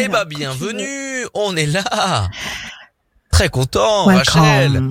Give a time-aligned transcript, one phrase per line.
[0.00, 2.28] Eh ben, Alors, bienvenue, on est là.
[3.32, 4.40] Très content, Welcome.
[4.42, 4.82] Rachel.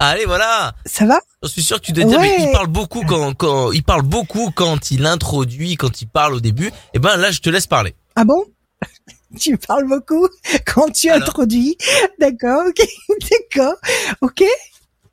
[0.00, 0.74] Allez, voilà.
[0.84, 1.20] Ça va?
[1.44, 2.36] Je suis sûr que tu dois dire, Ouais.
[2.38, 6.34] mais il parle beaucoup quand, quand, il parle beaucoup quand il introduit, quand il parle
[6.34, 6.70] au début.
[6.94, 7.94] Eh ben, là, je te laisse parler.
[8.16, 8.44] Ah bon?
[9.40, 10.28] Tu parles beaucoup
[10.66, 11.76] quand tu Alors introduis.
[12.18, 12.86] D'accord, ok,
[13.30, 13.74] d'accord,
[14.20, 14.42] ok.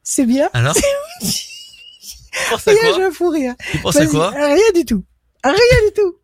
[0.03, 0.49] C'est bien.
[0.53, 0.75] Alors?
[2.49, 2.99] Penses à Rien, quoi?
[2.99, 3.53] je fous rire.
[3.71, 4.29] Tu penses à quoi?
[4.31, 5.03] Rien du tout.
[5.43, 5.53] Rien
[5.87, 6.15] du tout.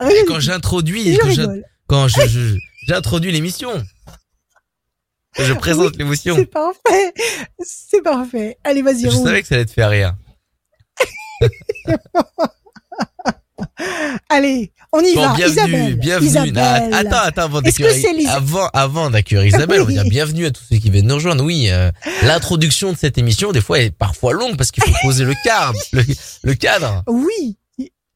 [0.00, 1.30] Rien Quand du j'introduis, tout.
[1.30, 1.52] Je quand
[1.88, 2.56] quand je-
[2.88, 3.70] j'introduis l'émission.
[5.38, 6.34] Je présente l'émission.
[6.36, 7.12] C'est parfait.
[7.60, 8.58] C'est parfait.
[8.64, 9.26] Allez, vas-y, Je roule.
[9.26, 10.14] savais que ça allait te faire rire.
[14.28, 15.34] Allez, on y Bon, va.
[15.34, 15.96] bienvenue, Isabelle.
[15.96, 16.28] bienvenue.
[16.28, 16.94] Isabelle.
[16.94, 20.10] Attends, attends, avant d'accueillir, avant, avant d'accueillir Isabelle, on va dire Oui.
[20.10, 21.44] bienvenue à tous ceux qui viennent nous rejoindre.
[21.44, 21.90] Oui, euh,
[22.22, 25.78] l'introduction de cette émission, des fois, est parfois longue parce qu'il faut poser le cadre,
[25.92, 26.02] le,
[26.42, 27.02] le cadre.
[27.06, 27.56] Oui.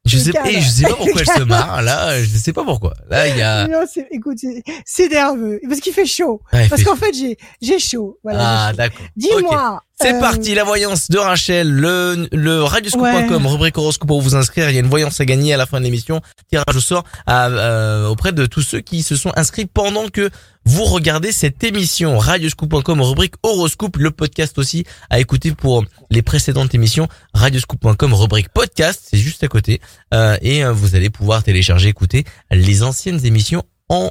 [0.05, 2.65] Je sais, et je sais pas pourquoi Le elle se marre, là, je sais pas
[2.65, 2.93] pourquoi.
[3.09, 4.37] Là, il y a, Non, c'est, écoute,
[4.85, 5.61] c'est, nerveux.
[5.65, 6.41] Parce qu'il fait chaud.
[6.51, 8.19] Ouais, Parce qu'en fait, j'ai, j'ai chaud.
[8.21, 9.05] Voilà, ah, d'accord.
[9.15, 9.81] Dis-moi.
[10.01, 14.69] C'est euh, parti, la voyance de Rachel, le, le radioscope.com, rubrique horoscope pour vous inscrire.
[14.69, 16.19] Il y a une voyance à gagner à la fin de l'émission.
[16.49, 20.29] Tirage au sort à, euh, auprès de tous ceux qui se sont inscrits pendant que
[20.65, 22.17] vous regardez cette émission.
[22.17, 27.07] Radioscoop.com, rubrique horoscope, le podcast aussi à écouter pour les précédentes émissions.
[27.33, 29.81] Radioscoop.com, rubrique podcast, c'est juste à côté.
[30.13, 34.09] Euh, et euh, vous allez pouvoir télécharger, écouter les anciennes émissions en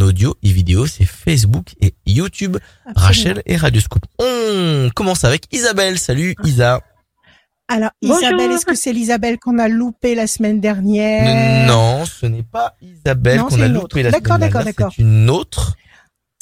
[0.00, 0.86] audio et vidéo.
[0.86, 2.56] C'est Facebook et YouTube.
[2.84, 3.06] absolument.
[3.06, 4.02] Rachel et Radioscoop.
[4.18, 5.98] On commence avec Isabelle.
[5.98, 6.80] Salut Isa.
[7.68, 8.18] Alors, Bonjour.
[8.22, 11.66] Isabelle, est-ce que c'est l'Isabelle qu'on a loupé la semaine dernière?
[11.66, 13.98] Non, ce n'est pas Isabelle Non, qu'on a une loupé autre.
[14.00, 14.74] la D'accord, semaine d'accord, dernière.
[14.76, 14.92] d'accord.
[14.96, 15.76] C'est une autre.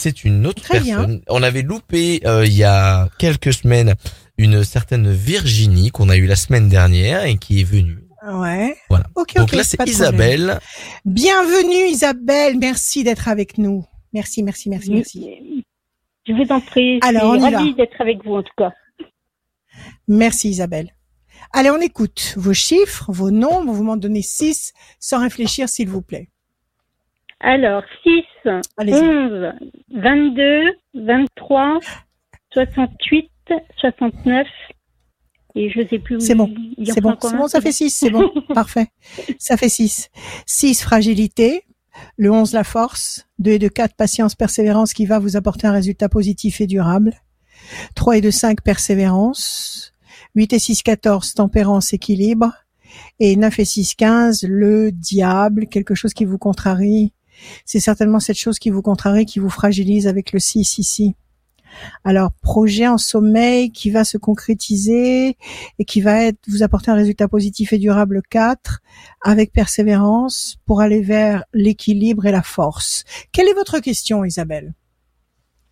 [0.00, 0.96] C'est une autre Très bien.
[0.96, 1.22] personne.
[1.28, 3.96] On avait loupé euh, il y a quelques semaines
[4.38, 7.98] une certaine Virginie qu'on a eu la semaine dernière et qui est venue.
[8.26, 8.78] Ouais.
[8.88, 9.04] Voilà.
[9.14, 9.94] Ok, Donc là c'est problème.
[9.94, 10.60] Isabelle.
[11.04, 12.56] Bienvenue, Isabelle.
[12.58, 13.84] Merci d'être avec nous.
[14.14, 15.64] Merci, merci, merci, merci.
[16.26, 16.98] Je vous en prie.
[17.02, 18.72] Alors, je on y suis ravie d'être avec vous en tout cas.
[20.08, 20.94] Merci, Isabelle.
[21.52, 23.74] Allez, on écoute vos chiffres, vos nombres.
[23.74, 26.30] Vous m'en donnez six sans réfléchir, s'il vous plaît.
[27.40, 28.22] Alors, 6,
[28.76, 28.94] Allez-y.
[28.94, 29.52] 11,
[29.90, 30.62] 22,
[30.94, 31.80] 23,
[32.52, 33.30] 68,
[33.80, 34.46] 69
[35.54, 36.52] et je sais plus où C'est bon.
[36.84, 38.88] C'est bon, bon, ça fait six, c'est bon, parfait.
[39.38, 40.08] Ça fait six.
[40.46, 41.64] Six, fragilité.
[42.16, 43.26] Le 11, la force.
[43.40, 47.14] 2 et 2, 4, patience, persévérance qui va vous apporter un résultat positif et durable.
[47.94, 49.92] 3 et 2, 5, persévérance.
[50.36, 52.52] 8 et 6, 14, tempérance, équilibre.
[53.18, 57.12] Et 9 et 6, 15, le diable, quelque chose qui vous contrarie.
[57.64, 61.14] C'est certainement cette chose qui vous contrarie, qui vous fragilise avec le 6 ici.
[62.04, 65.36] Alors, projet en sommeil qui va se concrétiser
[65.78, 68.80] et qui va être, vous apporter un résultat positif et durable 4
[69.22, 73.04] avec persévérance pour aller vers l'équilibre et la force.
[73.32, 74.74] Quelle est votre question, Isabelle?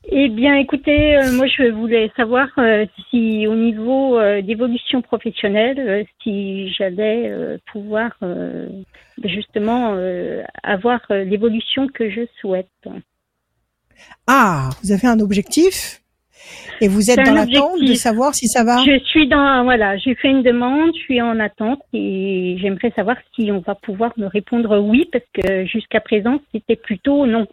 [0.04, 6.06] Eh bien, écoutez, euh, moi, je voulais savoir euh, si, au niveau euh, d'évolution professionnelle,
[6.22, 8.12] si j'allais pouvoir
[9.24, 9.96] justement
[10.62, 12.68] avoir l'évolution que je souhaite.
[14.26, 16.00] Ah, vous avez un objectif
[16.80, 18.78] et vous êtes dans l'attente de savoir si ça va.
[18.84, 23.16] Je suis dans, voilà, j'ai fait une demande, je suis en attente et j'aimerais savoir
[23.34, 27.46] si on va pouvoir me répondre oui, parce que jusqu'à présent, c'était plutôt non.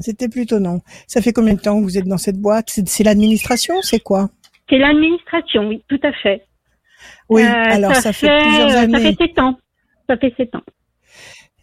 [0.00, 0.80] C'était plutôt non.
[1.06, 2.70] Ça fait combien de temps que vous êtes dans cette boîte?
[2.86, 4.30] C'est l'administration, c'est quoi?
[4.68, 6.42] C'est l'administration, oui, tout à fait.
[7.28, 9.00] Oui, Euh, alors ça, fait, plusieurs Ça années.
[9.14, 9.58] fait sept ans.
[10.08, 10.62] Ça fait sept ans.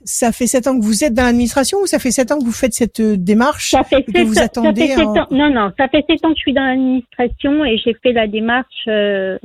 [0.03, 2.43] Ça fait sept ans que vous êtes dans l'administration ou ça fait sept ans que
[2.45, 5.05] vous faites cette euh, démarche Ça fait Et que vous ans- attendez ça fait sept
[5.07, 5.27] en- ans.
[5.29, 8.27] Non, non, ça fait sept ans que je suis dans l'administration et j'ai fait la
[8.27, 9.37] démarche euh,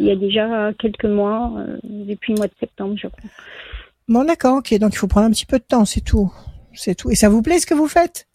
[0.00, 3.30] il y a déjà quelques mois, euh, depuis le mois de septembre, je crois.
[4.08, 4.76] Bon, d'accord, ok.
[4.78, 6.32] Donc il faut prendre un petit peu de temps, c'est tout.
[6.72, 7.10] C'est tout.
[7.10, 8.26] Et ça vous plaît ce que vous faites?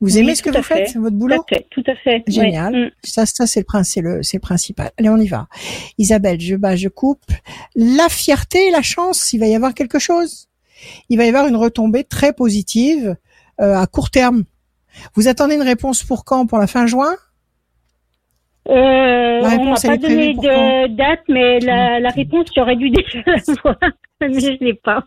[0.00, 0.98] Vous Oui, aimez ce que tout vous faites, fait.
[0.98, 2.22] votre Tout boulot à fait, tout à fait.
[2.26, 2.74] Génial.
[2.74, 2.90] Mm.
[3.02, 4.90] Ça, ça c'est le le, c'est le principal.
[4.98, 5.48] Allez, on y va.
[5.96, 7.24] Isabelle, je bats, je coupe.
[7.74, 10.48] La fierté, la chance, il va y avoir quelque chose?
[11.08, 13.16] Il va y avoir une retombée très positive
[13.60, 14.44] euh, à court terme.
[15.14, 16.46] Vous attendez une réponse pour quand?
[16.46, 17.16] Pour la fin juin?
[18.68, 22.90] Euh, La on m'a réponse, pas donné de date, mais la, la réponse, j'aurais dû
[22.90, 23.76] déjà l'avoir,
[24.20, 25.04] mais je l'ai pas.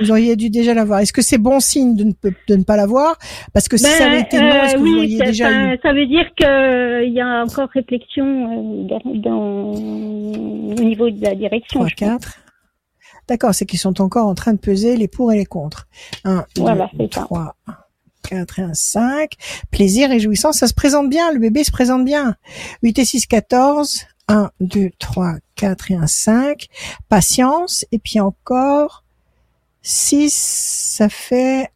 [0.00, 1.00] Vous auriez dû déjà l'avoir.
[1.00, 2.12] Est-ce que c'est bon signe de ne,
[2.48, 3.16] de ne pas l'avoir
[3.52, 5.24] Parce que si Ben, ça avait été non, est-ce que euh, vous oui, l'auriez ça,
[5.24, 5.78] déjà ça- eu?
[5.82, 11.20] ça veut dire que il y a encore réflexion euh, dans, dans- au niveau de
[11.24, 11.80] la direction.
[11.80, 12.08] 3, je pense.
[12.24, 12.38] 4.
[13.28, 15.86] D'accord, c'est qu'ils sont encore en train de peser les pour et les contre.
[16.24, 17.26] 1, Voilà, 2, c'est ça.
[18.22, 19.32] 3, 4 et un 5.
[19.70, 22.36] Plaisir et jouissance, ça se présente bien, le bébé se présente bien.
[22.82, 24.06] 8 et 6, 14.
[24.28, 26.66] 1, 2, 3, 4 et un 5.
[27.08, 29.04] Patience, et puis encore
[29.82, 31.70] 6, ça fait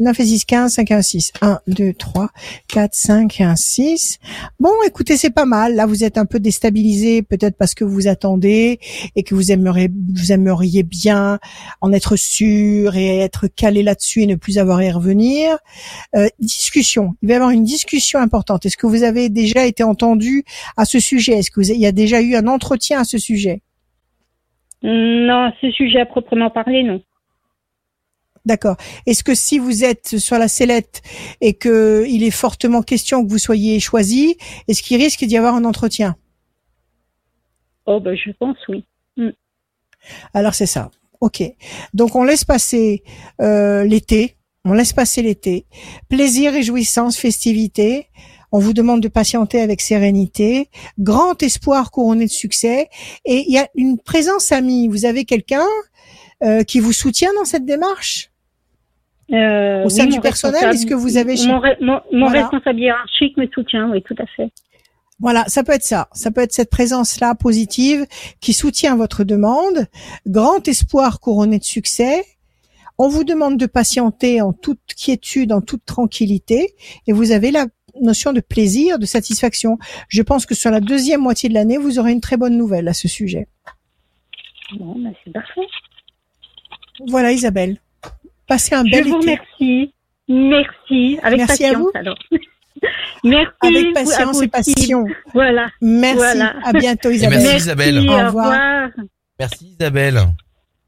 [0.00, 1.32] 9 et 6, 15, 5 et 1, 6.
[1.40, 2.28] 1, 2, 3,
[2.68, 4.18] 4, 5 et 1, 6.
[4.60, 5.74] Bon, écoutez, c'est pas mal.
[5.74, 8.78] Là, vous êtes un peu déstabilisé, peut-être parce que vous attendez
[9.16, 11.38] et que vous aimeriez, vous aimeriez bien
[11.80, 15.58] en être sûr et être calé là-dessus et ne plus avoir à y revenir.
[16.14, 17.14] Euh, discussion.
[17.22, 18.66] Il va y avoir une discussion importante.
[18.66, 20.44] Est-ce que vous avez déjà été entendu
[20.76, 21.32] à ce sujet?
[21.32, 23.62] Est-ce que y a déjà eu un entretien à ce sujet?
[24.82, 27.00] Non, ce sujet à proprement parler, non.
[28.46, 28.76] D'accord.
[29.06, 31.02] Est-ce que si vous êtes sur la sellette
[31.40, 34.36] et que il est fortement question que vous soyez choisi,
[34.68, 36.16] est-ce qu'il risque d'y avoir un entretien?
[37.86, 38.84] Oh ben je pense oui.
[39.16, 39.30] Mm.
[40.32, 40.92] Alors c'est ça.
[41.20, 41.42] Ok.
[41.92, 43.02] Donc on laisse passer
[43.40, 44.36] euh, l'été.
[44.64, 45.66] On laisse passer l'été.
[46.08, 48.08] Plaisir, réjouissance, festivité.
[48.52, 50.70] On vous demande de patienter avec sérénité.
[51.00, 52.90] Grand espoir couronné de succès.
[53.24, 54.86] Et il y a une présence amie.
[54.86, 55.66] Vous avez quelqu'un
[56.44, 58.30] euh, qui vous soutient dans cette démarche?
[59.32, 62.42] Euh, Au sein oui, du personnel, est-ce que vous avez Mon, mon, mon Voilà.
[62.42, 64.50] responsable hiérarchique me soutient, oui, tout à fait.
[65.18, 66.08] Voilà, ça peut être ça.
[66.12, 68.06] Ça peut être cette présence-là positive
[68.40, 69.86] qui soutient votre demande.
[70.26, 72.22] Grand espoir couronné de succès.
[72.98, 76.74] On vous demande de patienter en toute quiétude, en toute tranquillité,
[77.06, 77.66] et vous avez la
[78.00, 79.78] notion de plaisir, de satisfaction.
[80.08, 82.88] Je pense que sur la deuxième moitié de l'année, vous aurez une très bonne nouvelle
[82.88, 83.48] à ce sujet.
[84.78, 85.60] Bon, ben, c'est parfait.
[87.06, 87.78] Voilà, Isabelle.
[88.48, 89.16] Passez un Je bel vous été.
[89.60, 89.92] remercie.
[90.28, 91.18] Merci.
[91.22, 91.90] Avec Merci à patience, vous.
[91.94, 92.18] alors.
[93.24, 93.50] Merci.
[93.62, 95.04] Avec vous- à patience vous et passion.
[95.34, 95.68] Voilà.
[95.80, 96.16] Merci.
[96.16, 96.54] Voilà.
[96.64, 97.40] À bientôt, Isabelle.
[97.42, 97.56] merci.
[97.56, 97.98] Isabelle.
[97.98, 98.26] Au Au revoir.
[98.28, 98.88] revoir.
[99.38, 100.20] Merci Isabelle.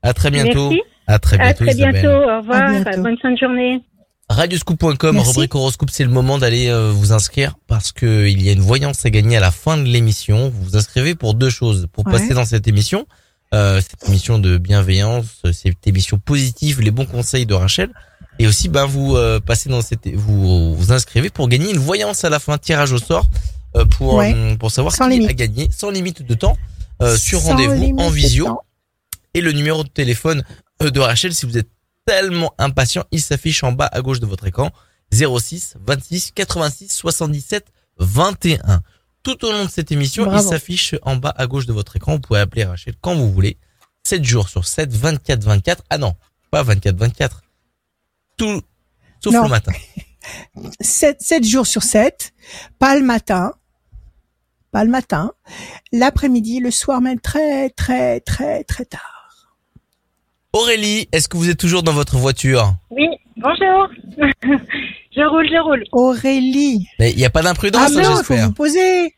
[0.02, 0.70] À très bientôt.
[0.70, 0.82] Merci.
[1.06, 1.93] À très À bientôt très Isabelle.
[2.02, 2.08] bientôt.
[2.31, 2.62] Au revoir.
[2.62, 3.02] À bientôt.
[3.02, 3.82] Bonne fin de journée.
[4.31, 8.52] Radioscoop.com, rubrique horoscope, c'est le moment d'aller euh, vous inscrire parce que il y a
[8.52, 10.50] une voyance à gagner à la fin de l'émission.
[10.50, 11.87] Vous vous inscrivez pour deux choses.
[11.93, 12.12] Pour Ouais.
[12.12, 13.06] passer dans cette émission,
[13.55, 17.91] euh, cette émission de bienveillance, cette émission positive, les bons conseils de Rachel.
[18.39, 22.25] Et aussi, ben, vous euh, passez dans cette, vous vous inscrivez pour gagner une voyance
[22.25, 23.27] à la fin, tirage au sort,
[23.77, 24.33] euh, pour Ouais.
[24.35, 25.31] euh, pour savoir qui limite.
[25.31, 26.56] a gagné, sans limite de temps,
[27.03, 28.61] euh, sur rendez-vous en visio
[29.35, 30.44] et le numéro de téléphone
[30.81, 31.69] de Rachel si vous êtes
[32.06, 34.71] tellement impatient, il s'affiche en bas à gauche de votre écran
[35.12, 37.67] 06 26 86 77
[37.99, 38.81] 21.
[39.29, 42.13] Tout au long de cette émission, il s'affiche en bas à gauche de votre écran.
[42.15, 43.59] Vous pouvez appeler Rachel quand vous voulez.
[44.05, 45.85] 7 jours sur 7, 24 24.
[45.91, 46.15] Ah non,
[46.51, 47.43] pas 24 24.
[48.39, 48.63] Tout
[49.23, 49.43] sauf Non.
[49.43, 49.73] le matin.
[50.81, 52.33] 7, 7 jours sur 7,
[52.79, 53.53] pas le matin,
[54.73, 55.33] pas le matin,
[55.93, 59.53] l'après-midi, le soir même très très très très tard.
[60.55, 62.77] Aurélie, est-ce que vous êtes toujours dans votre voiture?
[62.89, 63.89] Oui, bonjour.
[64.43, 65.85] je roule, je roule.
[65.93, 66.87] Aurélie.
[66.99, 68.47] Mais il n'y a pas d'imprudence, Ah non, il faut j'espère.
[68.47, 69.15] vous poser.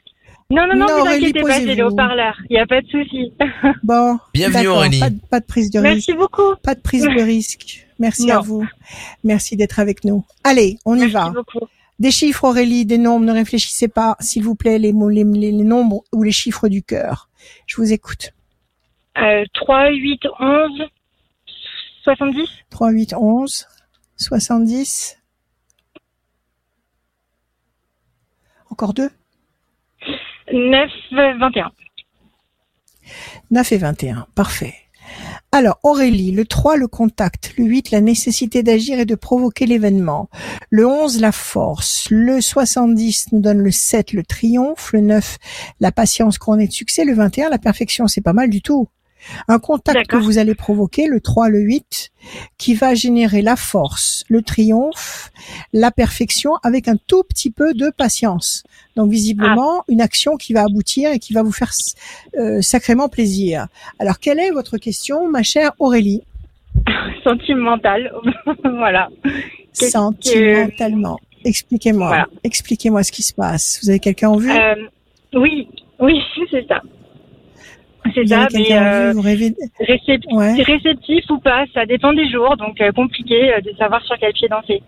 [0.50, 2.36] Non, non, non, Non, vous Aurélie, inquiétez pas, j'ai les haut-parleurs.
[2.50, 3.32] Il n'y a pas de souci.
[3.84, 4.18] Bon.
[4.34, 4.98] Bienvenue, Aurélie.
[4.98, 5.92] Pas, de- pas de prise de risque.
[6.08, 6.56] Merci beaucoup.
[6.62, 7.86] Pas de prise de risque.
[8.00, 8.34] Merci Non.
[8.36, 8.66] à vous.
[9.22, 10.24] Merci d'être avec nous.
[10.42, 11.30] Allez, on y Merci va.
[11.30, 11.66] beaucoup.
[12.00, 13.26] Des chiffres, Aurélie, des nombres.
[13.26, 16.66] Ne réfléchissez pas, s'il vous plaît, les, mots, les, les- les nombres ou les chiffres
[16.68, 17.28] du cœur.
[17.66, 18.32] Je vous écoute.
[19.18, 20.82] Euh, 3, 8, 11,
[22.02, 23.66] 70, 3, 8, 11,
[24.16, 25.16] 70.
[28.70, 29.10] Encore deux
[30.52, 30.90] 9,
[31.38, 31.70] 21.
[33.50, 34.26] 9 et 21.
[34.34, 34.74] Parfait.
[35.52, 37.54] Alors, Aurélie, le 3, le contact.
[37.58, 40.28] Le 8, la nécessité d'agir et de provoquer l'événement.
[40.70, 42.08] Le 11, la force.
[42.10, 44.92] Le 70 nous donne le 7, le triomphe.
[44.92, 45.38] Le 9,
[45.80, 47.04] la patience couronnée de succès.
[47.04, 48.06] Le 21, la perfection.
[48.06, 48.88] C'est pas mal du tout.
[49.48, 52.10] Un contact que vous allez provoquer, le 3, le 8,
[52.58, 55.30] qui va générer la force, le triomphe,
[55.72, 58.64] la perfection avec un tout petit peu de patience.
[58.96, 61.72] Donc visiblement, une action qui va aboutir et qui va vous faire
[62.38, 63.66] euh, sacrément plaisir.
[63.98, 66.22] Alors, quelle est votre question, ma chère Aurélie?
[67.24, 68.12] Sentimental.
[68.64, 69.08] voilà.
[69.72, 71.18] Sentimentalement.
[71.44, 72.08] Expliquez-moi.
[72.08, 72.26] Voilà.
[72.44, 73.80] Expliquez-moi ce qui se passe.
[73.82, 74.50] Vous avez quelqu'un en vue?
[74.50, 74.74] Euh,
[75.34, 76.82] oui, oui, c'est ça.
[78.14, 80.62] C'est ça, mais euh, vue Vous rêvez récep- Ouais.
[80.62, 84.32] réceptif ou pas, ça dépend des jours, donc euh, compliqué euh, de savoir sur quel
[84.32, 84.82] pied danser.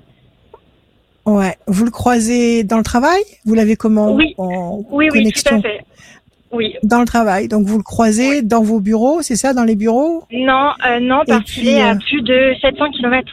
[1.26, 1.54] Ouais.
[1.66, 3.20] Vous le croisez dans le travail?
[3.44, 4.12] Vous l'avez comment?
[4.14, 4.34] Oui.
[4.38, 5.80] en Oui, oui, tout à fait.
[6.50, 6.74] Oui.
[6.82, 7.48] Dans le travail.
[7.48, 10.24] Donc vous le croisez dans vos bureaux, c'est ça, dans les bureaux?
[10.32, 13.26] Non, euh, non, parce qu'il est à plus de 700 km.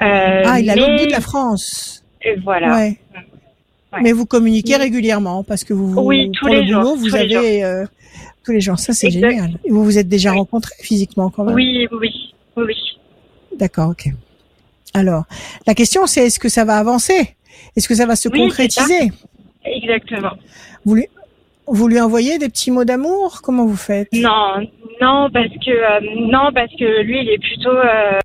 [0.00, 2.04] Ah, il est à l'autre mais- bout de la France.
[2.22, 2.74] et Voilà.
[2.76, 2.98] Ouais.
[3.92, 4.00] Ouais.
[4.02, 4.80] Mais vous communiquez Oui.
[4.82, 7.36] régulièrement parce que vous, vous- Oui, tous pour le les jours, boulot, vous tous les
[7.36, 7.84] avez euh,
[8.44, 8.78] tous les jours.
[8.78, 9.58] Ça, c'est génial.
[9.64, 10.38] Et vous vous êtes déjà Oui.
[10.38, 11.54] rencontrés physiquement quand même.
[11.54, 12.10] Oui, oui,
[12.56, 12.74] oui, oui.
[13.58, 14.08] D'accord, ok.
[14.94, 15.24] Alors,
[15.66, 17.34] la question c'est est-ce que ça va avancer?
[17.76, 19.10] Est-ce que ça va se concrétiser?
[19.64, 20.32] Exactement.
[20.84, 21.06] vous lui,
[21.66, 23.40] vous lui envoyez des petits mots d'amour?
[23.42, 24.08] Comment vous faites?
[24.12, 24.60] Non,
[25.00, 28.18] non, parce que euh, non, parce que lui, il est plutôt, euh,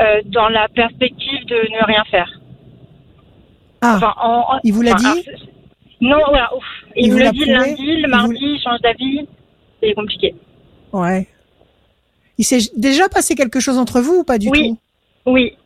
[0.00, 2.30] euh, dans la perspective de ne rien faire.
[3.82, 5.26] Ah, il vous l'a dit
[6.00, 6.50] Non, voilà.
[6.96, 9.26] Il, me l'a dit lundi, le mardi, il change d'avis.
[9.82, 10.34] C'est compliqué.
[10.92, 11.26] Ouais.
[12.38, 14.78] Il s'est déjà passé quelque chose entre vous ou pas du tout?
[15.26, 15.56] Oui.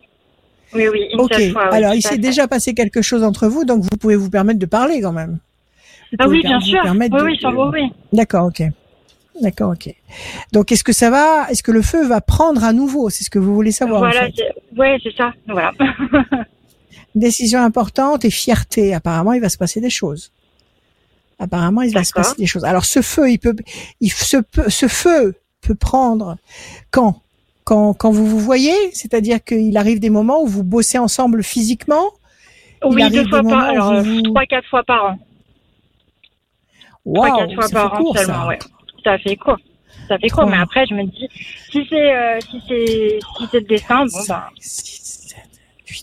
[0.73, 1.09] Oui, oui.
[1.15, 1.33] ok.
[1.71, 4.67] Alors, il s'est déjà passé quelque chose entre vous, donc vous pouvez vous permettre de
[4.67, 5.39] parler quand même.
[6.19, 6.83] ah oui, bien sûr.
[6.85, 7.39] Oui, oui,
[7.73, 7.93] oui.
[8.13, 8.63] D'accord, ok.
[9.41, 9.95] D'accord, ok.
[10.53, 13.11] Donc, est-ce que ça va Est-ce que le feu va prendre à nouveau?
[13.11, 14.01] C'est ce que vous voulez savoir.
[14.01, 14.29] Voilà,
[14.77, 15.33] ouais, c'est ça.
[15.47, 15.73] Voilà.
[17.15, 18.95] Décision importante et fierté.
[18.95, 20.33] Apparemment, il va se passer des choses.
[21.39, 22.65] Apparemment, il va se passer des choses.
[22.65, 23.55] Alors, ce feu, il peut,
[24.01, 26.37] il se peut, ce feu peut prendre
[26.91, 27.21] quand?
[27.65, 32.13] Quand, quand vous vous voyez, c'est-à-dire qu'il arrive des moments où vous bossez ensemble physiquement?
[32.85, 35.19] Oui, deux fois par, alors trois quatre fois par an.
[37.05, 38.47] Wow, trois quatre fois par an court, seulement, ça.
[38.47, 38.59] ouais
[39.07, 39.57] ça fait quoi
[40.09, 41.29] Ça fait quoi Mais après, je me dis,
[41.71, 44.43] si c'est euh, si c'est si c'est le dessin, bon ben.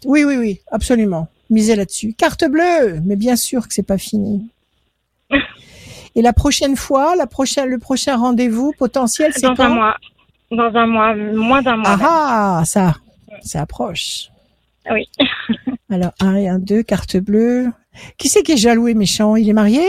[0.06, 1.28] Oui, oui, oui, absolument.
[1.50, 2.13] Misez là-dessus.
[2.13, 4.50] Carte bleue, mais bien sûr que c'est pas fini.
[6.16, 9.98] Et la prochaine fois, la prochaine, le prochain rendez-vous potentiel, c'est dans un mois.
[10.52, 11.98] Dans un mois, moins d'un mois.
[12.00, 12.94] Ah, ah ça,
[13.42, 14.30] ça approche.
[14.92, 15.10] Oui.
[15.90, 17.68] Alors un et un deux, carte bleue.
[18.18, 19.36] Qui c'est qui est jaloux et méchant?
[19.36, 19.86] Il est marié?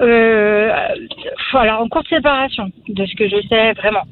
[0.00, 0.72] Euh,
[1.52, 4.04] alors en courte séparation, de ce que je sais vraiment.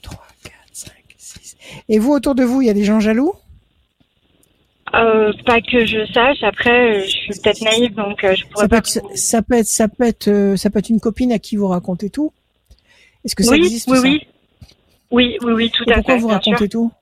[0.00, 1.55] 3, 4, 5, 6.
[1.88, 3.34] Et vous, autour de vous, il y a des gens jaloux?
[4.94, 6.42] Euh, pas que je sache.
[6.42, 8.80] Après, je suis peut-être naïve, donc euh, je pourrais ça pas.
[8.80, 11.38] Peut être, ça peut être, ça peut être, euh, ça peut être une copine à
[11.38, 12.32] qui vous racontez tout.
[13.24, 14.02] Est-ce que ça oui, existe oui, ça?
[14.02, 14.20] oui,
[15.10, 16.20] oui, oui, oui, tout Et à pourquoi fait.
[16.20, 16.92] vous racontez tout?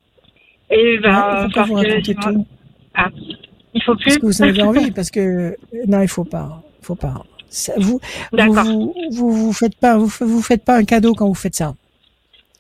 [0.71, 2.47] Et ben, pourquoi vous racontez tout?
[2.95, 3.09] Ah,
[3.75, 4.05] il faut plus.
[4.05, 5.57] Parce que vous avez envie, parce que
[5.87, 7.25] non, il faut pas faut pas.
[7.79, 8.01] vous,
[8.33, 8.55] vous,
[9.11, 11.75] vous, vous, faites pas, vous, vous faites pas un cadeau quand vous faites ça.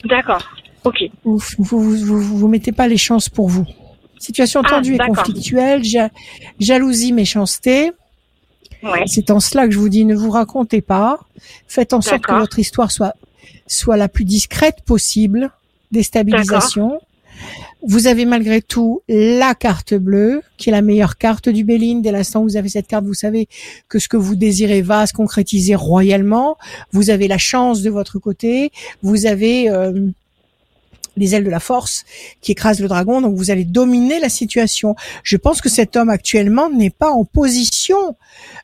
[0.04, 0.42] D'accord.
[0.84, 1.04] Ok.
[1.24, 3.66] Vous, vous, vous, vous, mettez pas les chances pour vous.
[4.18, 5.82] Situation ah, tendue et conflictuelle,
[6.60, 7.92] jalousie, méchanceté.
[8.82, 9.04] Ouais.
[9.06, 11.20] C'est en cela que je vous dis, ne vous racontez pas.
[11.66, 13.14] Faites en sorte que votre histoire soit,
[13.66, 15.50] soit la plus discrète possible.
[15.90, 17.00] Déstabilisation.
[17.86, 22.02] Vous avez malgré tout la carte bleue, qui est la meilleure carte du Béline.
[22.02, 23.48] Dès l'instant où vous avez cette carte, vous savez
[23.88, 26.56] que ce que vous désirez va se concrétiser royalement.
[26.92, 28.70] Vous avez la chance de votre côté.
[29.02, 29.92] Vous avez euh,
[31.16, 32.04] les ailes de la force
[32.40, 34.94] qui écrasent le dragon, donc vous allez dominer la situation.
[35.22, 38.16] Je pense que cet homme actuellement n'est pas en position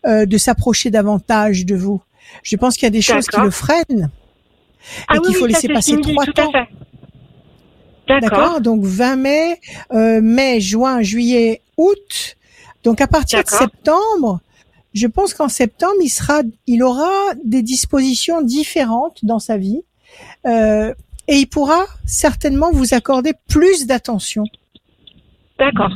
[0.06, 2.00] euh, de s'approcher davantage de vous.
[2.42, 4.10] Je pense qu'il y a des choses qui le freinent
[5.08, 6.52] ah et qu'il faut laisser passer trois temps.
[8.08, 8.60] D'accord.
[8.60, 9.60] Donc 20 mai,
[9.92, 12.36] euh, mai, juin, juillet, août.
[12.82, 14.40] Donc à partir de septembre,
[14.94, 17.10] je pense qu'en septembre, il sera, il aura
[17.44, 19.82] des dispositions différentes dans sa vie
[20.46, 20.92] euh,
[21.30, 24.44] et il pourra certainement vous accorder plus d'attention.
[25.58, 25.92] D'accord.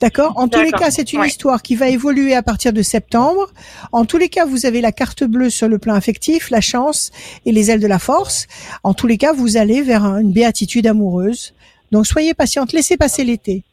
[0.00, 0.32] D'accord?
[0.36, 3.52] En tous les cas, c'est une histoire qui va évoluer à partir de septembre.
[3.92, 7.12] En tous les cas, vous avez la carte bleue sur le plan affectif, la chance
[7.44, 8.48] et les ailes de la force.
[8.82, 11.52] En tous les cas, vous allez vers une béatitude amoureuse.
[11.92, 12.72] Donc, soyez patiente.
[12.72, 13.64] Laissez passer l'été.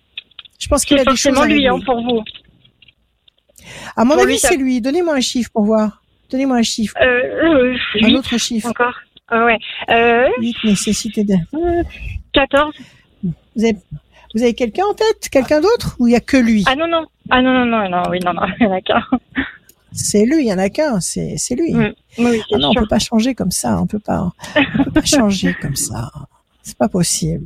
[0.60, 2.22] Je pense qu'il a des choses à lui hein, pour vous.
[3.96, 4.82] À mon avis, c'est lui.
[4.82, 6.04] Donnez-moi un chiffre pour voir.
[6.30, 6.94] Donnez-moi un chiffre.
[7.02, 8.68] Euh, un autre chiffre.
[8.70, 8.96] Encore.
[9.32, 9.58] Ah ouais.
[9.90, 10.30] Euh...
[10.40, 11.36] 8 nécessité de...
[12.34, 12.74] 14.
[13.24, 13.76] Vous avez
[14.36, 15.30] vous avez quelqu'un en tête?
[15.32, 15.96] Quelqu'un d'autre?
[16.00, 16.64] Ou il y a que lui?
[16.68, 17.08] Ah non, non.
[17.32, 19.04] Ah non, non, non, non, oui, non, non, il y en a qu'un.
[19.92, 21.74] C'est lui, il y en a qu'un, c'est, c'est lui.
[21.74, 21.94] Mm.
[22.20, 24.32] Oui, ah non, on peut pas changer comme ça, on peut pas,
[24.78, 26.12] on peut pas changer comme ça.
[26.62, 27.46] C'est pas possible.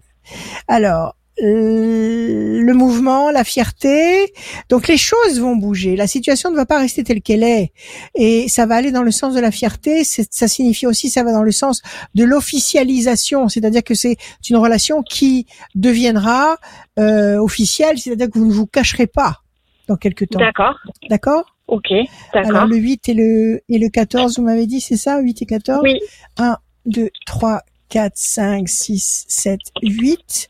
[0.68, 4.34] Alors, euh, le mouvement, la fierté.
[4.70, 5.96] Donc les choses vont bouger.
[5.96, 7.72] La situation ne va pas rester telle qu'elle est.
[8.16, 10.04] Et ça va aller dans le sens de la fierté.
[10.04, 11.82] Ça signifie aussi, ça va dans le sens
[12.16, 13.50] de l'officialisation.
[13.50, 14.18] C'est-à-dire que c'est
[14.50, 16.58] une relation qui deviendra
[17.00, 17.98] euh, officielle.
[17.98, 19.42] C'est-à-dire que vous ne vous cacherez pas
[19.88, 20.40] dans quelques temps.
[20.40, 20.78] D'accord.
[21.10, 21.46] D'accord?
[21.68, 21.92] Ok,
[22.34, 22.52] d'accord.
[22.52, 25.20] Alors le 8 et le, et le 14, vous m'avez dit, c'est ça?
[25.20, 26.00] 8 et 14 Oui.
[26.38, 30.48] 1, 2, 3, 4, 5, 6, 7, 8.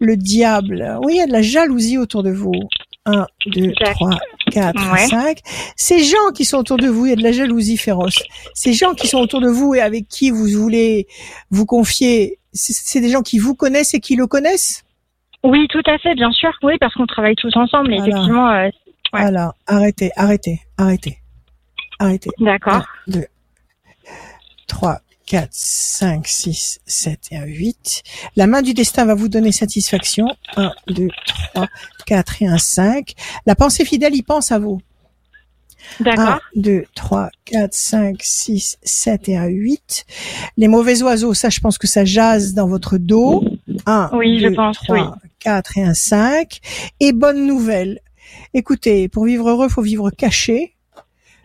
[0.00, 2.52] Le diable, oui, il y a de la jalousie autour de vous.
[3.06, 4.10] 1, 2, 3,
[4.52, 5.38] 4, 5.
[5.76, 8.22] Ces gens qui sont autour de vous, il y a de la jalousie féroce.
[8.54, 11.06] Ces gens qui sont autour de vous et avec qui vous voulez
[11.50, 14.84] vous confier, c'est des gens qui vous connaissent et qui le connaissent?
[15.44, 16.50] Oui, tout à fait, bien sûr.
[16.62, 17.94] Oui, parce qu'on travaille tous ensemble.
[17.94, 18.06] Voilà.
[18.08, 18.50] Effectivement.
[18.50, 18.64] Euh,
[19.12, 19.20] ouais.
[19.20, 21.18] Alors, arrêtez, arrêtez, arrêtez.
[21.98, 22.30] Arrêtez.
[22.40, 22.84] D'accord.
[23.06, 23.24] 2,
[24.66, 28.02] 3, 4, 5, 6, 7 et 1, 8.
[28.36, 30.26] La main du destin va vous donner satisfaction.
[30.56, 31.08] 1, 2,
[31.52, 31.66] 3,
[32.06, 33.14] 4 et 1, 5.
[33.44, 34.80] La pensée fidèle, il pense à vous.
[36.00, 36.28] D'accord.
[36.28, 40.04] 1, 2, 3, 4, 5, 6, 7 et 1, 8.
[40.56, 43.44] Les mauvais oiseaux, ça, je pense que ça jase dans votre dos.
[43.84, 45.30] 1, Oui, je 2, pense, 3, oui.
[45.40, 46.60] 4 et un 5.
[47.00, 47.98] Et bonne nouvelle.
[48.54, 50.75] Écoutez, pour vivre heureux, faut vivre caché.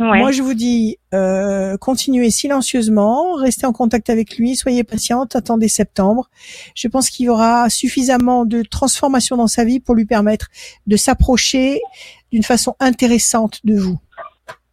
[0.02, 0.18] Ouais.
[0.18, 5.68] Moi, je vous dis, euh, continuez silencieusement, restez en contact avec lui, soyez patiente, attendez
[5.68, 6.30] septembre.
[6.76, 10.48] Je pense qu'il y aura suffisamment de transformation dans sa vie pour lui permettre
[10.88, 11.80] de s'approcher
[12.32, 14.00] d'une façon intéressante de vous.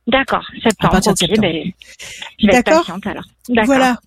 [0.06, 0.92] D'accord, À septembre.
[0.92, 1.42] partir de ok, septembre.
[1.42, 1.72] ben,
[2.38, 3.24] je vais être D'accord patiente alors.
[3.50, 3.66] D'accord.
[3.66, 3.98] Voilà.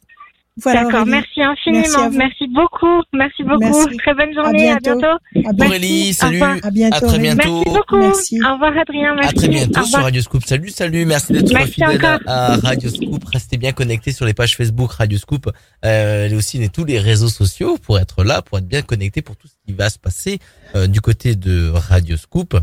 [0.62, 0.84] Voilà.
[0.84, 1.12] D'accord, Aurélie.
[1.12, 2.10] merci infiniment.
[2.12, 3.02] Merci beaucoup.
[3.14, 3.60] Merci beaucoup.
[3.60, 3.98] Merci.
[3.98, 4.70] Très bonne journée.
[4.70, 5.00] À bientôt.
[5.00, 5.48] bientôt.
[5.50, 5.66] À bientôt.
[5.66, 6.34] Aurélie, Au salut.
[6.42, 6.58] revoir.
[6.64, 6.96] À bientôt.
[6.96, 7.22] À très Aurélie.
[7.24, 7.54] bientôt.
[7.64, 7.98] Merci beaucoup.
[8.00, 8.40] Merci.
[8.46, 9.16] Au revoir Adrien.
[9.16, 9.30] Merci.
[9.30, 10.00] À très bientôt sur.
[10.00, 10.44] Radio Scoop.
[10.46, 11.06] Salut, salut.
[11.06, 12.20] Merci d'être Merci fidèle à, encore.
[12.28, 13.24] à Radio Scoop.
[13.26, 15.50] Restez bien connectés sur les pages Facebook Radio Scoop
[15.86, 19.38] euh, et aussi tous les réseaux sociaux pour être là, pour être bien connectés pour
[19.38, 20.40] tout ce qui va se passer
[20.76, 22.56] euh, du côté de Radio Scoop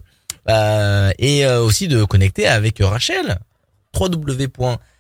[0.51, 3.37] Euh, et euh, aussi de connecter avec Rachel.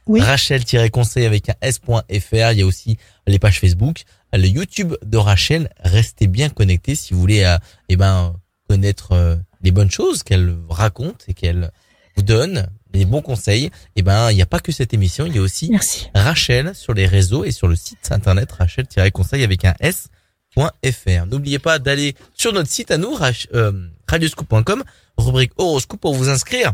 [0.08, 0.20] Oui.
[0.20, 2.52] www.rachel-conseil avec un s.fr.
[2.52, 2.96] Il y a aussi
[3.26, 5.70] les pages Facebook, le YouTube de Rachel.
[5.84, 7.56] Restez bien connectés si vous voulez, euh,
[7.88, 8.34] eh ben,
[8.68, 11.70] connaître euh, les bonnes choses qu'elle raconte et qu'elle
[12.16, 13.70] vous donne, les bons conseils.
[13.96, 16.08] Eh ben, il n'y a pas que cette émission, il y a aussi Merci.
[16.14, 21.26] Rachel sur les réseaux et sur le site internet rachel-conseil avec un s.fr.
[21.26, 23.16] N'oubliez pas d'aller sur notre site à nous,
[23.54, 24.84] euh, radioscoop.com,
[25.18, 26.72] rubrique horoscope pour vous inscrire.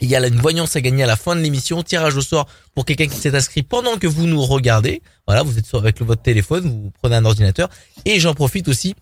[0.00, 2.46] Il y a une voyance à gagner à la fin de l'émission, tirage au sort
[2.74, 5.02] pour quelqu'un qui s'est inscrit pendant que vous nous regardez.
[5.26, 7.68] Voilà, vous êtes avec votre téléphone, vous prenez un ordinateur.
[8.04, 8.94] Et j'en profite aussi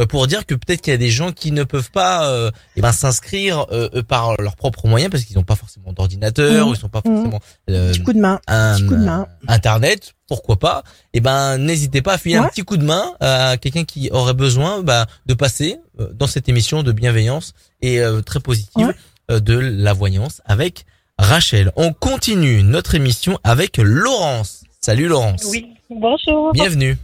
[0.00, 2.50] euh, pour dire que peut-être qu'il y a des gens qui ne peuvent pas euh,
[2.76, 6.66] eh ben, s'inscrire euh, eux, par leurs propres moyens parce qu'ils n'ont pas forcément d'ordinateur,
[6.68, 8.40] ou ils sont pas forcément euh, Petit coup de main.
[8.46, 9.26] un Petit coup de main.
[9.48, 10.82] internet, pourquoi pas
[11.12, 14.32] Eh ben, n'hésitez pas à filer un petit coup de main à quelqu'un qui aurait
[14.34, 18.94] besoin bah, de passer euh, dans cette émission de bienveillance et euh, très positive Ouais.
[19.32, 20.84] Euh, de la voyance avec
[21.18, 21.72] Rachel.
[21.76, 24.64] On continue notre émission avec Laurence.
[24.80, 25.44] Salut Laurence.
[25.50, 26.52] Oui, bonjour.
[26.52, 26.96] Bienvenue.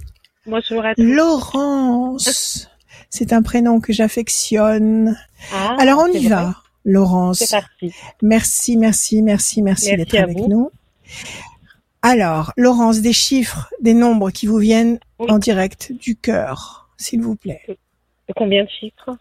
[0.46, 1.02] Bonjour à tous.
[1.02, 2.68] Laurence.
[3.10, 5.16] C'est un prénom que j'affectionne.
[5.52, 6.28] Ah, Alors on y vrai.
[6.28, 6.54] va.
[6.84, 7.38] Laurence.
[7.38, 7.92] C'est parti.
[8.22, 10.48] Merci, merci, merci, merci, Merci d'être avec vous.
[10.48, 10.70] nous.
[12.02, 15.30] Alors, Laurence, des chiffres, des nombres qui vous viennent Oui.
[15.30, 17.62] en direct du cœur, s'il vous plaît.
[18.36, 19.16] Combien de chiffres?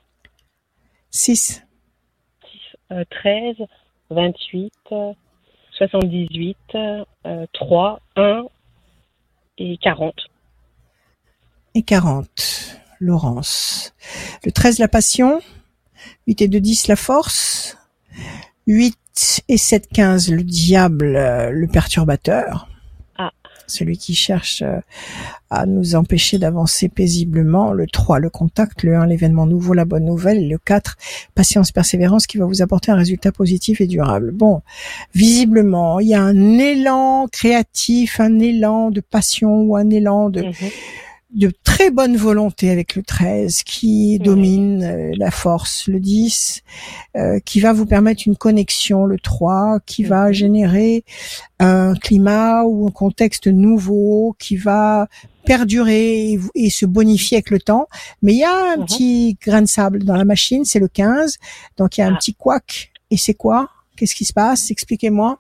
[1.12, 1.67] 6, Euh,
[2.90, 3.56] 13,
[4.10, 5.14] 28, euh,
[5.72, 8.44] 78, euh, 3, 1
[9.58, 10.14] et 40.
[11.76, 12.28] et 40.
[13.00, 13.94] Laurence.
[14.44, 15.40] Le 13, la passion.
[16.26, 17.78] 8 et 2, 10, la force.
[18.66, 22.68] 8 et 7, 15, le diable, euh, le perturbateur.
[23.68, 24.80] Celui qui cherche euh,
[25.50, 27.72] à nous empêcher d'avancer paisiblement.
[27.74, 28.84] Le 3, le contact.
[28.84, 30.48] Le 1, l'événement nouveau, la bonne nouvelle.
[30.50, 30.96] Le 4,
[31.36, 34.32] patience, persévérance qui va vous apporter un résultat positif et durable.
[34.32, 34.62] Bon,
[35.14, 40.42] visiblement, il y a un élan créatif, un élan de passion ou un élan de,
[40.42, 40.54] Mhm.
[41.34, 44.20] De très bonne volonté avec le 13 qui Oui.
[44.20, 46.64] domine euh, la force, le 10
[47.18, 50.34] euh, qui va vous permettre une connexion, le 3 qui va Mhm.
[50.34, 51.04] générer
[51.60, 55.08] un climat ou un contexte nouveau qui va
[55.44, 57.88] perdurer et, se bonifier avec le temps.
[58.22, 58.86] Mais il y a un Mhm.
[58.86, 61.38] petit grain de sable dans la machine, c'est le 15.
[61.78, 62.18] Donc il y a un Ah.
[62.18, 62.92] petit couac.
[63.12, 63.70] Et c'est quoi?
[63.98, 64.72] Qu'est-ce qui se passe?
[64.72, 65.40] Expliquez-moi.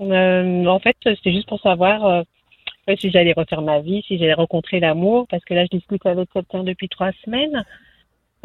[0.00, 2.22] Euh, en fait, c'était juste pour savoir euh,
[2.94, 6.30] si j'allais refaire ma vie, si j'allais rencontrer l'amour, parce que là, je discute avec
[6.32, 7.64] quelqu'un depuis trois semaines.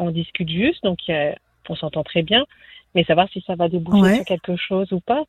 [0.00, 1.32] On discute juste, donc euh,
[1.68, 2.44] on s'entend très bien.
[2.94, 4.16] Mais savoir si ça va déboucher Ouais.
[4.16, 5.22] sur quelque chose ou pas.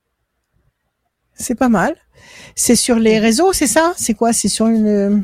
[1.35, 1.95] C'est pas mal.
[2.55, 3.93] C'est sur les réseaux, c'est ça?
[3.97, 4.33] C'est quoi?
[4.33, 5.23] C'est sur une,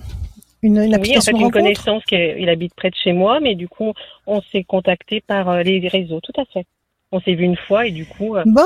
[0.61, 3.13] une, une Oui, en fait, application une connaissance qui est- il habite près de chez
[3.13, 3.93] moi, mais du coup,
[4.25, 6.65] on s'est contacté par euh, les réseaux, tout à fait.
[7.11, 8.61] On s'est vu une fois et du coup, euh, Bon,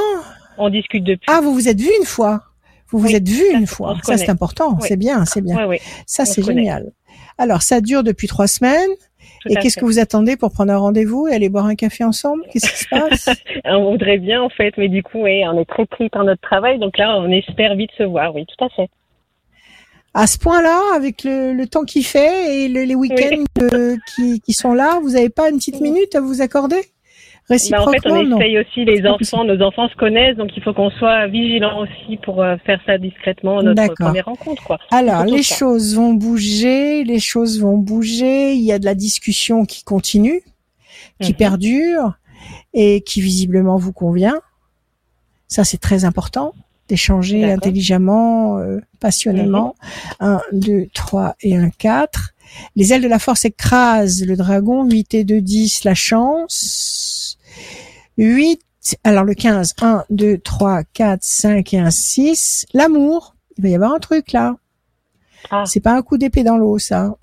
[0.57, 1.31] on discute depuis.
[1.31, 2.43] ah, vous vous êtes vu une fois?
[2.93, 3.97] Vous vous Oui, êtes vu une fois.
[4.03, 4.77] Ça, c'est important.
[4.79, 4.87] Oui.
[4.87, 5.67] C'est bien, c'est bien.
[6.07, 6.91] Ça, c'est génial.
[7.37, 8.89] Alors, ça dure depuis trois semaines.
[9.41, 12.03] tout et qu'est-ce que vous attendez pour prendre un rendez-vous et aller boire un café
[12.05, 12.43] ensemble?
[12.51, 13.29] Qu'est-ce qui se passe?
[13.65, 15.25] On voudrait bien, en fait, mais du coup, on
[15.59, 18.63] est très pris par notre travail, donc là, on espère vite se voir, oui, tout
[18.63, 18.89] à fait.
[20.13, 24.39] À ce point-là, avec le, le temps qu'il fait et le- les week-ends euh, qui,
[24.41, 26.79] qui sont là, vous n'avez pas une petite minute à vous accorder?
[27.49, 28.39] Bah, en fait, Réciproquement, on non.
[28.39, 32.17] essaye aussi, les enfants, nos enfants se connaissent, donc il faut qu'on soit vigilant aussi
[32.23, 34.07] pour euh, faire ça discrètement, notre D'accord.
[34.07, 34.79] première rencontre, quoi.
[34.91, 35.55] Alors, les ça.
[35.55, 38.53] choses vont bouger, les choses vont bouger.
[38.53, 40.41] Il y a de la discussion qui continue,
[41.19, 41.37] qui Mhm.
[41.37, 42.13] perdure
[42.73, 44.39] et qui visiblement vous convient.
[45.49, 46.53] Ça, c'est très important
[46.87, 49.75] d'échanger intelligemment, euh, passionnément.
[50.19, 52.31] Un, deux, trois et un quatre.
[52.75, 54.83] Les ailes de la force écrasent le dragon.
[54.89, 57.12] 8 et 2, 10, la chance.
[58.17, 58.61] 8,
[59.03, 62.65] alors le 15, 1, 2, 3, 4, 5 et un 6.
[62.73, 63.35] L'amour.
[63.57, 64.55] Il va y avoir un truc là.
[65.51, 65.63] Ah.
[65.65, 67.15] C'est pas un coup d'épée dans l'eau, ça.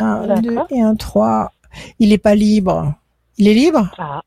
[0.00, 1.52] Un, deux et un trois.
[1.98, 2.94] Il n'est pas libre.
[3.38, 3.90] Il est libre?
[3.98, 4.22] Ah,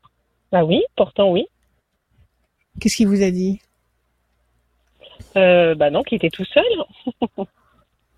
[0.50, 1.46] bah oui, pourtant oui.
[2.80, 3.60] Qu'est-ce qu'il vous a dit?
[5.36, 6.64] Euh, Bah non, qu'il était tout seul.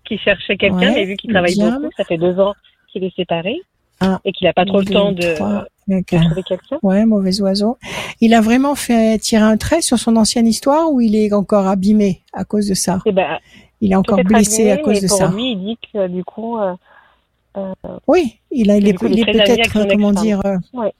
[0.05, 2.53] qu'il cherchait quelqu'un, mais vu qu'il travaille beaucoup, ça fait deux ans
[2.91, 3.61] qu'il est séparé.
[4.01, 5.35] Ah, et qu'il n'a pas trop le temps de,
[5.87, 6.79] quelqu'un.
[6.81, 7.77] Ouais, mauvais oiseau.
[8.21, 11.67] Il a vraiment fait tirer un trait sur son ancienne histoire ou il est encore
[11.67, 12.99] abîmé à cause de ça?
[13.05, 13.39] Eh ben,
[13.81, 15.27] Il est encore blessé à cause de pour ça.
[15.27, 16.57] Lui, il dit que du coup.
[16.57, 16.73] Euh,
[17.57, 17.73] euh,
[18.07, 20.41] oui, il a, il est, il est peut-être comment dire.
[20.45, 20.93] Euh, ouais.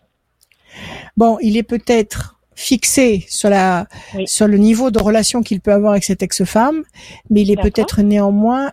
[1.17, 4.25] Bon, il est peut-être fixé sur la oui.
[4.27, 6.83] sur le niveau de relation qu'il peut avoir avec cette ex-femme,
[7.29, 8.71] mais il est peut-être néanmoins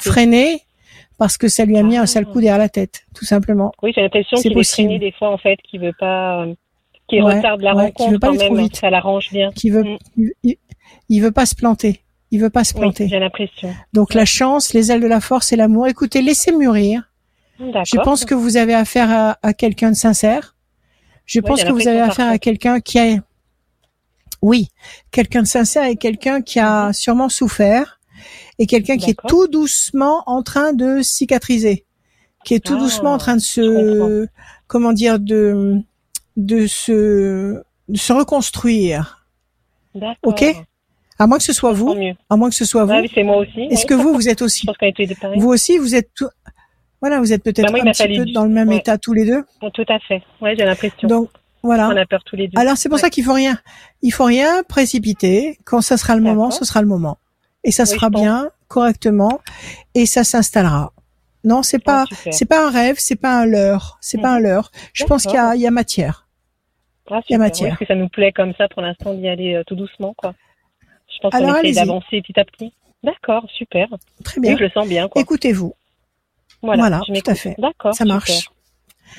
[0.00, 0.62] freiné
[1.18, 3.72] parce que ça lui a mis un sale coup derrière la tête, tout simplement.
[3.82, 6.46] Oui, j'ai l'impression qu'il est freiné des fois en fait, qu'il veut pas,
[7.08, 8.76] qu'il ouais, retarde la ouais, rencontre veut pas quand trop même, vite.
[8.76, 9.50] ça l'arrange bien.
[9.52, 9.84] Qui veut,
[10.16, 10.28] Mm.
[10.42, 10.56] il,
[11.08, 12.00] il veut pas se planter.
[12.30, 13.04] Il veut pas se planter.
[13.04, 13.72] Oui, j'ai l'impression.
[13.92, 15.86] Donc la chance, les ailes de la force et l'amour.
[15.86, 17.02] Écoutez, laissez mûrir.
[17.60, 20.56] Je pense que vous avez affaire à, à quelqu'un de sincère.
[21.26, 23.18] Je pense que vous avez affaire à quelqu'un qui a,
[24.42, 24.68] oui,
[25.12, 28.00] quelqu'un de sincère et quelqu'un qui a sûrement souffert
[28.58, 31.84] et quelqu'un qui est tout doucement en train de cicatriser,
[32.44, 34.26] qui est tout Ah, doucement en train de se,
[34.66, 35.76] comment dire, de,
[36.36, 39.26] de se, de se reconstruire.
[40.24, 40.44] Ok
[41.18, 42.14] À moins que ce soit vous, mieux.
[42.28, 42.92] à moins que ce soit vous.
[42.92, 43.60] Ah oui, c'est moi aussi.
[43.70, 43.86] Est-ce oui.
[43.86, 44.66] que vous, vous êtes aussi,
[45.36, 46.28] vous aussi, vous êtes tout,
[47.00, 48.78] voilà, vous êtes peut-être Bah, un petit peu du- dans le même ouais.
[48.78, 49.44] état tous les deux.
[49.62, 50.22] Oh, Tout à fait.
[50.40, 51.06] Ouais, j'ai l'impression.
[51.06, 51.28] Donc,
[51.62, 51.88] voilà.
[51.88, 52.58] On a peur tous les deux.
[52.58, 53.00] Alors c'est pour Ouais.
[53.02, 53.58] ça qu'il faut rien,
[54.02, 55.58] il faut rien précipiter.
[55.64, 57.18] Quand ça sera le moment, ce sera le moment,
[57.64, 58.22] et ça Oui, sera je pense.
[58.22, 59.40] bien, correctement,
[59.94, 60.92] et ça s'installera.
[61.42, 64.38] Non, c'est Ah, pas, c'est pas un rêve, c'est pas un leurre, c'est pas un
[64.38, 64.70] leurre.
[64.92, 66.26] Je pense qu'il y a, il y a matière.
[67.10, 67.68] Ah, il y a matière.
[67.70, 70.34] Parce que ça nous plaît comme ça pour l'instant d'y aller euh, tout doucement, quoi.
[71.12, 72.72] Je pense qu'on essaie d'avancer petit à petit.
[73.02, 73.88] D'accord, super.
[74.24, 74.56] Très Oui, bien.
[74.56, 75.20] je le sens bien, quoi.
[75.20, 75.74] Écoutez-vous.
[76.62, 77.54] Voilà, voilà, je tout à fait.
[77.58, 77.92] D'accord.
[77.94, 78.30] Ça marche.
[78.30, 78.52] super.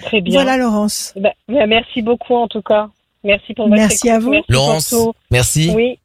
[0.05, 0.41] Très bien.
[0.41, 1.13] Voilà, Laurence.
[1.15, 2.89] Bah, bah, merci beaucoup en tout cas.
[3.23, 4.09] Merci pour votre Merci écoute.
[4.15, 4.31] à vous.
[4.31, 4.95] Merci Laurence,
[5.29, 5.71] merci.
[5.75, 5.99] Oui,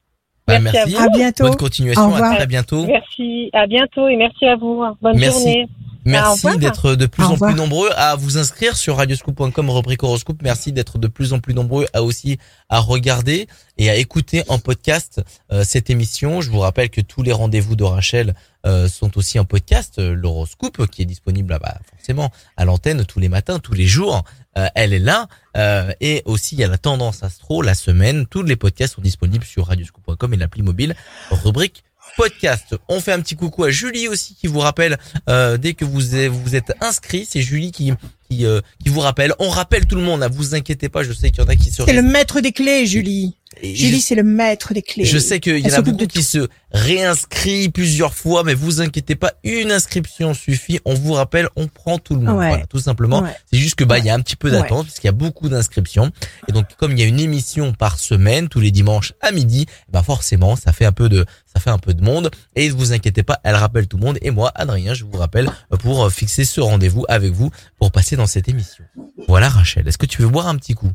[0.50, 1.04] Bah, merci à vous.
[1.04, 1.44] À bientôt.
[1.44, 2.14] Bonne continuation.
[2.14, 2.86] À très bientôt.
[2.86, 3.50] merci.
[3.52, 4.82] À bientôt et merci à vous.
[5.00, 5.38] Bonne Merci.
[5.38, 5.68] journée.
[6.04, 10.38] Merci d'être de plus en plus nombreux à vous inscrire sur radioscoop.com rubrique horoscope.
[10.42, 12.38] Merci d'être de plus en plus nombreux à aussi
[12.70, 15.20] à regarder et à écouter en podcast
[15.52, 16.40] euh, cette émission.
[16.40, 18.34] Je vous rappelle que tous les rendez-vous de Rachel
[18.66, 19.98] euh, sont aussi en podcast.
[19.98, 24.24] Euh, L'horoscope qui est disponible bah, forcément à l'antenne tous les matins, tous les jours.
[24.58, 25.28] Euh, elle est là.
[25.56, 28.26] Euh, et aussi il y a la tendance astro la semaine.
[28.26, 30.94] Tous les podcasts sont disponibles sur radioscoop.com et l'appli mobile
[31.30, 31.84] rubrique
[32.16, 32.74] podcast.
[32.88, 36.00] On fait un petit coucou à Julie aussi qui vous rappelle euh, dès que vous
[36.00, 37.92] vous êtes inscrit, c'est Julie qui
[38.30, 39.34] qui, euh, qui vous rappelle.
[39.38, 41.56] On rappelle tout le monde, ne vous inquiétez pas, je sais qu'il y en a
[41.56, 43.36] qui se C'est le maître des clés, Julie.
[43.62, 45.04] Et Julie, c'est le maître des clés.
[45.04, 48.80] je sais qu'il y en a beaucoup de qui se réinscrivent plusieurs fois, mais vous
[48.80, 50.78] inquiétez pas, une inscription suffit.
[50.84, 52.38] On vous rappelle, on prend tout le monde.
[52.38, 52.48] Ouais.
[52.48, 53.22] Voilà, tout simplement.
[53.22, 53.36] Ouais.
[53.52, 55.12] C'est juste que bah il y a un petit peu d'attente parce qu'il y a
[55.12, 56.12] beaucoup d'inscriptions
[56.48, 59.66] et donc comme il y a une émission par semaine tous les dimanches à midi,
[59.90, 62.74] bah forcément ça fait un peu de ça fait un peu de monde et ne
[62.74, 65.76] vous inquiétez pas, elle rappelle tout le monde et moi Adrien je vous rappelle euh,
[65.76, 68.84] pour euh, fixer ce rendez-vous avec vous pour passer dans cette émission.
[69.28, 70.90] Voilà Rachel, est-ce que tu veux boire un petit coup?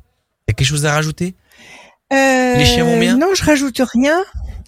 [0.48, 1.36] T'as quelque chose à rajouter?
[2.14, 3.18] Euh, Les chiens vont bien?
[3.18, 4.24] Non, je rajoute rien.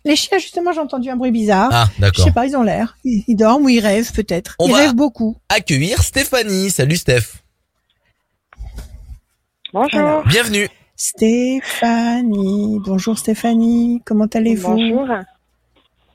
[0.06, 1.70] Les chiens, justement, j'ai entendu un bruit bizarre.
[1.72, 2.24] Ah je d'accord.
[2.26, 2.98] sais pas, ils ont l'air.
[3.04, 4.56] Ils, ils dorment ou ils rêvent peut-être.
[4.60, 5.36] On ils va- rêvent beaucoup.
[5.50, 6.70] Accueillir Stéphanie.
[6.72, 7.41] Salut Steph.
[9.74, 10.00] Bonjour.
[10.00, 10.70] Alors, Bienvenue.
[10.96, 12.80] Stéphanie.
[12.86, 14.02] Bonjour Stéphanie.
[14.06, 14.76] Comment allez-vous?
[14.76, 15.08] Bonjour.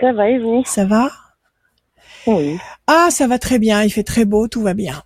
[0.01, 0.63] Ça va et vous?
[0.67, 1.11] Ça va?
[2.27, 2.59] Oui.
[2.87, 3.83] Ah, ça va très bien.
[3.83, 5.03] Il fait très beau, tout va bien.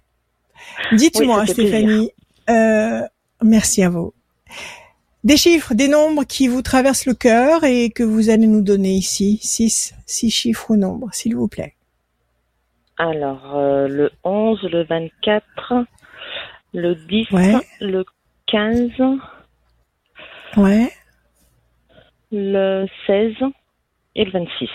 [0.93, 2.11] Dites-moi, Oui, Stéphanie.
[2.51, 3.01] Euh,
[3.43, 4.13] merci à vous.
[5.25, 8.91] Des chiffres, des nombres qui vous traversent le cœur et que vous allez nous donner
[8.93, 9.39] ici.
[9.43, 11.75] Six, six chiffres ou nombres, s'il vous plaît.
[12.99, 15.85] Alors, euh, le 11, le 24,
[16.73, 17.55] le 10, Ouais.
[17.81, 18.05] le
[18.47, 18.91] 15,
[20.57, 20.91] Ouais.
[22.31, 23.35] le 16
[24.15, 24.69] et le 26.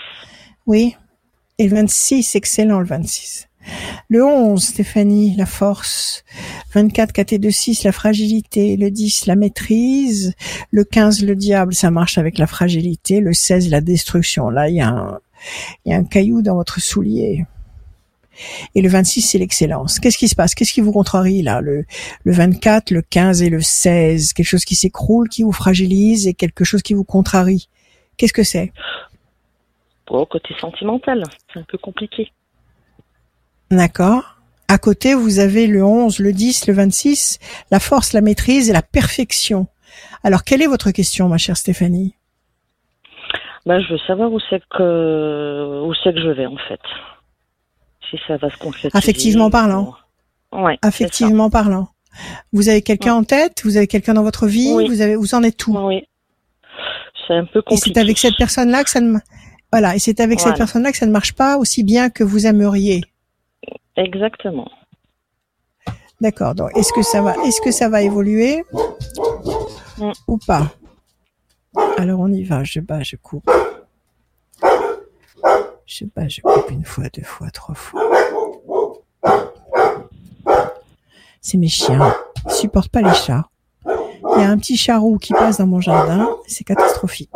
[0.66, 0.94] Oui.
[1.58, 3.48] Et le 26, excellent le 26.
[4.08, 6.24] Le 11, Stéphanie, la force.
[6.74, 8.76] 24, 4 et 2, 6, la fragilité.
[8.76, 10.34] Le 10, la maîtrise.
[10.70, 13.20] Le 15, le diable, ça marche avec la fragilité.
[13.20, 14.50] Le 16, la destruction.
[14.50, 15.18] Là, il y a un,
[15.84, 17.46] il y a un caillou dans votre soulier.
[18.74, 19.98] Et le 26, c'est l'excellence.
[19.98, 20.54] Qu'est-ce qui se passe?
[20.54, 21.60] Qu'est-ce qui vous contrarie là?
[21.60, 21.84] Le,
[22.24, 26.34] le 24, le 15 et le 16 Quelque chose qui s'écroule, qui vous fragilise et
[26.34, 27.68] quelque chose qui vous contrarie.
[28.16, 28.72] Qu'est-ce que c'est?
[30.06, 32.32] Bon, côté sentimental, c'est un peu compliqué.
[33.72, 34.36] D'accord.
[34.68, 37.38] À côté, vous avez le 11, le 10, le 26,
[37.70, 39.66] la force, la maîtrise et la perfection.
[40.22, 42.14] Alors, quelle est votre question, ma chère Stéphanie?
[43.66, 46.80] Ben, je veux savoir où c'est que où c'est que je vais en fait.
[48.10, 48.96] si ça va se concrétiser.
[48.96, 49.94] Affectivement parlant.
[50.52, 50.78] Ouais.
[50.82, 51.88] Affectivement parlant.
[52.52, 53.62] Vous avez quelqu'un en tête?
[53.64, 54.72] Vous avez quelqu'un dans votre vie?
[54.74, 54.88] Oui.
[54.88, 55.74] Vous avez, vous en êtes tout.
[55.78, 56.04] Oui.
[57.26, 57.92] C'est un peu Et compliqué.
[57.94, 59.16] c'est avec cette personne-là que ça ne,
[59.72, 62.46] voilà, et c'est avec cette personne-là que ça ne marche pas aussi bien que vous
[62.46, 63.02] aimeriez.
[63.96, 64.70] Exactement.
[66.20, 66.54] D'accord.
[66.54, 68.64] Donc, est-ce que ça va, est-ce que ça va évoluer
[69.98, 70.12] Mm.
[70.26, 70.72] ou pas?
[71.98, 72.64] Alors on y va.
[72.64, 73.50] Je bats, je coupe.
[75.86, 78.02] Je bats, je coupe une fois, deux fois, trois fois.
[81.40, 82.14] C'est mes chiens.
[82.46, 83.44] Ils supportent pas les chats.
[83.86, 86.36] Il y a un petit charroux qui passe dans mon jardin.
[86.46, 87.30] C'est catastrophique.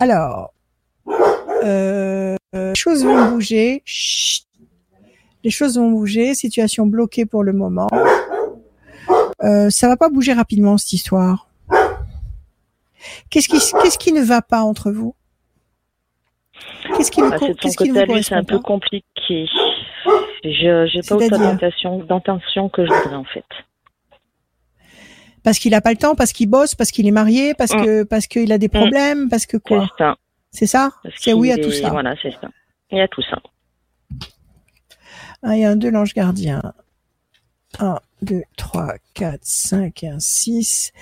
[0.00, 0.52] Alors,
[1.08, 3.82] euh, euh, les choses vont bouger.
[3.84, 4.43] Chut.
[5.44, 6.34] Les choses vont bouger.
[6.34, 7.86] Situation bloquée pour le moment.
[9.42, 11.48] Euh, ça va pas bouger rapidement cette histoire.
[13.30, 15.14] Qu'est-ce qui, qu'est-ce qui ne va pas entre vous?
[16.96, 19.04] Qu'est-ce qui, Ah, co- c'est qui ne vous un peu compliqué.
[20.44, 21.38] Je j'ai pas autant
[22.04, 23.44] d'intention que je voudrais en fait.
[25.42, 27.84] Parce qu'il a pas le temps, parce qu'il bosse, parce qu'il est marié, parce Mm.
[27.84, 29.86] que parce qu'il a des problèmes, parce que quoi?
[30.50, 30.90] C'est ça.
[31.16, 31.90] C'est oui à tout ça.
[31.90, 32.48] Voilà, c'est ça.
[32.90, 33.38] Il y a tout ça.
[35.44, 36.62] Un et un 2, l'ange gardien.
[37.78, 40.92] 1, 2, 3, 4, 5 et un 6.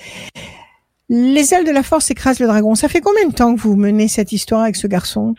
[1.08, 2.74] Les ailes de la force écrasent le dragon.
[2.74, 5.34] Ça fait combien de temps que vous menez cette histoire avec ce garçon?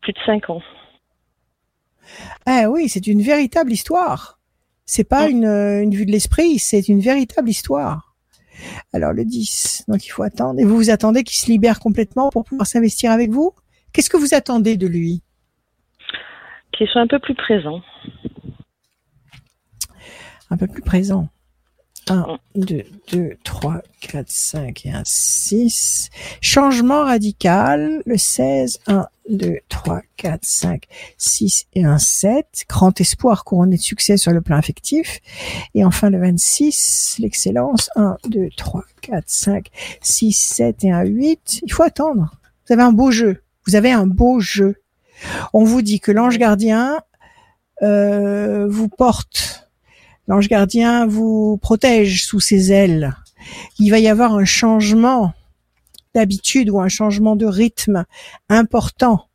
[0.00, 0.62] Plus de cinq ans.
[2.46, 4.40] Ah oui, c'est une véritable histoire.
[4.86, 8.14] C'est pas une, euh, une vue de l'esprit, c'est une véritable histoire.
[8.92, 10.60] Alors le 10, donc il faut attendre.
[10.60, 13.52] Et vous vous attendez qu'il se libère complètement pour pouvoir s'investir avec vous?
[13.92, 15.22] Qu'est-ce que vous attendez de lui?
[16.82, 17.80] Qui sont un peu plus présents.
[20.50, 21.28] Un peu plus présent.
[22.08, 22.60] 1, Mm.
[22.60, 26.10] 2, 2, 3, 4, 5 et un 6.
[26.40, 28.02] Changement radical.
[28.04, 30.86] Le 16, 1, 2, 3, 4, 5,
[31.18, 32.64] 6 et un 7.
[32.68, 35.20] Grand espoir couronné de succès sur le plan affectif.
[35.74, 37.90] Et enfin le 26, l'excellence.
[37.94, 39.68] 1, 2, 3, 4, 5,
[40.00, 41.60] 6, 7 et un 8.
[41.62, 42.34] Il faut attendre.
[42.66, 43.40] Vous avez un beau jeu.
[43.68, 44.81] Vous avez un beau jeu.
[45.52, 47.00] On vous dit que l'ange gardien
[47.82, 49.62] euh, vous porte
[50.28, 53.14] L'ange gardien vous protège sous ses ailes.
[53.78, 55.32] Il va y avoir un changement
[56.14, 58.04] d'habitude ou un changement de rythme
[58.48, 59.26] important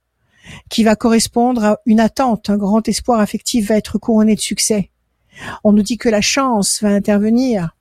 [0.70, 2.50] qui va correspondre à une attente.
[2.50, 4.92] Un grand espoir affectif va être couronné de succès.
[5.64, 7.76] On nous dit que la chance va intervenir.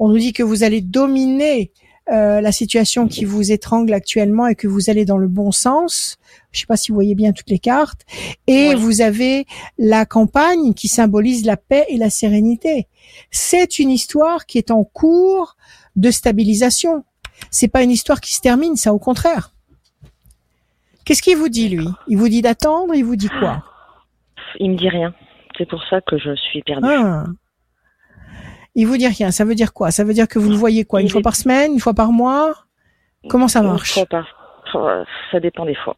[0.00, 1.72] On nous dit que vous allez dominer
[2.12, 6.16] euh, la situation qui vous étrangle actuellement et que vous allez dans le bon sens.
[6.52, 8.02] Je sais pas si vous voyez bien toutes les cartes.
[8.46, 8.74] Et Oui.
[8.76, 9.46] vous avez
[9.78, 12.88] la campagne qui symbolise la paix et la sérénité.
[13.30, 15.56] C'est une histoire qui est en cours
[15.96, 17.04] de stabilisation.
[17.50, 19.52] C'est pas une histoire qui se termine, ça au contraire.
[21.04, 21.86] Qu'est-ce qu'il vous dit lui?
[22.08, 23.62] Il vous dit d'attendre, il vous dit quoi?
[24.60, 25.14] Il me dit rien.
[25.56, 26.86] C'est pour ça que je suis perdue.
[26.88, 27.24] ah.
[28.80, 29.90] Il vous dit rien, ça veut dire quoi?
[29.90, 31.00] Ça veut dire que vous le voyez quoi?
[31.00, 32.54] Une Il fois est- par semaine, une fois par mois?
[33.28, 33.94] Comment ça Une marche?
[33.94, 34.26] fois par-
[34.76, 35.96] euh, Ça dépend des fois.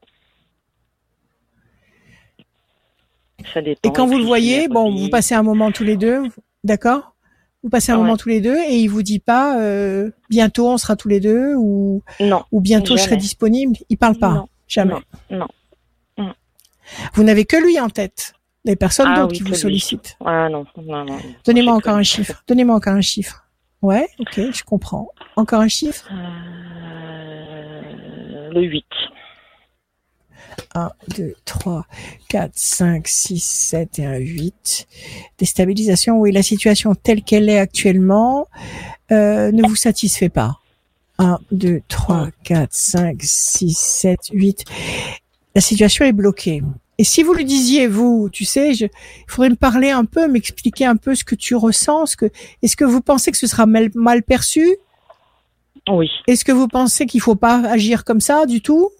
[3.52, 3.88] Ça dépend.
[3.88, 6.22] Et quand vous le voyez, bon, vous passez un moment tous les deux,
[6.64, 7.14] d'accord?
[7.62, 8.02] Vous passez un Ouais.
[8.02, 11.20] moment tous les deux et il vous dit pas euh, bientôt on sera tous les
[11.20, 12.42] deux ou Non.
[12.52, 13.76] ou bientôt je serai disponible.
[13.90, 14.94] Il parle pas, Non, jamais.
[15.30, 15.46] non,
[16.16, 16.32] non.
[17.12, 18.32] Vous n'avez que lui en tête.
[18.64, 20.16] Les personnes Ah d'autres oui, qui vous sollicitent.
[20.24, 21.18] Ah non, non, non.
[21.44, 22.42] Donnez-moi encore un chiffre.
[22.46, 23.46] Donnez-moi encore un chiffre.
[23.82, 25.08] Ouais, ok, je comprends.
[25.36, 26.06] Encore un chiffre?
[26.12, 27.80] Euh,
[28.50, 28.84] le 8.
[30.74, 31.86] 1, 2, 3,
[32.28, 34.86] 4, 5, 6, 7 et un 8.
[35.38, 38.48] Déstabilisation, oui, la situation telle qu'elle est actuellement
[39.10, 40.58] euh, ne vous satisfait pas.
[41.18, 44.64] 1, 2, 3, 4, 5, 6, 7, 8.
[45.54, 46.62] La situation est bloquée.
[47.00, 50.28] Et si vous lui disiez, vous, tu sais, je, il faudrait me parler un peu,
[50.28, 52.26] m'expliquer un peu ce que tu ressens, ce que,
[52.62, 54.76] est-ce que vous pensez que ce sera mal, mal perçu?
[55.88, 56.10] Oui.
[56.26, 58.90] Est-ce que vous pensez qu'il faut pas agir comme ça du tout?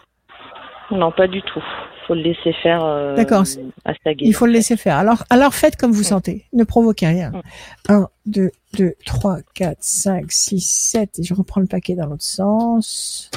[0.91, 1.63] Non, pas du tout.
[2.07, 3.45] Faut le laisser faire euh, D'accord.
[3.85, 4.27] à sa guise.
[4.27, 4.97] Il faut le laisser faire.
[4.97, 6.05] Alors, alors faites comme vous Mm.
[6.15, 6.47] sentez.
[6.55, 7.31] Ne provoquez rien.
[7.31, 7.93] Mm.
[7.93, 11.19] 1, 2, 2, 3, 4, 5, 6, 7.
[11.19, 13.31] Et je reprends le paquet dans l'autre sens.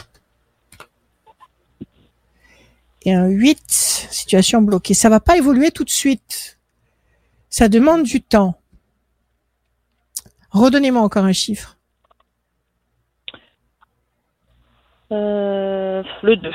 [3.04, 3.60] Et un 8.
[3.70, 4.94] Situation bloquée.
[4.94, 6.58] Ça va pas évoluer tout de suite.
[7.50, 8.56] Ça demande du temps.
[10.52, 11.78] Redonnez-moi encore un chiffre.
[15.12, 16.50] Euh, le 2.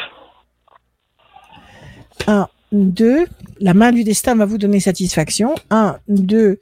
[2.26, 3.26] 1, 2,
[3.60, 5.54] la main du destin va vous donner satisfaction.
[5.70, 6.58] 1, 2,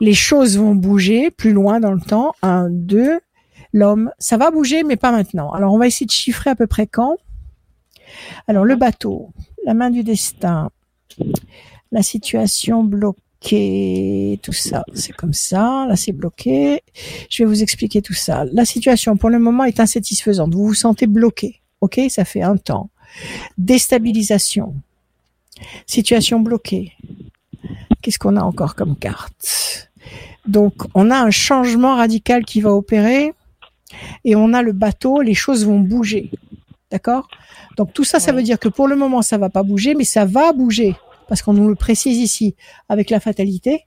[0.00, 2.34] les choses vont bouger plus loin dans le temps.
[2.42, 3.18] 1, 2,
[3.72, 5.50] l'homme, ça va bouger mais pas maintenant.
[5.52, 7.16] Alors on va essayer de chiffrer à peu près quand.
[8.46, 9.30] Alors le bateau,
[9.64, 10.70] la main du destin,
[11.90, 15.86] La situation bloquée, tout ça, c'est comme ça.
[15.88, 16.82] Là, c'est bloqué.
[17.30, 18.44] Je vais vous expliquer tout ça.
[18.52, 20.54] La situation, pour le moment, est insatisfaisante.
[20.54, 21.60] Vous vous sentez bloqué.
[21.80, 22.00] OK?
[22.10, 22.90] Ça fait un temps.
[23.56, 24.74] Déstabilisation.
[25.86, 26.92] Situation bloquée.
[28.02, 29.90] Qu'est-ce qu'on a encore comme carte?
[30.46, 33.32] Donc, on a un changement radical qui va opérer
[34.24, 36.30] et on a le bateau, les choses vont bouger.
[36.90, 37.28] D'accord?
[37.76, 40.04] Donc tout ça, ça veut dire que pour le moment, ça va pas bouger, mais
[40.04, 40.96] ça va bouger
[41.28, 42.56] parce qu'on nous le précise ici
[42.88, 43.84] avec la fatalité.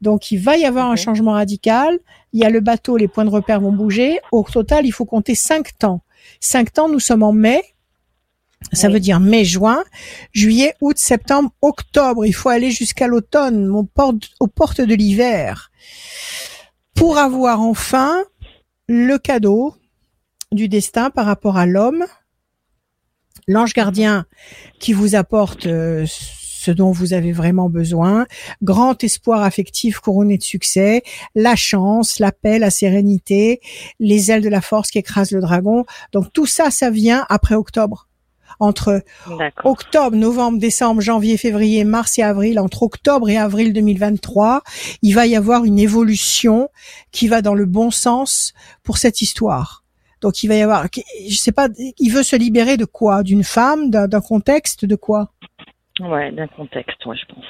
[0.00, 1.98] Donc il va y avoir un changement radical.
[2.32, 4.18] Il y a le bateau, les points de repère vont bouger.
[4.32, 6.02] Au total, il faut compter cinq temps.
[6.40, 7.62] Cinq temps, nous sommes en mai.
[8.72, 9.82] Ça veut dire mai, juin,
[10.32, 12.24] juillet, août, septembre, octobre.
[12.26, 15.70] Il faut aller jusqu'à l'automne, aux portes, aux portes de l'hiver,
[16.94, 18.22] pour avoir enfin
[18.88, 19.74] le cadeau
[20.52, 22.04] du destin par rapport à l'homme,
[23.48, 24.26] l'ange gardien
[24.78, 26.06] qui vous apporte euh,
[26.62, 28.26] ce dont vous avez vraiment besoin,
[28.62, 31.02] grand espoir affectif couronné de succès,
[31.34, 33.60] la chance, la paix, la sérénité,
[33.98, 35.84] les ailes de la force qui écrasent le dragon.
[36.12, 38.08] Donc tout ça, ça vient après octobre.
[38.60, 39.02] Entre
[39.64, 44.62] octobre, novembre, décembre, janvier, février, mars et avril, entre octobre et avril 2023,
[45.00, 46.68] il va y avoir une évolution
[47.10, 48.52] qui va dans le bon sens
[48.84, 49.81] pour cette histoire.
[50.22, 50.86] Donc il va y avoir,
[51.28, 53.22] je sais pas, il veut se libérer de quoi?
[53.22, 55.32] D'une femme, d'un contexte, de quoi?
[56.00, 57.44] Ouais, d'un contexte, ouais, je pense.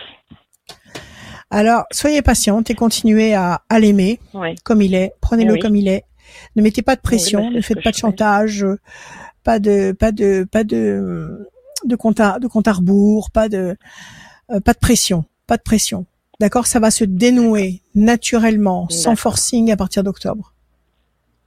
[1.50, 4.18] Alors, soyez patiente et continuez à, à l'aimer
[4.64, 5.12] comme il est.
[5.20, 6.04] Prenez-le comme il est.
[6.56, 8.66] Ne mettez pas de pression, ne faites pas de chantage,
[9.44, 11.46] pas de, pas de, pas de,
[11.84, 13.76] de compte à, de compte à rebours, pas de,
[14.50, 16.06] euh, pas de pression, pas de pression.
[16.40, 20.54] D'accord, ça va se dénouer naturellement, sans forcing à partir d'octobre.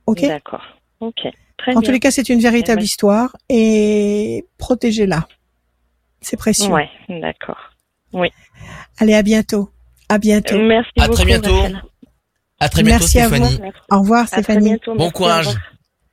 [0.05, 0.21] Ok?
[0.21, 0.61] D'accord.
[0.99, 1.21] Ok.
[1.58, 5.27] Très en tous les cas, c'est une véritable histoire et protégez-la.
[6.21, 6.71] C'est précieux.
[6.71, 7.58] Ouais, d'accord.
[8.13, 8.29] Oui.
[8.97, 9.69] Allez, à bientôt.
[10.10, 10.58] À bientôt.
[10.58, 11.15] Merci à beaucoup.
[11.15, 11.55] Très bientôt.
[12.60, 13.45] À très bientôt, Merci Stéphanie.
[13.45, 13.71] À vous.
[13.91, 14.77] Au revoir, Stéphanie.
[14.95, 15.47] bon courage.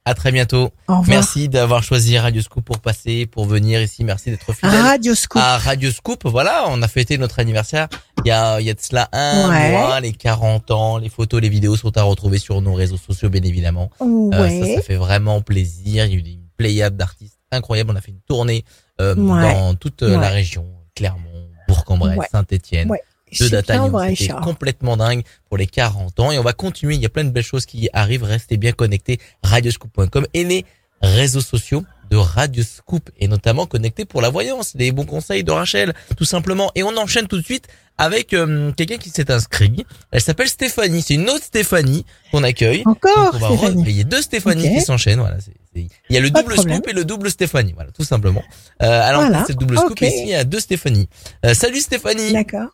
[0.04, 0.72] À très bientôt.
[0.88, 1.06] Au revoir.
[1.06, 4.02] Merci d'avoir choisi Radio Scoop pour passer, pour venir ici.
[4.02, 4.80] Merci d'être fidèle.
[4.80, 5.40] Radio Scoop.
[5.40, 6.22] À Radio Scoop.
[6.24, 7.88] Voilà, on a fêté notre anniversaire.
[8.24, 9.70] Il y a, il y a de cela un Ouais.
[9.72, 10.98] mois, les 40 ans.
[10.98, 13.90] Les photos, les vidéos sont à retrouver sur nos réseaux sociaux, bien évidemment.
[14.00, 14.30] Euh,
[14.66, 16.06] ça, ça fait vraiment plaisir.
[16.06, 17.90] Il y a eu une pléiade d'artistes incroyables.
[17.92, 18.64] On a fait une tournée
[19.00, 19.54] euh, Ouais.
[19.54, 22.28] dans toute euh, la région, Clermont, Bourg-en-Bresse.
[22.30, 22.90] Saint-Étienne.
[22.90, 23.00] Ouais.
[23.40, 23.82] de Data
[24.14, 26.94] C'était complètement dingue pour les 40 ans et on va continuer.
[26.96, 28.24] Il y a plein de belles choses qui arrivent.
[28.24, 29.18] Restez bien connectés.
[29.42, 30.66] Radioscoop.com et les
[31.00, 34.72] réseaux sociaux de Radioscoop et notamment connectés pour la voyance.
[34.74, 36.70] Les bons conseils de Rachel, tout simplement.
[36.74, 39.84] Et on enchaîne tout de suite avec euh, quelqu'un qui s'est inscrit.
[40.10, 41.02] Elle s'appelle Stéphanie.
[41.02, 42.82] C'est une autre Stéphanie qu'on accueille.
[42.86, 45.20] Encore, Donc, on va Il y a deux Stéphanie qui s'enchaînent.
[45.20, 45.38] Voilà.
[45.40, 47.72] c'est- c'est- Il y a le Pas double scoop et le double Stéphanie.
[47.74, 48.42] Voilà, tout simplement.
[48.82, 49.44] Euh, alors Voilà.
[49.46, 50.02] c'est le double scoop Ok.
[50.02, 51.08] et ici il y a deux Stéphanie.
[51.46, 52.32] Euh, salut Stéphanie.
[52.32, 52.70] D'accord.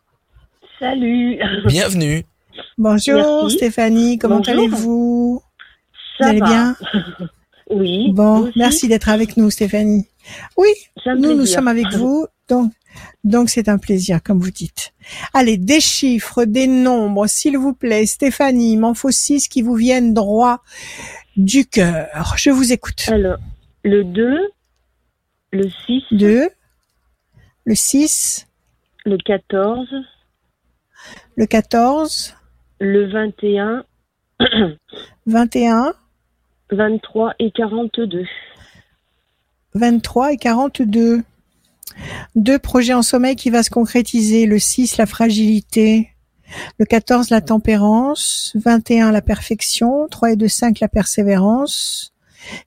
[0.79, 1.37] Salut.
[1.67, 2.23] Bienvenue.
[2.77, 3.57] Bonjour, Merci.
[3.57, 4.17] Stéphanie.
[4.17, 4.53] Comment Bonjour.
[4.53, 4.77] allez-vous?
[4.79, 5.43] Vous
[6.17, 6.47] Ça allez va.
[6.47, 6.75] bien?
[7.69, 8.11] Oui.
[8.13, 10.07] Bon, merci d'être avec nous, Stéphanie.
[10.57, 10.69] Oui,
[11.05, 12.71] nous, nous sommes avec vous, donc
[13.23, 14.93] donc c'est un plaisir, comme vous dites.
[15.33, 18.73] Allez, des chiffres, des nombres, s'il vous plaît, Stéphanie.
[18.73, 20.61] Il m'en faut six qui vous viennent droit
[21.35, 22.35] du cœur.
[22.37, 23.05] Je vous écoute.
[23.09, 23.37] Alors,
[23.83, 24.51] le 2,
[25.51, 26.49] le 6, Deux,
[27.65, 28.47] le 6,
[29.05, 29.87] le 14,
[31.35, 32.35] le 14,
[32.79, 33.83] le 21,
[35.25, 35.93] 21,
[36.71, 38.25] 23 et 42.
[39.73, 41.23] 23 et 42.
[42.35, 44.45] Deux projets en sommeil qui va se concrétiser.
[44.45, 46.09] Le 6, la fragilité.
[46.77, 48.53] Le 14, la tempérance.
[48.55, 50.07] 21, la perfection.
[50.09, 52.13] 3 et 2, 5, la persévérance.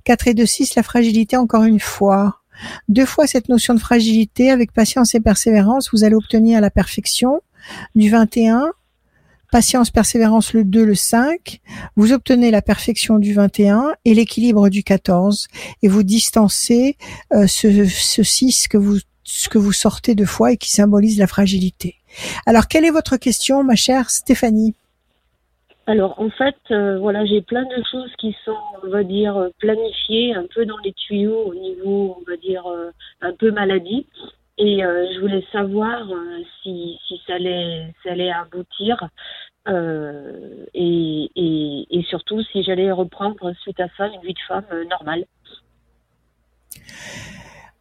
[0.05, 2.43] 4 et 2, 6, la fragilité encore une fois.
[2.89, 7.41] Deux fois cette notion de fragilité avec patience et persévérance, vous allez obtenir la perfection
[7.95, 8.73] du 21.
[9.51, 11.61] Patience, persévérance le 2, le 5.
[11.97, 15.49] Vous obtenez la perfection du 21 et l'équilibre du 14
[15.83, 16.97] et vous distancez
[17.35, 18.99] euh, ce, ce 6 que vous,
[19.35, 21.97] ce que vous sortez deux fois et qui symbolise la fragilité.
[22.45, 24.75] Alors, quelle est votre question, ma chère Stéphanie?
[25.87, 30.35] Alors, en fait, euh, voilà, j'ai plein de choses qui sont, on va dire, planifiées
[30.35, 32.91] un peu dans les tuyaux au niveau, on va dire, euh,
[33.23, 34.07] un peu maladie.
[34.59, 36.07] Et euh, je voulais savoir
[36.63, 39.09] si, si ça, allait, ça allait aboutir
[39.67, 45.25] et, et, et surtout si j'allais reprendre suite à ça une vie de femme normale.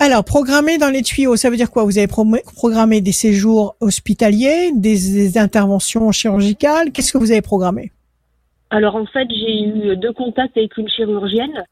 [0.03, 1.83] Alors, programmer dans les tuyaux, ça veut dire quoi?
[1.83, 2.25] Vous avez pro-
[2.55, 6.91] programmé des séjours hospitaliers, des, des interventions chirurgicales.
[6.91, 7.91] Qu'est-ce que vous avez programmé?
[8.71, 11.63] Alors en fait, j'ai eu deux contacts avec une chirurgienne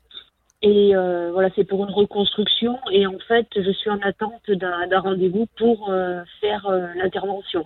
[0.61, 2.77] Et euh, voilà, c'est pour une reconstruction.
[2.91, 7.65] Et en fait, je suis en attente d'un rendez-vous pour euh, faire euh, l'intervention.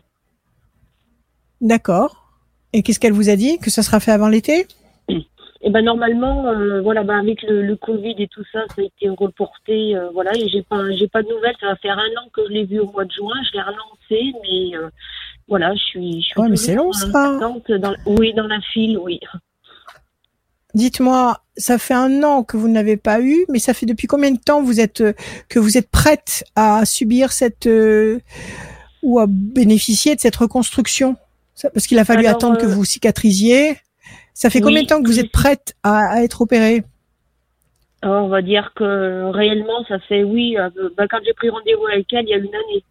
[1.62, 2.30] D'accord.
[2.72, 3.58] Et qu'est-ce qu'elle vous a dit?
[3.58, 4.68] Que ça sera fait avant l'été?
[5.66, 6.44] Et ben normalement,
[6.82, 10.36] voilà, ben avec le, le, Covid et tout ça, ça a été reporté, voilà.
[10.36, 11.56] Et j'ai pas, j'ai pas de nouvelles.
[11.62, 13.36] Ça va faire un an que je l'ai vu au mois de juin.
[13.50, 14.78] Je l'ai relancé, mais
[15.48, 16.22] voilà, je suis.
[16.22, 17.08] Je suis ouais, mais c'est long ça.
[17.40, 19.22] Dans, oui, dans la file, oui.
[20.74, 24.32] Dites-moi, ça fait un an que vous n'avez pas eu, mais ça fait depuis combien
[24.32, 25.04] de temps vous êtes
[25.48, 28.20] que vous êtes prête à subir cette euh,
[29.04, 31.16] ou à bénéficier de cette reconstruction?
[31.62, 33.78] Parce qu'il a fallu attendre que euh, vous cicatrisiez.
[34.34, 36.84] Ça fait combien de temps que vous êtes prête à, être opérée?
[38.02, 40.58] On va dire que réellement, ça fait oui.
[40.58, 42.84] Euh, bah, quand j'ai pris rendez-vous avec elle, il y a une année.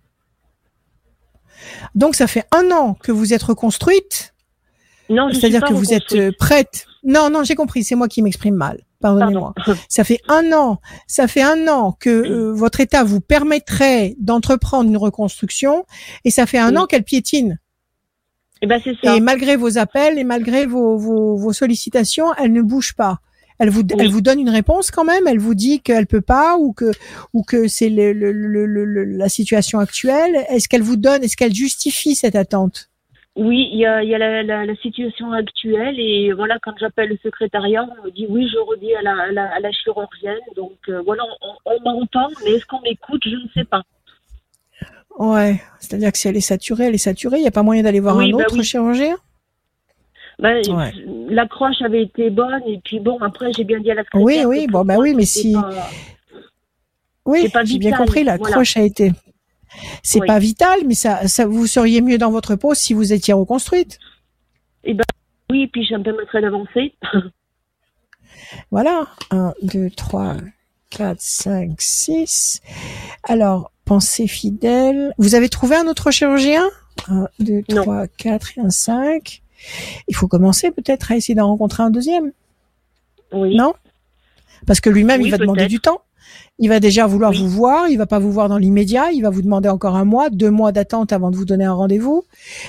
[1.94, 4.34] Donc ça fait un an que vous êtes reconstruite?
[5.10, 6.86] Non, c'est-à-dire que vous êtes prête?
[7.04, 7.84] Non, non, j'ai compris.
[7.84, 8.80] C'est moi qui m'exprime mal.
[9.00, 9.52] Pardonnez-moi.
[9.88, 10.78] Ça fait un an.
[11.06, 15.84] Ça fait un an que euh, votre État vous permettrait d'entreprendre une reconstruction,
[16.24, 17.58] et ça fait un an qu'elle piétine.
[18.62, 19.16] Et, eh ben ça.
[19.16, 23.18] et malgré vos appels et malgré vos, vos, vos sollicitations, elle ne bouge pas.
[23.58, 25.26] Elle vous, elle vous donne une réponse quand même.
[25.26, 26.90] Elle vous dit qu'elle peut pas ou que
[27.32, 30.34] ou que c'est le, le, le, la situation actuelle.
[30.48, 32.88] Est-ce qu'elle vous donne, est-ce qu'elle justifie cette attente?
[33.34, 37.08] Oui, il y a, y a la, la, la, situation actuelle et voilà, quand j'appelle
[37.08, 40.38] le secrétariat, on me dit oui, je redis à la, à la, à la chirurgienne.
[40.54, 43.22] Donc euh, voilà, on, on m'entend, mais est-ce qu'on m'écoute?
[43.24, 43.82] Je ne sais pas.
[45.18, 47.38] Ouais, c'est-à-dire que si elle est saturée, elle est saturée.
[47.38, 49.16] Il n'y a pas moyen d'aller voir un bah autre chirurgien?
[50.38, 50.54] Bah,
[51.28, 54.24] L'accroche avait été bonne et puis bon, après j'ai bien dit à la secrétaire.
[54.24, 55.54] Oui, oui, bon, bah oui, mais si.
[57.24, 59.12] Oui, j'ai bien compris, l'accroche a été
[60.02, 63.34] c'est pas vital, mais ça, ça, vous seriez mieux dans votre peau si vous étiez
[63.34, 63.98] reconstruite.
[64.84, 65.04] Eh ben,
[65.50, 66.94] oui, puis j'ai un peu d'avancer.
[68.70, 69.06] voilà.
[69.30, 70.36] 1, 2, 3,
[70.90, 72.60] 4, 5, 6.
[73.24, 75.12] Alors, pensée fidèle.
[75.18, 76.64] Vous avez trouvé un autre chirurgien?
[77.08, 79.42] 1, 2, 3, 4 et un 5.
[80.08, 82.32] Il faut commencer peut-être à essayer d'en rencontrer un deuxième.
[83.34, 83.54] Oui.
[83.54, 83.74] Non?
[84.66, 86.00] Parce que lui-même, il va demander du temps.
[86.58, 89.28] Il va déjà vouloir vous voir, il va pas vous voir dans l'immédiat, il va
[89.28, 92.24] vous demander encore un mois, deux mois d'attente avant de vous donner un rendez-vous,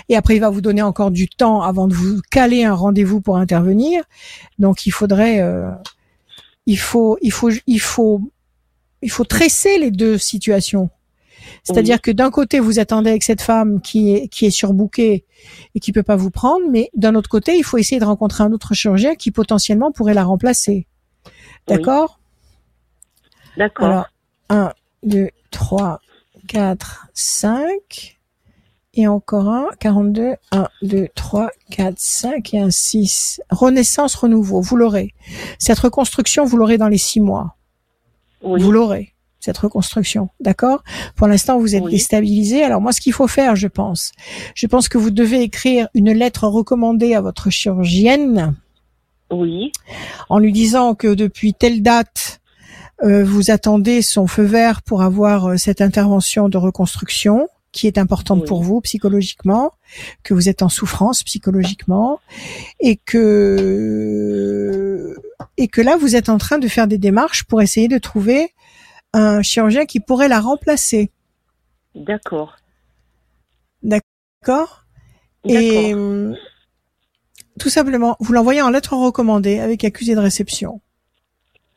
[0.09, 3.21] et après il va vous donner encore du temps avant de vous caler un rendez-vous
[3.21, 4.03] pour intervenir.
[4.59, 5.69] Donc il faudrait, euh,
[6.65, 8.21] il faut, il faut, il faut,
[9.01, 10.89] il faut tresser les deux situations.
[11.63, 15.25] C'est-à-dire que d'un côté vous attendez avec cette femme qui est qui est surbookée
[15.75, 18.43] et qui peut pas vous prendre, mais d'un autre côté il faut essayer de rencontrer
[18.43, 20.87] un autre chirurgien qui potentiellement pourrait la remplacer.
[21.67, 22.19] D'accord?
[23.57, 23.85] D'accord.
[23.85, 24.05] Alors,
[24.49, 24.71] 1,
[25.03, 26.01] 2, 3,
[26.47, 28.19] 4, 5.
[28.95, 33.41] Et encore un, 42, 1, 2, 3, 4, 5 et un 6.
[33.49, 35.15] Renaissance, renouveau, vous l'aurez.
[35.57, 37.55] Cette reconstruction, vous l'aurez dans les 6 mois.
[38.43, 38.61] Oui.
[38.61, 39.12] Vous l'aurez,
[39.43, 40.29] cette reconstruction.
[40.39, 40.83] D'accord?
[41.15, 42.63] Pour l'instant, vous êtes déstabilisé.
[42.63, 44.13] Alors moi, ce qu'il faut faire, je pense,
[44.55, 48.55] je pense que vous devez écrire une lettre recommandée à votre chirurgienne.
[49.31, 49.73] Oui.
[50.29, 52.39] En lui disant que depuis telle date,
[53.03, 57.97] euh, vous attendez son feu vert pour avoir euh, cette intervention de reconstruction qui est
[57.97, 59.71] importante pour vous psychologiquement,
[60.21, 62.19] que vous êtes en souffrance psychologiquement
[62.79, 65.17] et que
[65.57, 68.51] et que là vous êtes en train de faire des démarches pour essayer de trouver
[69.13, 71.11] un chirurgien qui pourrait la remplacer.
[71.95, 72.57] D'accord.
[73.81, 74.85] D'accord.
[75.45, 75.93] Et
[77.59, 80.81] tout simplement, vous l'envoyez en lettre recommandée avec accusé de réception.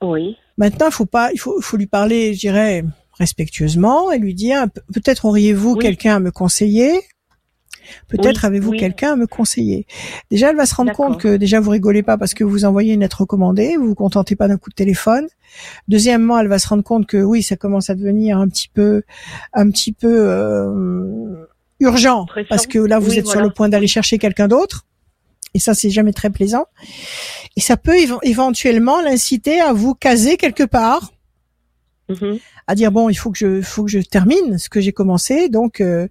[0.02, 0.36] Oui.
[0.56, 2.84] Maintenant, il faut pas, il faut, faut lui parler, je dirais,
[3.18, 7.00] respectueusement et lui dire peut-être auriez-vous quelqu'un à me conseiller?
[8.08, 9.86] Peut-être avez-vous quelqu'un à me conseiller.
[10.30, 12.94] Déjà, elle va se rendre compte que déjà vous rigolez pas parce que vous envoyez
[12.94, 15.26] une lettre recommandée, vous vous contentez pas d'un coup de téléphone.
[15.88, 19.02] Deuxièmement, elle va se rendre compte que oui, ça commence à devenir un petit peu,
[19.52, 21.46] un petit peu euh,
[21.80, 24.86] urgent parce que là vous êtes sur le point d'aller chercher quelqu'un d'autre.
[25.54, 26.66] Et ça, c'est jamais très plaisant.
[27.56, 31.12] Et ça peut éventuellement l'inciter à vous caser quelque part,
[32.10, 32.40] mm-hmm.
[32.66, 35.48] À dire bon, il faut que je, faut que je termine ce que j'ai commencé.
[35.48, 36.08] Donc, euh,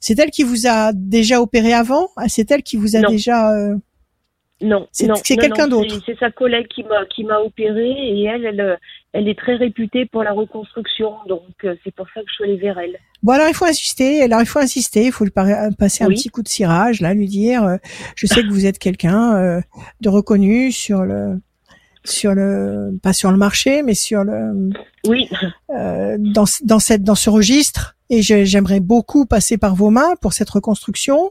[0.00, 2.08] c'est elle qui vous a déjà opéré avant?
[2.16, 3.52] Ah, c'est elle qui vous a déjà.
[3.52, 3.76] Euh,
[4.62, 6.00] non, c'est quelqu'un d'autre.
[6.04, 8.78] C'est sa collègue qui m'a qui m'a opéré et elle, elle,
[9.12, 12.44] elle est très réputée pour la reconstruction, donc euh, c'est pour ça que je suis
[12.44, 12.96] allée vers elle.
[13.22, 16.28] Bon alors il faut insister, alors il faut insister, il faut lui passer un petit
[16.28, 17.76] coup de cirage, là, lui dire, euh,
[18.14, 19.60] je sais que vous êtes quelqu'un euh,
[20.00, 21.40] de reconnu sur le
[22.04, 24.70] sur le pas sur le marché mais sur le
[25.06, 25.28] oui
[25.68, 30.50] dans dans cette dans ce registre et j'aimerais beaucoup passer par vos mains pour cette
[30.50, 31.30] reconstruction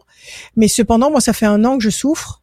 [0.55, 2.39] mais cependant moi ça fait un an que je souffre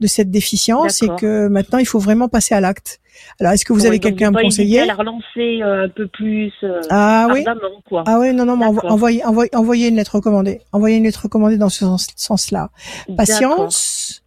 [0.00, 3.00] de cette déficience et que maintenant il faut vraiment passer à l'acte.
[3.38, 6.06] Alors, est-ce que vous avez quelqu'un à me conseiller à la relancer euh, un peu
[6.08, 7.44] plus euh, ah, oui
[7.86, 8.04] quoi.
[8.06, 10.62] Ah oui, non, non, mais envoyez, envoyez, envoyez une lettre recommandée.
[10.72, 11.84] Envoyez une lettre recommandée dans ce
[12.16, 12.70] sens-là.
[13.14, 14.22] Patience,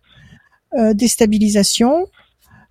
[0.77, 2.05] euh, déstabilisation,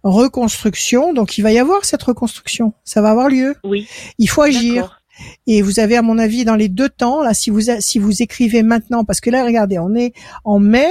[0.03, 1.12] reconstruction.
[1.12, 2.72] Donc, il va y avoir cette reconstruction.
[2.84, 3.57] Ça va avoir lieu.
[3.64, 3.88] Oui.
[4.18, 5.03] Il faut agir.
[5.46, 8.22] Et vous avez, à mon avis, dans les deux temps, là, si vous, si vous
[8.22, 10.12] écrivez maintenant, parce que là, regardez, on est
[10.44, 10.90] en mai,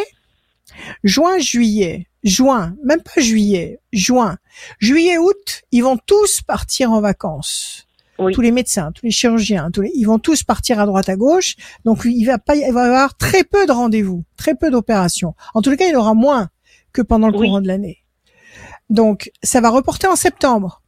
[1.04, 4.38] juin, juillet, juin, même pas juillet, juin,
[4.80, 7.88] juillet, août, ils vont tous partir en vacances.
[8.34, 11.16] Tous les médecins, tous les chirurgiens, tous les, ils vont tous partir à droite à
[11.16, 11.56] gauche.
[11.86, 15.34] Donc il va pas, il va y avoir très peu de rendez-vous, très peu d'opérations.
[15.56, 16.50] En les cas, il y aura moins
[16.94, 18.01] que pendant le courant de l'année.
[18.92, 20.82] Donc ça va reporter en septembre.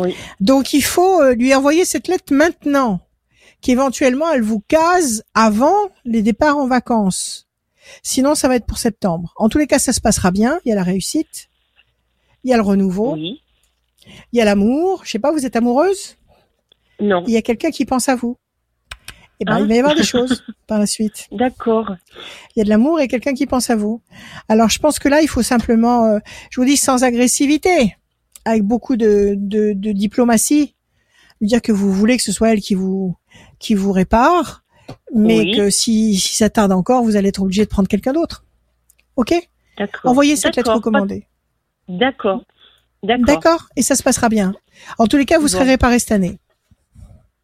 [0.00, 0.14] Oui.
[0.40, 3.00] Donc il faut euh, lui envoyer cette lettre maintenant,
[3.62, 7.46] qu'éventuellement elle vous case avant les départs en vacances.
[8.02, 9.32] Sinon, ça va être pour septembre.
[9.36, 10.58] En tous les cas, ça se passera bien.
[10.64, 11.48] Il y a la réussite.
[12.42, 13.14] Il y a le renouveau.
[13.14, 13.42] Oui.
[14.32, 15.02] Il y a l'amour.
[15.04, 16.16] Je sais pas, vous êtes amoureuse?
[16.98, 17.22] Non.
[17.28, 18.36] Il y a quelqu'un qui pense à vous.
[19.40, 21.26] Eh ben, il va y avoir des choses par la suite.
[21.32, 21.94] D'accord.
[22.54, 24.00] Il y a de l'amour et quelqu'un qui pense à vous.
[24.48, 26.18] Alors, je pense que là, il faut simplement, euh,
[26.50, 27.96] je vous dis, sans agressivité,
[28.44, 30.74] avec beaucoup de, de, de diplomatie,
[31.40, 33.14] lui dire que vous voulez que ce soit elle qui vous
[33.58, 34.64] qui vous répare,
[35.14, 38.44] mais que si, si ça tarde encore, vous allez être obligé de prendre quelqu'un d'autre.
[39.16, 39.34] Ok?
[39.78, 40.10] D'accord.
[40.10, 41.26] Envoyez cette lettre recommandée.
[41.88, 42.44] D'accord.
[43.02, 43.24] D'accord.
[43.26, 43.68] D'accord?
[43.76, 44.54] Et ça se passera bien.
[44.98, 46.38] En tous les cas, vous serez réparé cette année.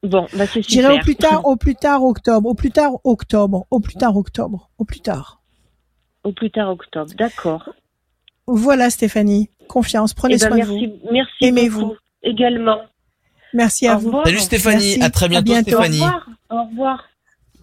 [0.02, 3.66] Bon, bah c'est J'irai au plus tard, au plus tard octobre, au plus tard octobre,
[3.70, 5.40] au plus tard octobre, au plus tard.
[6.24, 7.70] Au plus tard octobre, d'accord.
[8.46, 11.12] Voilà Stéphanie, confiance, prenez eh ben, soin merci, de vous.
[11.12, 11.94] Merci Aimez-vous.
[12.22, 12.80] Également.
[13.54, 14.12] Merci à vous.
[14.24, 16.00] Salut Stéphanie, à très bientôt, Stéphanie.
[16.00, 16.28] Au revoir.
[16.50, 17.11] Au revoir.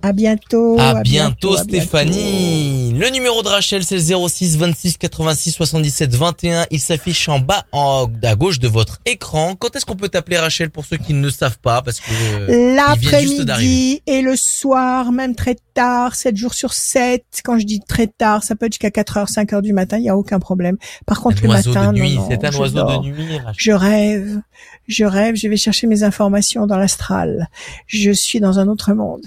[0.02, 0.78] À bientôt.
[0.80, 2.94] À, bientôt, Stéphanie.
[2.98, 6.66] Le numéro de Rachel, c'est le 06 26 86 77 21.
[6.72, 9.56] Il s'affiche en bas, en, à gauche de votre écran.
[9.56, 12.76] Quand est-ce qu'on peut t'appeler Rachel pour ceux qui ne savent pas, parce que euh,
[12.76, 17.24] l'après-midi et le soir, même très tard, 7 jours sur 7.
[17.44, 19.98] Quand je dis très tard, ça peut être jusqu'à 4 heures, 5 heures du matin.
[19.98, 20.78] Il y a aucun problème.
[21.06, 23.38] Par contre, le matin, de nuit, non, c'est un oiseau de nuit.
[23.38, 23.54] Rachel.
[23.58, 24.42] Je rêve,
[24.88, 25.36] je rêve.
[25.36, 27.50] Je vais chercher mes informations dans l'astral.
[27.86, 29.26] Je suis dans un autre monde.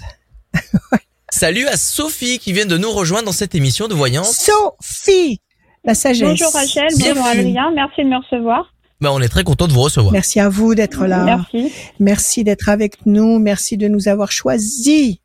[1.29, 4.37] Salut à Sophie qui vient de nous rejoindre dans cette émission de voyance.
[4.37, 5.41] Sophie,
[5.83, 6.29] la sagesse.
[6.29, 8.73] Bonjour Rachel, bonjour Adrien, merci de me recevoir.
[9.01, 10.13] Ben, on est très content de vous recevoir.
[10.13, 11.25] Merci à vous d'être là.
[11.25, 11.73] Merci.
[11.99, 13.37] Merci d'être avec nous.
[13.37, 15.17] Merci de nous avoir choisis.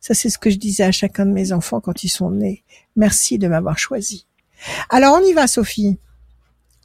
[0.00, 2.64] Ça, c'est ce que je disais à chacun de mes enfants quand ils sont nés.
[2.96, 4.26] Merci de m'avoir choisi.
[4.90, 5.96] Alors, on y va, Sophie.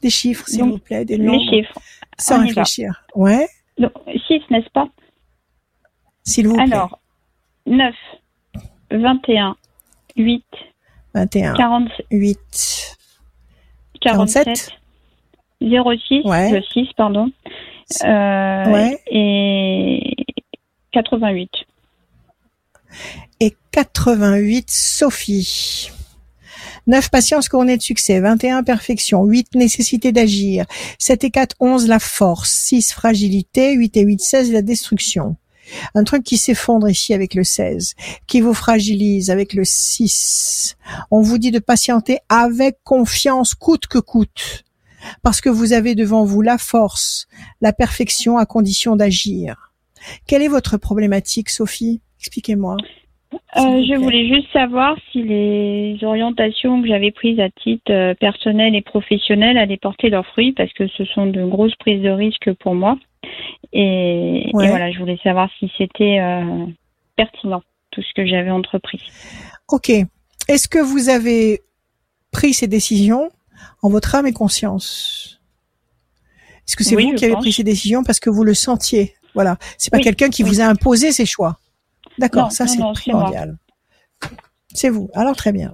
[0.02, 1.42] Des chiffres, s'il vous plaît, des nombres.
[1.52, 1.80] Les chiffres.
[2.20, 3.04] Sans réfléchir.
[3.16, 3.48] Ouais.
[3.80, 3.92] Donc,
[4.28, 4.88] 6, n'est-ce pas?
[6.24, 6.72] S'il vous plaît.
[6.72, 7.00] Alors,
[7.70, 7.94] 9,
[8.92, 9.56] 21,
[10.18, 10.44] 8,
[11.14, 12.98] 21, 48,
[14.02, 14.72] 47,
[15.62, 16.62] 06, ouais.
[16.74, 17.32] 6, pardon,
[18.04, 19.00] euh, ouais.
[19.08, 20.16] et
[20.92, 21.50] 88.
[23.40, 25.92] Et 88, Sophie.
[26.88, 30.66] 9 patience couronnées de succès, 21 perfection, 8 nécessité d'agir,
[30.98, 35.36] 7 et 4 11 la force, 6 fragilité, 8 et 8 16 la destruction.
[35.96, 37.96] Un truc qui s'effondre ici avec le 16,
[38.28, 40.78] qui vous fragilise avec le 6.
[41.12, 44.64] On vous dit de patienter avec confiance coûte que coûte,
[45.24, 47.28] parce que vous avez devant vous la force,
[47.62, 49.74] la perfection à condition d'agir.
[50.28, 52.02] Quelle est votre problématique, Sophie?
[52.20, 52.78] Expliquez-moi.
[53.58, 58.76] Euh, je voulais juste savoir si les orientations que j'avais prises à titre euh, personnel
[58.76, 62.52] et professionnel allaient porter leurs fruits parce que ce sont de grosses prises de risque
[62.54, 62.98] pour moi.
[63.74, 64.66] Et, Ouais.
[64.66, 66.66] et voilà, je voulais savoir si c'était euh,
[67.16, 67.62] pertinent
[67.92, 69.02] tout ce que j'avais entrepris.
[69.68, 69.92] Ok.
[70.48, 71.62] Est-ce que vous avez
[72.32, 73.30] pris ces décisions
[73.82, 75.40] en votre âme et conscience?
[76.68, 79.16] Est-ce que c'est Oui, vous qui avez pris ces décisions parce que vous le sentiez?
[79.36, 79.58] Voilà.
[79.78, 80.50] C'est pas Oui, quelqu'un qui oui.
[80.50, 81.60] vous a imposé ses choix.
[82.18, 82.52] D'accord.
[82.52, 83.58] Ça, c'est primordial.
[84.74, 85.10] C'est vous.
[85.14, 85.72] Alors, très bien.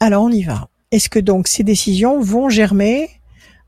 [0.00, 0.68] Alors, on y va.
[0.90, 3.08] Est-ce que donc ces décisions vont germer,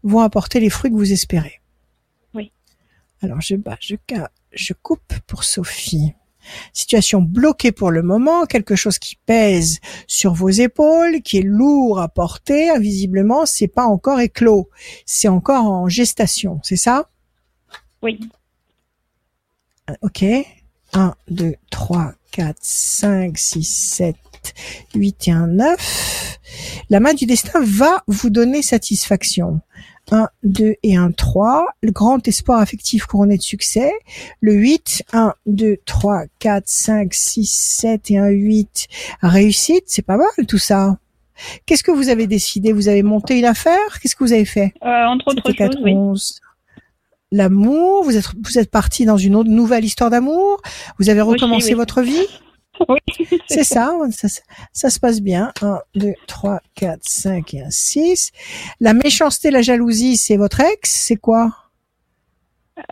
[0.02, 1.60] vont apporter les fruits que vous espérez?
[3.26, 6.14] Alors, je bats, je, coupe pour Sophie.
[6.72, 11.98] Situation bloquée pour le moment, quelque chose qui pèse sur vos épaules, qui est lourd
[11.98, 12.78] à porter.
[12.78, 14.70] Visiblement, c'est pas encore éclos,
[15.06, 17.10] c'est encore en gestation, c'est ça?
[18.00, 18.20] Oui.
[20.02, 20.24] Ok.
[20.92, 24.16] 1, 2, 3, 4, 5, 6, 7,
[24.94, 26.38] 8 et 1, 9.
[26.90, 29.62] La main du destin va vous donner satisfaction.
[30.12, 31.66] 1, 2 et 1, 3.
[31.82, 33.92] Le grand espoir affectif couronné de succès.
[34.40, 38.88] Le 8, 1, 2, 3, 4, 5, 6, 7 et 1, 8.
[39.22, 40.98] Réussite, c'est pas mal tout ça.
[41.66, 42.72] Qu'est-ce que vous avez décidé?
[42.72, 44.00] Vous avez monté une affaire?
[44.00, 44.72] Qu'est-ce que vous avez fait?
[44.82, 45.94] Euh, Entre autres choses, oui.
[47.32, 50.62] L'amour, vous êtes vous êtes parti dans une autre nouvelle histoire d'amour.
[50.98, 52.26] Vous avez recommencé votre vie?
[52.88, 52.98] Oui.
[53.46, 54.28] C'est ça, ça,
[54.72, 55.52] ça, se passe bien.
[55.62, 58.32] 1, 2, 3, 4, 5 et 1, 6.
[58.80, 60.90] La méchanceté, la jalousie, c'est votre ex?
[60.90, 61.52] C'est quoi?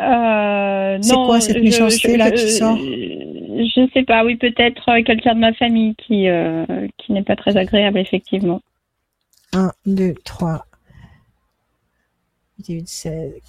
[0.00, 2.76] Euh, C'est quoi cette méchanceté-là qui sort?
[2.76, 6.64] Je ne sais pas, oui, peut-être euh, quelqu'un de ma famille qui, euh,
[6.98, 8.60] qui n'est pas très agréable, effectivement.
[9.52, 10.66] 1, 2, 3,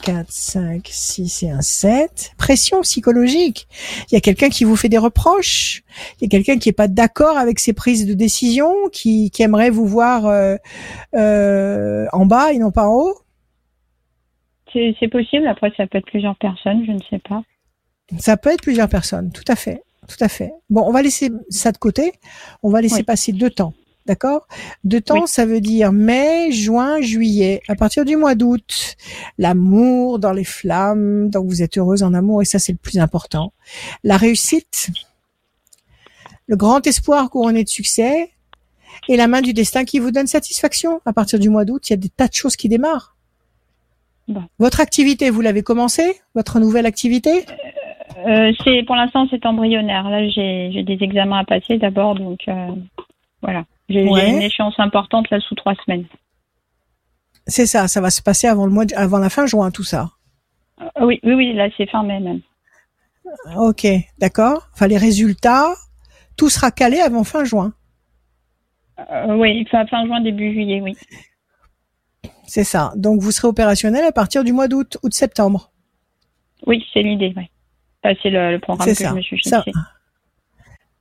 [0.03, 2.34] 4, 5, 6 et un 7.
[2.38, 3.68] Pression psychologique.
[4.11, 5.84] Il y a quelqu'un qui vous fait des reproches.
[6.20, 9.43] Il y a quelqu'un qui est pas d'accord avec ses prises de décision, qui, qui
[9.43, 10.55] aimerait vous voir euh,
[11.16, 13.16] euh, en bas et non pas en haut.
[14.74, 15.47] C'est possible.
[15.47, 17.43] Après, ça peut être plusieurs personnes, je ne sais pas.
[18.20, 19.82] Ça peut être plusieurs personnes, tout à fait.
[20.07, 20.51] Tout à fait.
[20.70, 22.11] Bon, on va laisser ça de côté.
[22.61, 23.74] On va laisser passer deux temps.
[24.06, 24.47] D'accord?
[24.84, 27.62] De temps, ça veut dire mai, juin, juillet.
[27.68, 28.95] À partir du mois d'août,
[29.39, 32.99] l'amour dans les flammes, donc vous êtes heureuse en amour et ça c'est le plus
[32.99, 33.51] important.
[34.03, 34.91] La réussite,
[36.45, 38.32] le grand espoir couronné de succès
[39.08, 41.01] et la main du destin qui vous donne satisfaction.
[41.06, 43.16] À partir du mois d'août, il y a des tas de choses qui démarrent.
[44.60, 47.45] Votre activité, vous l'avez commencé Votre nouvelle activité?
[48.28, 50.10] Euh, C'est pour l'instant c'est embryonnaire.
[50.10, 52.68] Là j'ai des examens à passer d'abord, donc euh,
[53.41, 53.66] voilà.
[53.90, 56.06] J'ai une échéance importante là sous trois semaines.
[57.48, 60.10] C'est ça, ça va se passer avant le mois, avant la fin juin, tout ça.
[60.82, 62.42] Euh, oui, oui, oui, là c'est fin mai même.
[63.56, 63.86] Ok,
[64.18, 64.68] d'accord.
[64.74, 65.74] Enfin, les résultats,
[66.38, 67.74] tout sera calé avant fin juin.
[69.12, 70.96] Euh, oui, fin, fin juin, début juillet, oui.
[72.48, 72.92] C'est ça.
[72.96, 75.72] Donc vous serez opérationnel à partir du mois d'août, août-septembre.
[76.66, 77.50] Oui, c'est l'idée, oui.
[78.04, 79.10] c'est le, programme que ça.
[79.10, 79.58] je me suis fixé.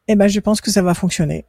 [0.08, 1.46] Eh ben, je pense que ça va fonctionner.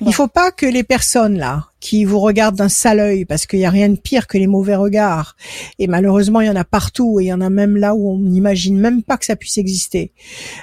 [0.00, 3.60] Il faut pas que les personnes là qui vous regardent d'un sale œil parce qu'il
[3.60, 5.36] y a rien de pire que les mauvais regards
[5.78, 8.10] et malheureusement il y en a partout et il y en a même là où
[8.10, 10.12] on n'imagine même pas que ça puisse exister.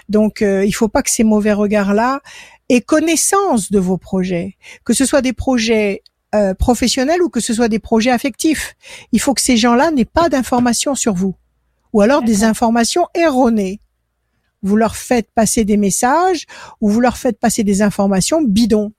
[0.09, 2.21] Donc euh, il faut pas que ces mauvais regards là
[2.69, 6.03] aient connaissance de vos projets, que ce soit des projets
[6.33, 8.75] euh, professionnels ou que ce soit des projets affectifs.
[9.11, 11.35] Il faut que ces gens-là n'aient pas d'informations sur vous
[11.93, 13.79] ou alors des informations erronées
[14.65, 16.47] vous leur faites passer des messages
[16.81, 18.91] ou vous leur faites passer des informations bidons.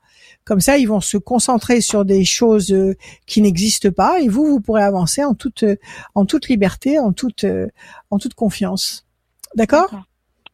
[0.46, 2.94] Comme ça, ils vont se concentrer sur des choses euh,
[3.26, 5.74] qui n'existent pas et vous, vous pourrez avancer en toute, euh,
[6.14, 7.66] en toute liberté, en toute, euh,
[8.12, 9.08] en toute confiance.
[9.56, 9.90] D'accord?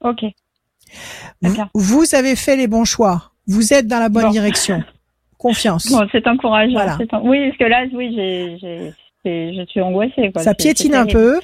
[0.00, 0.24] Ok.
[1.74, 3.32] Vous, avez fait les bons choix.
[3.46, 4.82] Vous êtes dans la bonne direction.
[5.38, 5.90] Confiance.
[5.90, 6.96] Bon, c'est encourageant.
[7.24, 8.14] Oui, parce que là, oui,
[8.60, 10.32] j'ai je suis angoissée.
[10.32, 10.42] Quoi.
[10.42, 11.40] Ça piétine un peu,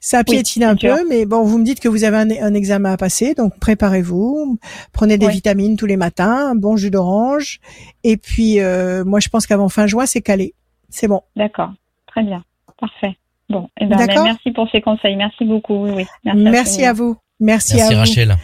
[0.00, 2.96] ça piétine un peu, mais bon, vous me dites que vous avez un, examen à
[2.96, 4.58] passer, donc préparez-vous,
[4.92, 7.60] prenez des vitamines tous les matins, un bon jus d'orange,
[8.04, 10.54] et puis euh, moi je pense qu'avant fin juin c'est calé,
[10.90, 11.22] c'est bon.
[11.36, 11.72] D'accord,
[12.06, 12.44] très bien,
[12.78, 13.16] parfait.
[13.48, 15.86] Bon, eh ben, merci pour ces conseils, merci beaucoup.
[15.86, 18.36] Oui, merci, à vous, merci, à Rachel.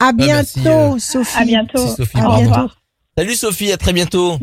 [0.00, 1.42] À bientôt, euh, Sophie.
[1.42, 1.86] À bientôt.
[1.86, 2.72] Sophie, à bientôt.
[3.16, 4.38] Salut Sophie, à très bientôt.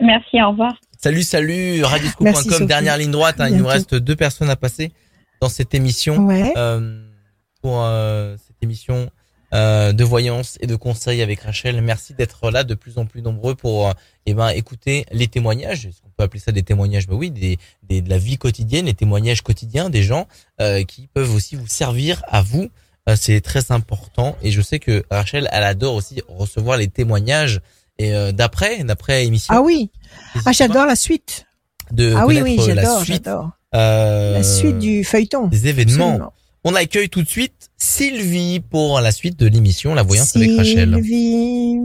[0.00, 0.74] Merci, au revoir.
[1.06, 3.36] Salut, salut, radioscoop.com, dernière ligne droite.
[3.38, 4.90] Hein, il nous reste deux personnes à passer
[5.40, 6.28] dans cette émission.
[6.56, 7.00] Euh,
[7.62, 9.08] pour euh, cette émission
[9.54, 11.80] euh, de voyance et de conseils avec Rachel.
[11.80, 13.94] Merci d'être là de plus en plus nombreux pour
[14.26, 15.86] eh ben, écouter les témoignages.
[15.86, 17.06] Est-ce qu'on peut appeler ça des témoignages?
[17.06, 20.26] Ben oui, des, des, de la vie quotidienne, les témoignages quotidiens des gens
[20.88, 22.68] qui peuvent aussi vous servir à vous.
[23.14, 27.60] C'est très important et je sais que Rachel, elle adore aussi recevoir les témoignages
[27.98, 29.54] et d'après, d'après émission.
[29.54, 29.90] Ah oui,
[30.44, 31.46] ah, j'adore la suite.
[31.92, 33.50] De ah oui, oui, j'adore, j'adore.
[33.74, 35.46] Euh, la suite du feuilleton.
[35.46, 36.32] Des événements.
[36.64, 40.94] On accueille tout de suite Sylvie pour la suite de l'émission La Voyance avec Rachel.
[40.94, 41.78] Sylvie.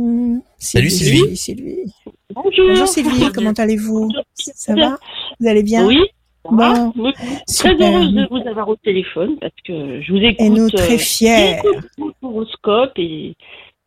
[0.57, 1.37] Salut Sylvie.
[1.37, 1.93] Sylvie.
[2.33, 2.67] Bonjour.
[2.67, 4.09] Bonjour Sylvie, comment allez-vous?
[4.35, 4.97] Ça va?
[5.39, 5.85] Vous allez bien?
[5.85, 5.97] Oui.
[6.49, 6.91] Bon,
[7.55, 10.39] très heureuse de vous avoir au téléphone parce que je vous écoute.
[10.39, 11.57] Et nous très euh, fiers.
[12.23, 13.35] Horoscope et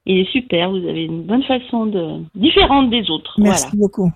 [0.06, 0.70] il est super.
[0.70, 3.34] Vous avez une bonne façon de différente des autres.
[3.38, 4.10] Merci beaucoup.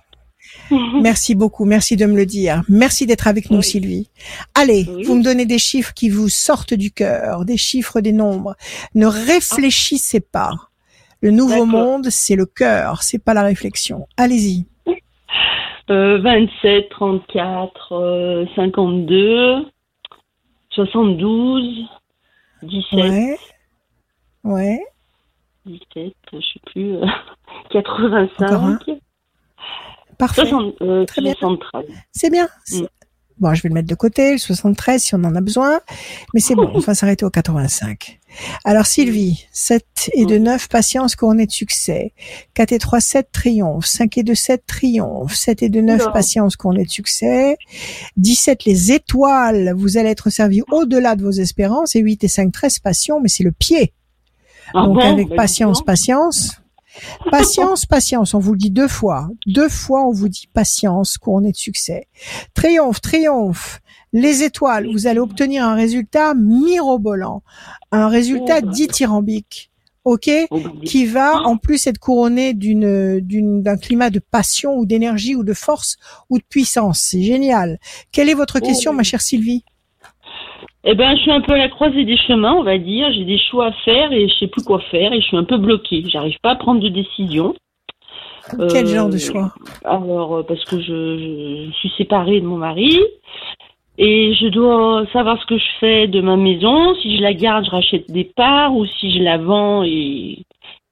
[1.01, 2.63] Merci beaucoup, merci de me le dire.
[2.69, 4.09] Merci d'être avec nous, Sylvie.
[4.55, 8.55] Allez, vous me donnez des chiffres qui vous sortent du cœur, des chiffres, des nombres.
[8.95, 10.53] Ne réfléchissez pas.
[11.21, 14.07] Le nouveau monde, c'est le cœur, c'est pas la réflexion.
[14.15, 14.65] Allez-y.
[15.89, 19.65] 27, 34, 52,
[20.69, 21.85] 72,
[22.63, 22.99] 17.
[22.99, 23.37] Ouais.
[24.43, 24.79] Ouais.
[25.65, 26.95] 17, je sais plus,
[27.71, 28.79] 85.
[30.17, 30.51] Parfait.
[30.81, 31.33] Euh, Très bien.
[32.11, 32.49] C'est bien.
[32.71, 32.85] Mm.
[33.39, 35.79] Bon, je vais le mettre de côté, le 73 si on en a besoin,
[36.33, 38.19] mais c'est bon, on va s'arrêter au 85.
[38.65, 42.13] Alors Sylvie, 7 et 2, 9, patience couronné de succès.
[42.55, 43.85] 4 et 3, 7, triomphe.
[43.85, 45.33] 5 et 2, 7, triomphe.
[45.33, 46.11] 7 et 2, 9, Oula.
[46.11, 47.55] patience couronné de succès.
[48.17, 51.95] 17, les étoiles, vous allez être servi au-delà de vos espérances.
[51.95, 53.93] Et 8 et 5, 13, passion, mais c'est le pied.
[54.73, 55.01] Ah Donc bon?
[55.01, 56.61] avec Bah, patience, patience.
[57.31, 59.29] Patience, patience, on vous le dit deux fois.
[59.47, 62.07] Deux fois, on vous dit patience, couronné de succès.
[62.53, 63.79] Triomphe, triomphe.
[64.11, 67.43] Les étoiles, vous allez obtenir un résultat mirobolant.
[67.91, 69.71] Un résultat Oh, dithyrambique.
[70.05, 70.29] OK?
[70.85, 75.43] Qui va, en plus, être couronné d'une, d'une, d'un climat de passion ou d'énergie ou
[75.43, 75.97] de force
[76.29, 77.01] ou de puissance.
[77.01, 77.79] C'est génial.
[78.11, 79.63] Quelle est votre Oh, question, ma chère Sylvie?
[80.85, 83.11] Eh ben, je suis un peu à la croisée des chemins, on va dire.
[83.13, 85.43] J'ai des choix à faire et je sais plus quoi faire et je suis un
[85.43, 86.03] peu bloquée.
[86.07, 87.53] J'arrive pas à prendre de décision.
[88.69, 89.53] Quel Euh, genre de choix?
[89.85, 90.85] Alors, euh, parce que je,
[91.17, 92.97] je- je suis séparée de mon mari
[93.97, 96.95] et je dois savoir ce que je fais de ma maison.
[97.01, 100.39] Si je la garde, je rachète des parts ou si je la vends et,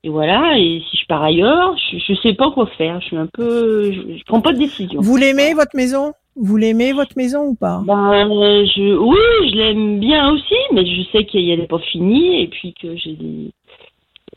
[0.04, 0.60] et voilà.
[0.60, 3.00] Et si je pars ailleurs, je, je sais pas quoi faire.
[3.02, 5.00] Je suis un peu, je, je prends pas de décision.
[5.02, 6.12] Vous l'aimez, votre maison?
[6.40, 7.82] Vous l'aimez, votre maison ou pas?
[7.86, 12.48] Ben, je, oui, je l'aime bien aussi, mais je sais qu'elle n'est pas finie et
[12.48, 13.52] puis que j'ai des,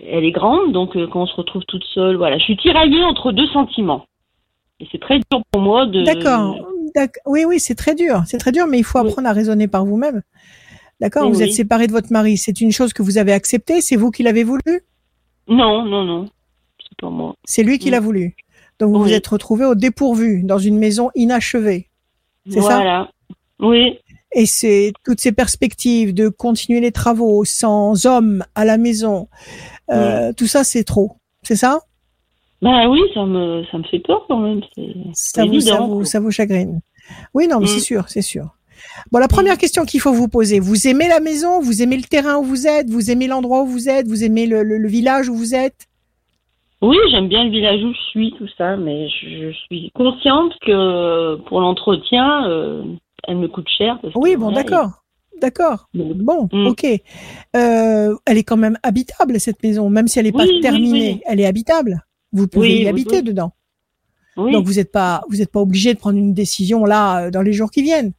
[0.08, 3.04] elle est grande, donc euh, quand on se retrouve toute seule, voilà, je suis tiraillée
[3.04, 4.06] entre deux sentiments.
[4.80, 6.02] Et c'est très dur pour moi de.
[6.04, 6.56] D'accord.
[6.96, 8.22] D'ac- Oui, oui, c'est très dur.
[8.24, 9.06] C'est très dur, mais il faut Oui.
[9.08, 10.22] apprendre à raisonner par vous-même.
[11.00, 12.38] D'accord Vous êtes séparé de votre mari.
[12.38, 13.82] C'est une chose que vous avez acceptée.
[13.82, 14.80] C'est vous qui l'avez voulu?
[15.48, 16.24] Non, non, non,
[16.78, 17.34] c'est pas moi.
[17.44, 18.34] C'est lui qui l'a voulu.
[18.78, 21.88] Donc vous vous êtes retrouvé au dépourvu dans une maison inachevée.
[22.48, 22.76] C'est ça?
[22.76, 23.10] Voilà.
[23.58, 23.98] Oui,
[24.32, 29.28] Et c'est toutes ces perspectives de continuer les travaux sans homme à la maison.
[29.90, 31.12] Euh, Tout ça, c'est trop.
[31.42, 31.80] C'est ça?
[32.62, 34.60] Ben oui, ça me, ça me fait peur quand même.
[34.74, 36.80] C'est ça vous, ça, vous, ça vous chagrine.
[37.34, 37.68] Oui, non, mais Mm.
[37.68, 38.54] c'est sûr, c'est sûr.
[39.12, 42.04] Bon, la première question qu'il faut vous poser, vous aimez la maison, vous aimez le
[42.04, 44.88] terrain où vous êtes, vous aimez l'endroit où vous êtes, vous aimez le, le- le
[44.88, 45.86] village où vous êtes?
[46.82, 50.52] Oui, j'aime bien le village où je suis, tout ça, mais je, je suis consciente
[50.64, 52.82] que pour l'entretien, euh,
[53.28, 53.98] elle me coûte cher.
[54.00, 54.90] parce Oui, bon, d'accord.
[55.40, 55.88] D'accord.
[55.94, 56.66] Bon, Mm.
[56.66, 56.84] ok.
[57.56, 61.12] Euh, elle est quand même habitable, cette maison, même si elle n'est pas Oui, terminée.
[61.14, 61.20] oui.
[61.26, 62.02] Elle est habitable.
[62.32, 63.52] Vous pouvez y habiter dedans.
[64.36, 67.30] Oui, Donc vous n'êtes pas, vous n'êtes pas obligé de prendre une décision là euh,
[67.30, 68.12] dans les jours qui viennent.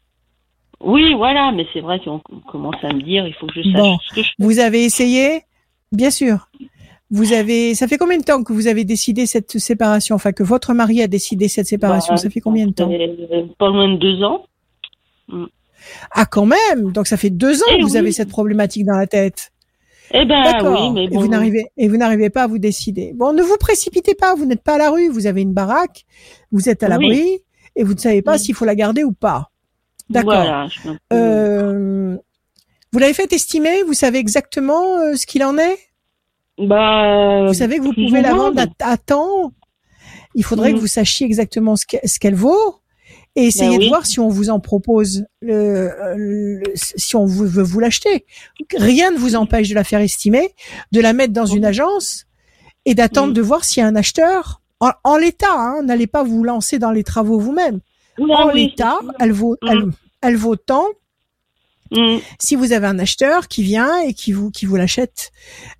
[0.83, 3.63] oui, voilà, mais c'est vrai qu'on qu'on commence à me dire, il faut que je
[3.71, 3.97] sache Bon.
[4.09, 4.33] ce que je fais.
[4.43, 5.41] Vous avez essayé,
[5.91, 6.47] bien sûr.
[7.13, 10.43] Vous avez, ça fait combien de temps que vous avez décidé cette séparation, enfin que
[10.43, 12.89] votre mari a décidé cette séparation Bah, Ça fait combien de temps?
[13.59, 14.45] Pas loin de deux ans.
[16.11, 16.91] Ah, quand même.
[16.93, 17.97] Donc ça fait deux ans Eh que vous oui.
[17.97, 19.51] avez cette problématique dans la tête.
[20.13, 21.21] Eh ben oui, mais et bon.
[21.21, 23.13] vous n'arrivez et vous n'arrivez pas à vous décider.
[23.15, 24.35] Bon, ne vous précipitez pas.
[24.35, 25.09] Vous n'êtes pas à la rue.
[25.09, 26.03] Vous avez une baraque.
[26.51, 26.91] Vous êtes à Oui.
[26.91, 27.39] l'abri
[27.77, 28.39] et vous ne savez pas Oui.
[28.39, 29.49] s'il faut la garder ou pas.
[30.09, 30.33] D'accord.
[30.33, 32.17] Voilà, peu- Euh,
[32.91, 33.83] vous l'avez fait estimer?
[33.83, 35.77] Vous savez exactement euh, ce qu'il en est?
[36.57, 39.51] Bah, Vous savez que vous pouvez ou la vendre à, à temps.
[40.35, 42.75] Il faudrait que vous sachiez exactement ce que- ce qu'elle vaut
[43.35, 43.87] et Ben de oui.
[43.89, 48.25] voir si on vous en propose, le, le- si on vous- veut vous l'acheter.
[48.75, 50.49] Rien ne vous empêche de la faire estimer,
[50.91, 51.65] de la mettre dans une Mhm.
[51.69, 52.25] agence
[52.85, 53.33] et d'attendre Mhm.
[53.33, 54.61] de voir s'il y a un acheteur.
[54.79, 57.79] En, en l'état, hein, n'allez pas vous lancer dans les travaux vous-même.
[58.19, 59.83] En oui, l'état, elle vaut, elle,
[60.21, 60.85] elle vaut tant
[61.91, 62.17] Mm.
[62.39, 65.31] si vous avez un acheteur qui vient et qui vous qui vous l'achète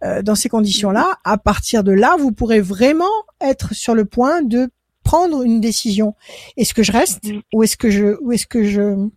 [0.03, 3.05] euh, dans ces conditions-là, à partir de là, vous pourrez vraiment
[3.39, 4.69] être sur le point de
[5.03, 6.13] prendre une décision.
[6.57, 7.39] Est-ce que je reste Mm.
[7.53, 9.07] ou est-ce que je ou est-ce que je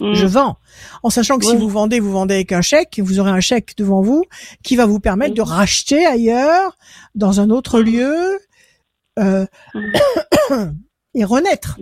[0.00, 0.12] Mm.
[0.14, 0.56] je vends?
[1.04, 3.74] En sachant que si vous vendez, vous vendez avec un chèque, vous aurez un chèque
[3.76, 4.24] devant vous
[4.64, 6.76] qui va vous permettre de racheter ailleurs,
[7.14, 8.40] dans un autre lieu,
[9.20, 9.46] euh,
[11.14, 11.78] et renaître.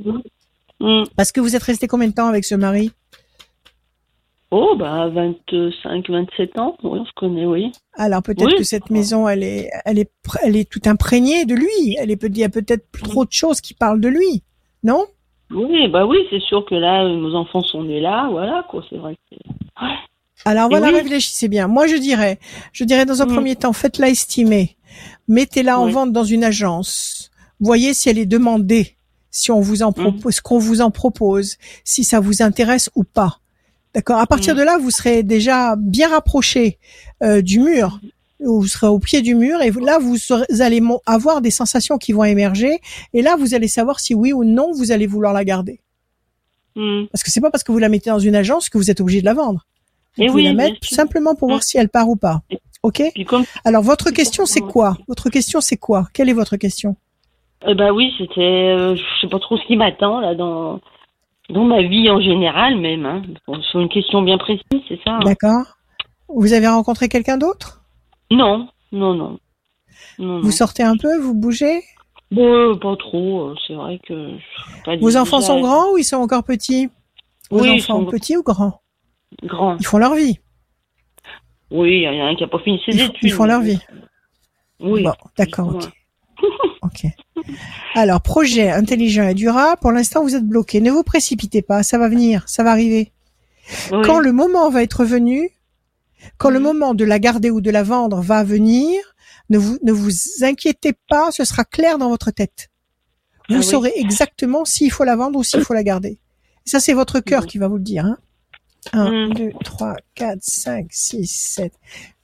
[1.17, 2.93] Parce que vous êtes resté combien de temps avec ce mari?
[4.55, 6.77] Oh, bah, 25, 27 ans.
[6.83, 7.73] Oui, on se connaît, oui.
[7.95, 8.57] Alors peut-être Oui.
[8.59, 10.11] que cette maison, elle est, elle est,
[10.43, 11.97] elle est tout imprégnée de lui.
[11.99, 14.43] Elle est, il y a peut-être plus trop de choses qui parlent de lui,
[14.85, 15.07] non?
[15.51, 18.97] Oui, bah oui, c'est sûr que là, nos enfants sont nés là, voilà, quoi, c'est
[18.97, 19.15] vrai.
[19.15, 19.89] que c'est-
[20.45, 20.95] Alors voilà, oui.
[20.97, 21.67] réfléchissez bien.
[21.67, 22.39] Moi, je dirais,
[22.75, 23.35] je dirais dans un Mm.
[23.35, 24.77] premier temps, faites-la estimer,
[25.29, 27.31] mettez-la en vente dans une agence,
[27.61, 28.97] voyez si elle est demandée,
[29.31, 33.05] si on vous en propose, ce qu'on vous en propose, si ça vous intéresse ou
[33.05, 33.39] pas.
[33.95, 34.19] D'accord.
[34.19, 34.59] À partir Mm.
[34.59, 36.79] de là, vous serez déjà bien rapproché
[37.23, 38.01] euh, du mur.
[38.41, 41.51] Vous serez au pied du mur et vous- là, vous, serez- vous allez avoir des
[41.53, 42.81] sensations qui vont émerger.
[43.13, 45.81] Et là, vous allez savoir si oui ou non vous allez vouloir la garder.
[46.75, 47.05] Mm.
[47.13, 49.01] Parce que c'est pas parce que vous la mettez dans une agence que vous êtes
[49.01, 49.67] obligé de la vendre.
[50.17, 50.77] Vous Et pouvez oui, la sûr.
[50.83, 51.63] simplement pour voir Mm.
[51.63, 52.43] si elle part ou pas.
[52.83, 53.01] Ok?
[53.29, 54.97] comme, Alors votre question c'est quoi?
[55.07, 56.09] Votre question c'est quoi?
[56.13, 56.97] Quelle est votre question?
[57.69, 60.81] Eh bah oui, c'était, euh, je sais pas trop ce qui m'attend là dans.
[61.53, 63.07] Dans ma vie en général même.
[63.07, 63.23] Hein.
[63.71, 65.13] sur une question bien précise, c'est ça.
[65.17, 65.21] hein.
[65.25, 65.77] D'accord.
[66.29, 67.83] Vous avez rencontré quelqu'un d'autre?
[68.31, 69.39] Non, non, non.
[70.19, 70.41] non, non.
[70.41, 71.83] Vous sortez un peu, vous bougez?
[72.31, 73.51] Bon, pas trop.
[73.51, 74.31] euh, C'est vrai que.
[74.85, 76.89] pas Vos enfants sont grands ou ils sont encore petits?
[77.51, 78.81] Vos Oui, ils enfants sont petits ou grands?
[79.45, 79.77] Grands.
[79.79, 80.39] Ils font leur vie.
[81.71, 83.19] Oui, il y en a un qui a pas fini ses Ils, études.
[83.23, 83.79] ils font leur vie.
[84.81, 85.03] Oui.
[85.05, 85.83] Bon, d'accord, Ouais.
[87.95, 90.81] Alors, projet intelligent et durable, pour l'instant, vous êtes bloqué.
[90.81, 93.13] Ne vous précipitez pas, ça va venir, ça va arriver.
[93.91, 93.99] Oui.
[94.05, 95.51] Quand le moment va être venu,
[96.39, 99.01] quand le moment de la garder ou de la vendre va venir,
[99.51, 100.11] ne vous, ne vous
[100.43, 102.71] inquiétez pas, ce sera clair dans votre tête.
[103.49, 103.65] Vous Ah oui.
[103.65, 106.19] saurez exactement s'il faut la vendre ou s'il faut la garder.
[106.67, 108.05] Et ça, c'est votre cœur qui va vous le dire.
[108.07, 108.19] Hein.
[108.93, 109.35] 1, Mhm.
[109.35, 111.73] 2, 3, 4, 5, 6, 7,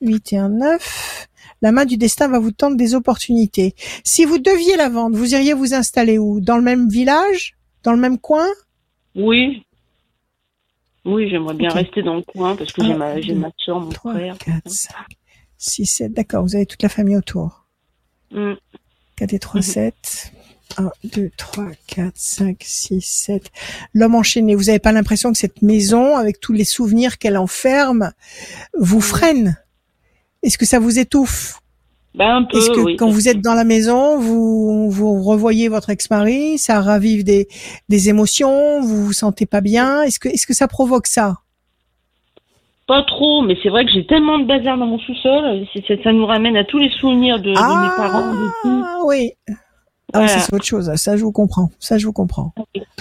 [0.01, 1.29] 8 et un 9.
[1.63, 3.75] La main du destin va vous tendre des opportunités.
[4.05, 6.41] Si vous deviez la vendre, vous iriez vous installer où?
[6.41, 7.55] Dans le même village?
[7.85, 8.47] Dans le même coin?
[9.15, 9.65] Oui.
[11.05, 13.89] Oui, j'aimerais bien rester dans le coin parce que j'ai ma, j'ai ma soeur, mon
[13.91, 14.39] 3, frère.
[14.39, 14.95] 4, 5,
[15.57, 16.13] 6, 7.
[16.13, 17.65] D'accord, vous avez toute la famille autour.
[18.33, 18.55] Mm.
[19.17, 19.63] 4 et 3, Mhm.
[19.63, 20.33] 7.
[20.77, 23.51] 1, 2, 3, 4, 5, 6, 7.
[23.95, 24.55] L'homme enchaîné.
[24.55, 28.13] Vous n'avez pas l'impression que cette maison, avec tous les souvenirs qu'elle enferme,
[28.79, 29.57] vous freine?
[30.43, 31.61] Est-ce que ça vous étouffe?
[32.15, 32.97] Ben, un peu, Est-ce que oui.
[32.97, 37.49] quand vous êtes dans la maison, vous, vous revoyez votre ex-mari, ça ravive des,
[37.89, 40.03] des émotions, vous vous sentez pas bien?
[40.03, 41.37] Est-ce que, est-ce que ça provoque ça?
[42.89, 45.67] Pas trop, mais c'est vrai que j'ai tellement de bazar dans mon sous-sol.
[46.03, 48.33] Ça nous ramène à tous les souvenirs de, de mes parents.
[48.33, 48.85] de tout.
[48.85, 49.33] Ah oui.
[50.13, 50.29] Ah, Voilà.
[50.29, 50.91] ça c'est autre chose.
[50.97, 51.71] Ça je vous comprends.
[51.79, 52.53] Ça je vous comprends.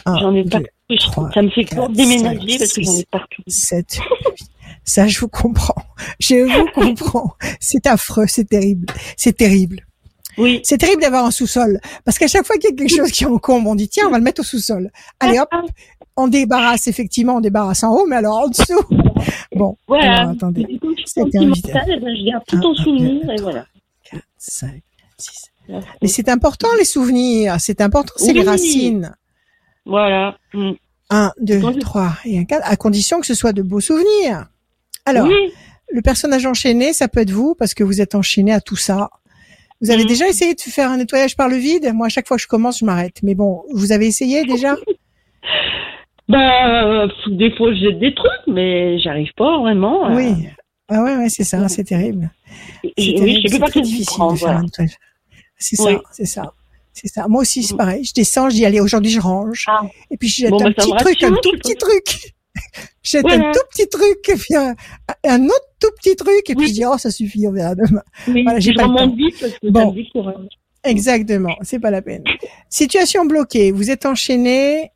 [0.06, 0.66] Un, J'en ai partout.
[1.00, 3.42] trois, ça me fait de déménager cinq, parce que j'en ai partout.
[3.48, 4.02] 7, 8.
[4.84, 5.76] Ça je vous comprends.
[6.20, 7.34] Je vous comprends.
[7.60, 8.88] C'est affreux, c'est terrible.
[9.18, 9.82] C'est terrible.
[10.38, 10.62] Oui.
[10.64, 11.80] C'est terrible d'avoir un sous-sol.
[12.06, 14.12] Parce qu'à chaque fois qu'il y a quelque chose qui encombre, on dit tiens, on
[14.12, 14.90] va le mettre au sous-sol.
[15.20, 15.50] Allez hop,
[16.16, 18.64] on débarrasse effectivement, on débarrasse en haut, mais alors en dessous.
[19.56, 20.20] Bon, Voilà.
[20.20, 20.66] alors attendez.
[21.06, 23.66] C'était un eh ben, je garde tout en souvenir et voilà.
[24.12, 24.82] 4, 5,
[25.18, 25.42] 6.
[26.02, 28.46] Mais c'est important les souvenirs, c'est important, c'est les Oui.
[28.48, 29.16] racines.
[29.86, 30.38] Voilà.
[30.54, 30.72] Mm.
[31.10, 33.80] 1, 2, Quand je- 3 et un 4, à condition que ce soit de beaux
[33.80, 34.46] souvenirs.
[35.06, 35.54] Alors, Oui.
[35.92, 39.10] le personnage enchaîné, ça peut être vous, parce que vous êtes enchaîné à tout ça.
[39.82, 40.08] Vous avez Mhm.
[40.10, 41.92] déjà essayé de faire un nettoyage par le vide?
[41.94, 43.20] Moi, à chaque fois que je commence, je m'arrête.
[43.24, 44.76] Mais bon, vous avez essayé déjà?
[46.30, 50.14] Bah, euh, des fois, j'ai des trucs, mais j'arrive pas vraiment.
[50.14, 50.50] Oui.
[50.90, 51.70] Ah ouais, ouais, c'est ça, Ouais.
[51.70, 52.30] c'est terrible.
[52.84, 54.58] Et- C'est oui, terrible, je sais c'est pas très difficile de faire voilà.
[54.60, 54.96] un nettoyage.
[55.58, 55.94] C'est Oui.
[55.94, 56.54] ça, c'est ça.
[56.94, 57.28] C'est ça.
[57.28, 57.78] Moi aussi, c'est Mm.
[57.78, 58.04] pareil.
[58.04, 59.66] Je descends, je dis, allez, aujourd'hui, je range.
[59.68, 59.82] Ah.
[60.10, 62.34] Et puis, je jette Bon, un bah, petit truc, un rassure, tout petit truc.
[63.04, 63.52] je jette un Voilà.
[63.54, 64.76] tout petit truc, et puis un,
[65.26, 66.68] un autre tout petit truc, et puis Oui.
[66.70, 68.02] je dis, oh, ça suffit, on verra demain.
[68.28, 69.16] Oui, Voilà, j'ai pas le remonte temps.
[69.16, 69.96] vite parce que Bon.
[70.84, 72.24] Exactement, c'est pas la peine.
[72.70, 74.92] Situation bloquée, vous êtes enchaîné,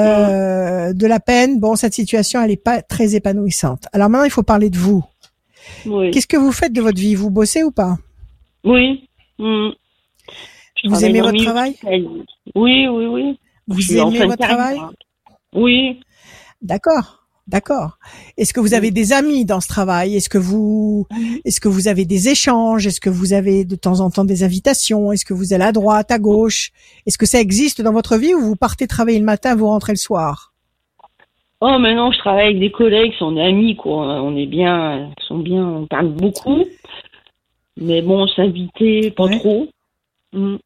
[0.00, 1.60] euh, de la peine.
[1.60, 3.84] Bon, cette situation, elle est pas très épanouissante.
[3.92, 5.04] Alors maintenant, il faut parler de vous.
[5.86, 6.10] Oui.
[6.10, 7.14] Qu'est-ce que vous faites de votre vie?
[7.14, 7.98] Vous bossez ou pas?
[8.64, 9.08] Oui.
[9.38, 9.70] Mm.
[10.84, 11.76] Vous travaille aimez votre travail?
[12.54, 13.38] Oui, oui, oui.
[13.68, 14.78] Vous aimez votre travail?
[15.54, 16.00] Oui.
[16.60, 17.98] D'accord, d'accord.
[18.36, 20.16] Est-ce que vous avez des amis dans ce travail?
[20.16, 21.06] Est-ce que vous,
[21.44, 22.86] est-ce que vous avez des échanges?
[22.86, 25.12] Est-ce que vous avez de temps en temps des invitations?
[25.12, 26.70] Est-ce que vous allez à droite, à gauche?
[27.06, 29.92] Est-ce que ça existe dans votre vie ou vous partez travailler le matin, vous rentrez
[29.92, 30.52] le soir?
[31.60, 34.20] Oh, maintenant, je travaille avec des collègues, on est amis, quoi.
[34.22, 36.64] On est bien, ils sont bien, on parle beaucoup.
[37.76, 39.38] Mais bon, s'inviter, pas Ouais.
[39.38, 39.68] trop.
[40.32, 40.56] Mm.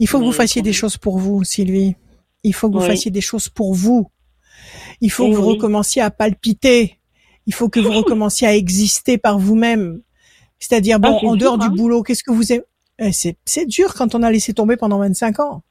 [0.00, 1.94] Il faut que vous fassiez des choses pour vous, Sylvie.
[2.42, 2.88] Il faut que vous Oui.
[2.88, 4.10] fassiez des choses pour vous.
[5.00, 5.54] Il faut que vous oui.
[5.54, 6.98] recommenciez à palpiter.
[7.46, 10.00] Il faut que vous recommenciez à exister par vous-même.
[10.58, 11.76] C'est-à-dire, bon, Ah, c'est en dehors dur, du hein.
[11.76, 12.64] boulot, qu'est-ce que vous aimez?
[12.98, 15.62] Eh, C'est c'est dur quand on a laissé tomber pendant 25 ans.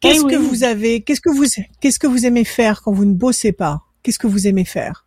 [0.00, 0.46] Qu'est-ce Eh que oui.
[0.46, 1.44] vous avez Qu'est-ce que vous
[1.80, 3.80] Qu'est-ce que vous aimez faire quand vous ne bossez pas?
[4.02, 5.06] Qu'est-ce que vous aimez faire?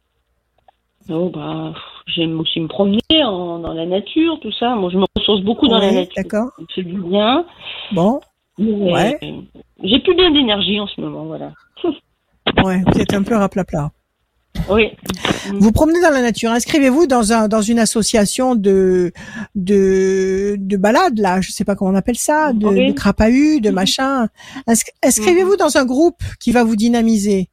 [1.10, 1.74] Oh, bah,
[2.08, 4.76] j'aime aussi me promener en- dans la nature, tout ça.
[4.76, 6.14] Moi, je me ressource beaucoup dans la nature.
[6.18, 6.50] D'accord.
[6.76, 7.46] Fait du bien.
[7.94, 8.20] Bon,
[8.58, 9.18] Ouais.
[9.24, 9.42] euh,
[9.84, 11.54] J'ai plus bien d'énergie en ce moment, voilà.
[12.64, 13.92] ouais, vous êtes un peu raplapla.
[14.72, 14.90] Oui.
[15.60, 16.50] Vous promenez dans la nature.
[16.50, 19.12] Inscrivez-vous dans un dans une association de
[19.54, 21.42] de de balades là.
[21.42, 22.88] Je sais pas comment on appelle ça, de, Oui.
[22.88, 24.28] de crapahut, de machin.
[24.68, 27.50] Inscri- Inscrivez-vous dans un groupe qui va vous dynamiser.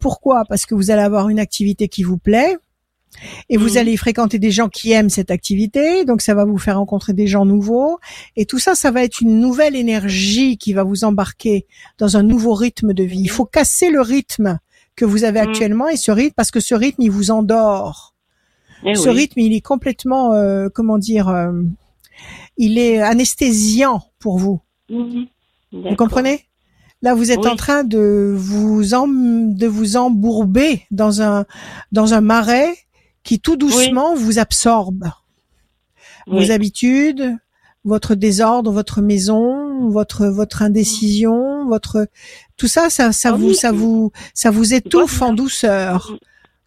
[0.00, 0.42] Pourquoi?
[0.48, 2.56] Parce que vous allez avoir une activité qui vous plaît
[3.48, 3.76] et vous Mhm.
[3.78, 6.04] allez fréquenter des gens qui aiment cette activité.
[6.04, 7.98] Donc ça va vous faire rencontrer des gens nouveaux
[8.36, 11.66] et tout ça, ça va être une nouvelle énergie qui va vous embarquer
[11.98, 13.20] dans un nouveau rythme de vie.
[13.20, 14.58] Il faut casser le rythme
[14.96, 15.48] que vous avez Mhm.
[15.48, 18.14] actuellement et ce rythme parce que ce rythme il vous endort.
[18.84, 19.16] Eh ce oui.
[19.16, 21.50] rythme il est complètement euh, comment dire euh,
[22.56, 24.60] il est anesthésiant pour vous.
[24.90, 25.26] Mhm.
[25.72, 26.44] Vous comprenez?
[27.02, 27.48] Là, vous êtes Oui.
[27.48, 31.44] en train de vous em- de vous embourber dans un
[31.92, 32.74] dans un marais
[33.28, 35.10] qui tout doucement vous absorbe.
[36.26, 36.46] Oui.
[36.46, 37.36] Vos habitudes,
[37.84, 42.06] votre désordre, votre maison, votre votre indécision, votre
[42.56, 46.16] tout ça, ça ça Ah vous ça vous ça vous étouffe en douceur,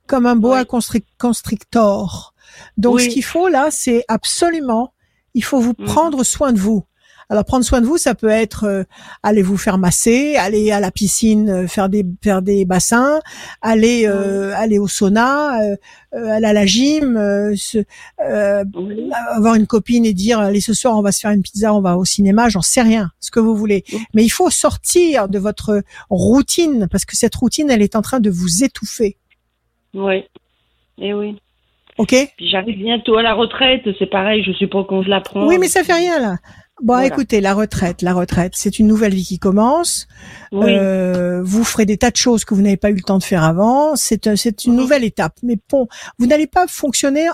[0.05, 0.63] comme un boa
[1.17, 2.35] constrictor.
[2.77, 4.93] Donc, ce qu'il faut là, c'est absolument,
[5.33, 6.83] il faut vous prendre soin de vous.
[7.31, 8.83] Alors prendre soin de vous, ça peut être euh,
[9.23, 13.21] aller vous faire masser, aller à la piscine, euh, faire des faire des bassins,
[13.61, 15.75] aller euh, aller au sauna, euh,
[16.13, 17.85] euh, aller à la gym, euh, se-
[18.27, 19.09] euh, Oui.
[19.29, 21.79] avoir une copine et dire allez ce soir on va se faire une pizza, on
[21.79, 23.85] va au cinéma, j'en sais rien, ce que vous voulez.
[23.93, 23.99] Oui.
[24.13, 28.19] Mais il faut sortir de votre routine parce que cette routine elle est en train
[28.19, 29.15] de vous étouffer.
[29.93, 30.25] Oui.
[30.97, 31.41] Et oui.
[31.97, 35.45] OK Puis j'arrive bientôt à la retraite, c'est pareil, je pas quand je la prends.
[35.47, 36.35] Oui, mais ça fait rien là.
[36.83, 37.07] Bon, Voilà.
[37.07, 40.07] écoutez, la retraite, la retraite, c'est une nouvelle vie qui commence.
[40.51, 40.65] Oui.
[40.67, 43.23] Euh, vous ferez des tas de choses que vous n'avez pas eu le temps de
[43.23, 43.95] faire avant.
[43.95, 45.35] C'est un- c'est une nouvelle étape.
[45.43, 45.87] Mais bon,
[46.17, 47.27] vous n'allez pas fonctionner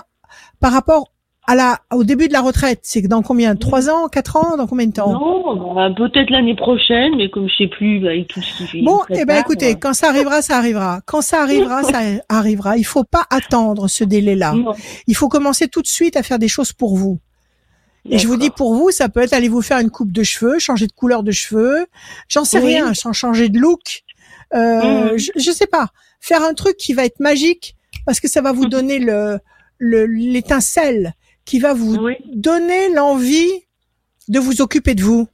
[0.60, 1.12] par rapport
[1.48, 2.80] à la au début de la retraite.
[2.82, 3.56] C'est dans combien?
[3.56, 5.12] Trois ans, quatre ans, dans combien de temps?
[5.12, 8.66] Non, bah, peut-être l'année prochaine, mais comme je sais plus bah, avec tout ce qui
[8.66, 8.82] fait.
[8.82, 11.00] Bon, eh ben écoutez, euh, quand ça arrivera, ça arrivera.
[11.06, 12.76] Quand ça arrivera, ça arrivera.
[12.76, 14.54] Il faut pas attendre ce délai-là.
[15.06, 17.18] Il faut commencer tout de suite à faire des choses pour vous.
[18.10, 20.22] Et je vous dis pour vous, ça peut être aller vous faire une coupe de
[20.22, 21.86] cheveux, changer de couleur de cheveux,
[22.28, 22.66] j'en sais Oui.
[22.76, 24.02] rien, sans changer de look.
[24.54, 25.18] Euh, Mhm.
[25.18, 25.88] je, je sais pas,
[26.20, 27.74] faire un truc qui va être magique
[28.06, 29.38] parce que ça va vous donner le
[29.80, 31.12] le- l'étincelle
[31.48, 32.14] qui va vous Oui.
[32.34, 33.50] donner l'envie
[34.28, 35.26] de vous occuper de vous.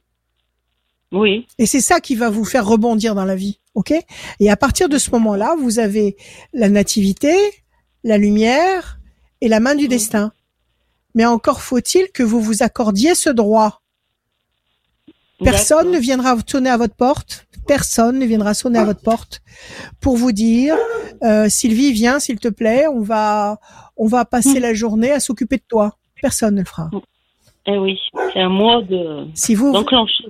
[1.11, 1.45] Oui.
[1.59, 3.93] Et c'est ça qui va vous faire rebondir dans la vie, ok?
[4.39, 6.15] Et à partir de ce moment-là, vous avez
[6.53, 7.35] la nativité,
[8.03, 8.97] la lumière
[9.41, 10.31] et la main du destin.
[11.15, 13.81] Mais encore faut-il que vous vous accordiez ce droit.
[15.43, 17.45] Personne ne viendra sonner à votre porte.
[17.67, 19.41] Personne ne viendra sonner à votre porte
[19.99, 20.77] pour vous dire
[21.23, 23.59] euh, Sylvie, viens, s'il te plaît, on va
[23.97, 24.59] on va passer Mhm.
[24.61, 25.97] la journée à s'occuper de toi.
[26.21, 26.89] Personne ne le fera.
[27.67, 27.99] Eh oui,
[28.33, 29.73] c'est un mois de Si vous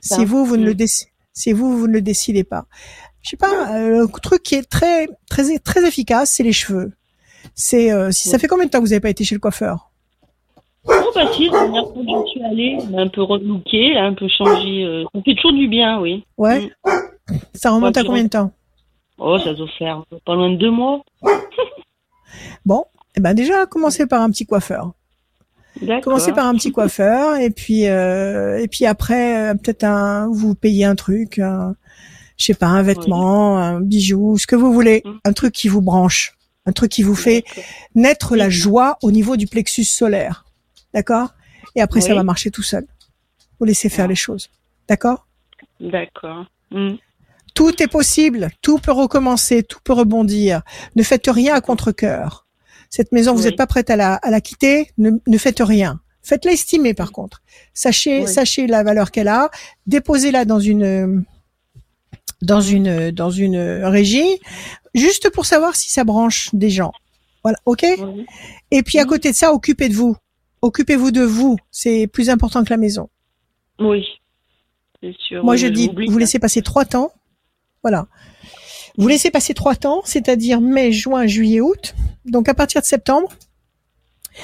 [0.01, 0.75] si vous vous ne le Mm.
[0.75, 2.65] décidez si vous vous ne le décidez pas.
[3.21, 6.93] Je sais pas, euh, le truc qui est très très très efficace, c'est les cheveux.
[7.53, 9.41] C'est euh, si ça fait combien de temps que vous n'avez pas été chez le
[9.41, 9.91] coiffeur?
[10.87, 14.13] Oh bah si, la dernière fois que je suis allée, a un peu relooké, un
[14.13, 14.83] peu changé.
[14.85, 16.23] euh, Ça fait toujours du bien, oui.
[16.37, 16.69] Ouais.
[17.53, 18.51] Ça remonte à combien de temps?
[19.17, 21.01] Oh, ça doit faire pas loin de deux mois.
[22.65, 24.93] Bon, eh ben déjà commencez par un petit coiffeur.
[26.03, 30.55] Commencez par un petit coiffeur et puis euh, et puis après euh, peut-être un vous
[30.55, 31.75] payez un truc, un,
[32.37, 35.11] je sais pas un vêtement, un bijou, ce que vous voulez, Mm.
[35.25, 37.43] un truc qui vous branche, un truc qui vous fait
[37.93, 40.45] naître la joie au niveau du plexus solaire.
[40.93, 41.33] D'accord?
[41.75, 42.85] Et après, ça va marcher tout seul.
[43.59, 44.49] Vous laissez faire les choses.
[44.87, 45.27] D'accord?
[45.81, 46.45] D'accord.
[46.71, 46.93] Mm.
[47.53, 48.49] Tout est possible.
[48.61, 49.63] Tout peut recommencer.
[49.63, 50.61] Tout peut rebondir.
[50.95, 52.44] Ne faites rien à contre-cœur.
[52.95, 53.45] Cette maison, vous Oui.
[53.47, 54.89] n'êtes pas prête à la, à la quitter.
[54.97, 55.99] Ne, ne faites rien.
[56.23, 57.41] Faites-la estimer, par contre.
[57.73, 58.27] Sachez, Oui.
[58.27, 59.51] sachez la valeur qu'elle a.
[59.85, 61.25] Déposez-la dans une,
[62.41, 64.39] dans une, dans une régie,
[64.93, 66.93] juste pour savoir si ça branche des gens.
[67.43, 67.57] Voilà.
[67.65, 67.85] OK?
[67.99, 68.25] Oui.
[68.71, 70.15] Et puis à côté de ça, occupez de vous.
[70.61, 71.57] Occupez-vous de vous.
[71.71, 73.09] C'est plus important que la maison.
[73.79, 74.05] Oui.
[75.03, 75.43] C'est sûr.
[75.43, 76.19] Moi, oui, je dis, vous ça.
[76.19, 77.11] laissez passer trois temps.
[77.83, 78.07] Voilà.
[78.97, 81.95] Vous laissez passer trois temps, c'est-à-dire mai, juin, juillet, août.
[82.25, 83.29] Donc à partir de septembre,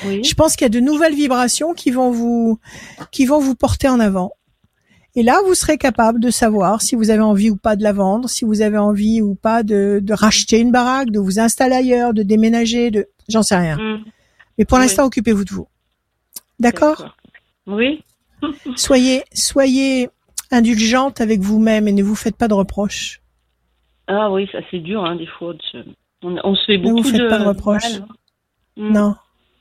[0.05, 0.23] Oui.
[0.23, 2.59] je pense qu'il y a de nouvelles vibrations qui vont vous,
[3.11, 4.33] qui vont vous porter en avant.
[5.15, 7.91] Et là, vous serez capable de savoir si vous avez envie ou pas de la
[7.91, 11.75] vendre, si vous avez envie ou pas de, de racheter une baraque, de vous installer
[11.75, 13.75] ailleurs, de déménager, de, j'en sais rien.
[13.77, 14.05] Mm.
[14.57, 14.83] Mais pour Oui.
[14.85, 15.67] l'instant, occupez-vous de vous.
[16.59, 17.17] D'accord?
[17.67, 18.03] Oui.
[18.75, 20.09] Soyez, soyez
[20.49, 23.20] indulgente avec vous-même et ne vous faites pas de reproches.
[24.07, 25.53] Ah oui, ça c'est dur, hein, des fois.
[25.53, 25.85] de se-
[26.23, 27.83] On, on se fait Ne vous beaucoup faites de pas de reproches.
[27.93, 28.15] mal, hein.
[28.77, 28.93] Mm.
[28.93, 29.15] Non,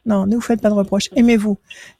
[0.06, 1.08] non, ne vous faites pas de reproches.
[1.16, 1.58] Aimez-vous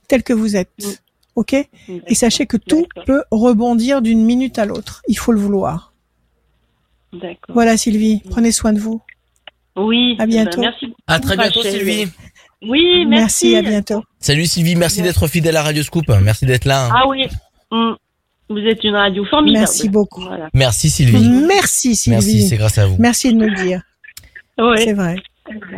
[0.09, 0.71] tel que vous êtes.
[0.83, 0.89] Mm.
[1.37, 1.55] OK?
[1.89, 3.05] Et sachez que tout D'accord.
[3.05, 5.01] peut rebondir d'une minute à l'autre.
[5.09, 5.93] Il faut le vouloir.
[7.13, 7.55] D'accord.
[7.55, 9.01] Voilà Sylvie, prenez soin de vous.
[9.77, 10.13] Oui.
[10.19, 10.61] À eh ben, bientôt.
[10.61, 11.79] merci beaucoup, À très bientôt Rachel.
[11.79, 12.07] Sylvie.
[12.63, 13.57] Oui, merci.
[13.57, 14.03] à bientôt.
[14.19, 16.05] Salut Sylvie, merci d'être fidèle à Radio Scoop.
[16.23, 16.87] Merci d'être là.
[16.87, 16.91] hein.
[16.95, 17.27] Ah oui.
[17.71, 17.93] Mm.
[18.51, 19.61] Vous êtes une radio formidable.
[19.61, 20.23] Merci beaucoup.
[20.23, 20.49] Voilà.
[20.53, 21.29] Merci Sylvie.
[21.47, 22.17] Merci Sylvie.
[22.17, 22.97] Merci, c'est grâce à vous.
[22.99, 23.81] Merci de me le dire.
[24.59, 24.85] Ouais.
[24.85, 25.17] C'est vrai.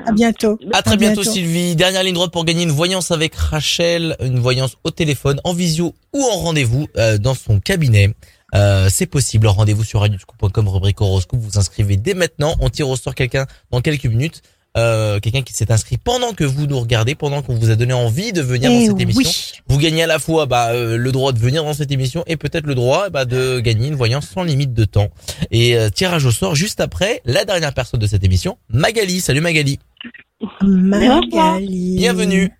[0.06, 0.58] À bientôt.
[0.72, 1.30] À très bientôt, bientôt.
[1.30, 1.76] Sylvie.
[1.76, 5.94] Dernière ligne droite pour gagner une voyance avec Rachel, une voyance au téléphone, en visio
[6.14, 8.14] ou en rendez-vous euh, dans son cabinet.
[8.54, 9.46] Euh, c'est possible.
[9.46, 11.40] Rendez-vous sur radioscoop.com, rubrique horoscope.
[11.40, 12.54] Vous inscrivez dès maintenant.
[12.60, 14.42] On tire au sort quelqu'un dans quelques minutes.
[14.76, 17.92] Euh, quelqu'un qui s'est inscrit pendant que vous nous regardez, pendant qu'on vous a donné
[17.92, 19.60] envie de venir dans Eh cette émission.
[19.68, 22.36] Vous gagnez à la fois bah, euh, le droit de venir dans cette émission et
[22.36, 25.10] peut-être le droit bah, de gagner une voyance sans limite de temps.
[25.50, 29.20] Et euh, tirage au sort juste après la dernière personne de cette émission, Magali.
[29.20, 29.78] Salut Magali.
[30.62, 31.96] Magali.
[31.98, 32.50] Bienvenue.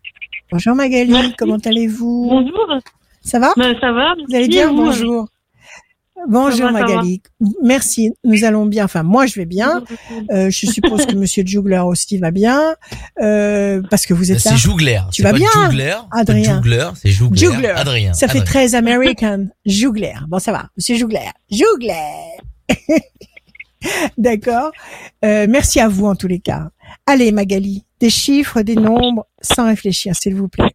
[0.51, 1.35] Bonjour Magali, Merci.
[1.39, 2.27] comment allez-vous?
[2.29, 2.79] Bonjour.
[3.25, 3.55] Ça va?
[3.57, 4.71] Ben, ça va Vous allez bien?
[4.73, 5.29] Bonjour.
[6.29, 7.23] Bonjour Magali.
[7.63, 8.85] Merci, nous allons bien.
[8.85, 9.83] Enfin, moi je vais bien.
[10.31, 12.75] Euh, je suppose que Monsieur Jugler aussi va bien,
[13.21, 14.53] euh, parce que vous êtes là.
[14.53, 15.01] C'est Jougler.
[15.11, 15.49] Tu vas pas bien,
[16.13, 16.57] Adrien.
[16.57, 17.41] Jougler, c'est Jougler.
[17.41, 17.69] Jougler.
[17.69, 18.13] Adrien.
[18.13, 18.45] Ça fait Adrien.
[18.45, 19.47] très American.
[19.67, 20.15] Jugler.
[20.29, 20.67] Bon, ça va.
[20.77, 21.31] Monsieur Jugler.
[21.51, 22.39] Jugler.
[24.19, 24.71] D'accord.
[25.25, 26.69] Euh, merci à vous en tous les cas.
[27.07, 30.75] Allez Magali, des chiffres, des nombres, sans réfléchir, s'il vous plaît.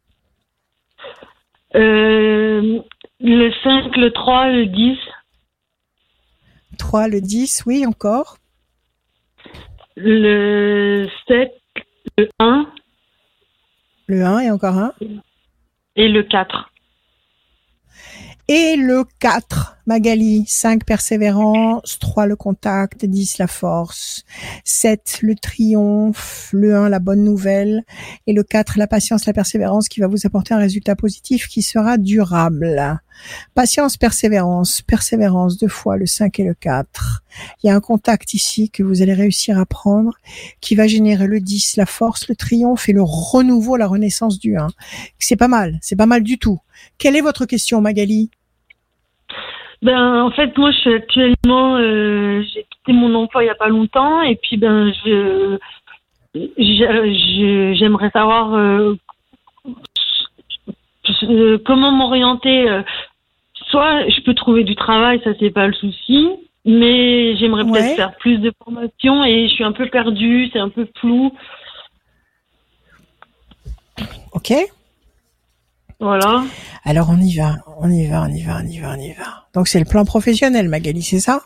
[1.76, 2.80] Euh,
[3.20, 4.98] le 5, le 3, le 10,
[6.78, 8.38] 3, le 10, oui, encore.
[9.96, 11.52] le 7,
[12.18, 12.68] le 1
[14.08, 14.94] Le 1 et encore un.
[15.96, 16.72] et le 4.
[18.50, 24.24] Et le 4, Magali, 5 persévérance, 3 le contact, 10 la force,
[24.64, 27.84] 7 le triomphe, le 1 la bonne nouvelle,
[28.26, 31.62] et le 4 la patience, la persévérance qui va vous apporter un résultat positif qui
[31.62, 33.02] sera durable.
[33.56, 37.22] Patience, persévérance, persévérance deux fois le 5 et le 4.
[37.64, 40.14] Il y a un contact ici que vous allez réussir à prendre
[40.62, 44.58] qui va générer le 10, la force, le triomphe et le renouveau, la renaissance du
[44.58, 44.68] 1.
[45.20, 46.60] C'est pas mal, c'est pas mal du tout.
[46.98, 48.30] Quelle est votre question, Magali?
[49.82, 53.56] Ben, en fait, moi, je suis actuellement, euh, j'ai quitté mon emploi il y a
[53.56, 55.58] pas longtemps, et puis ben, je-
[57.80, 58.96] j'aimerais savoir euh,
[61.24, 62.70] euh, comment m'orienter.
[62.70, 62.82] euh,
[63.70, 66.30] Soit je peux trouver du travail, ça c'est pas le souci,
[66.64, 67.72] mais j'aimerais Ouais.
[67.82, 71.34] peut-être faire plus de formation et je suis un peu perdue, c'est un peu flou,
[74.34, 74.54] Ok
[76.00, 76.44] voilà.
[76.86, 79.14] Alors on y va, on y va, on y va, on y va, on y
[79.14, 79.48] va.
[79.56, 81.42] Donc c'est le plan professionnel, Magali, c'est ça?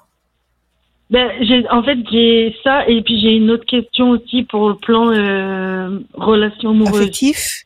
[1.09, 1.29] Ben,
[1.71, 5.99] en fait, j'ai ça et puis j'ai une autre question aussi pour le plan euh,
[6.13, 7.01] relation amoureuse.
[7.01, 7.63] Affectif?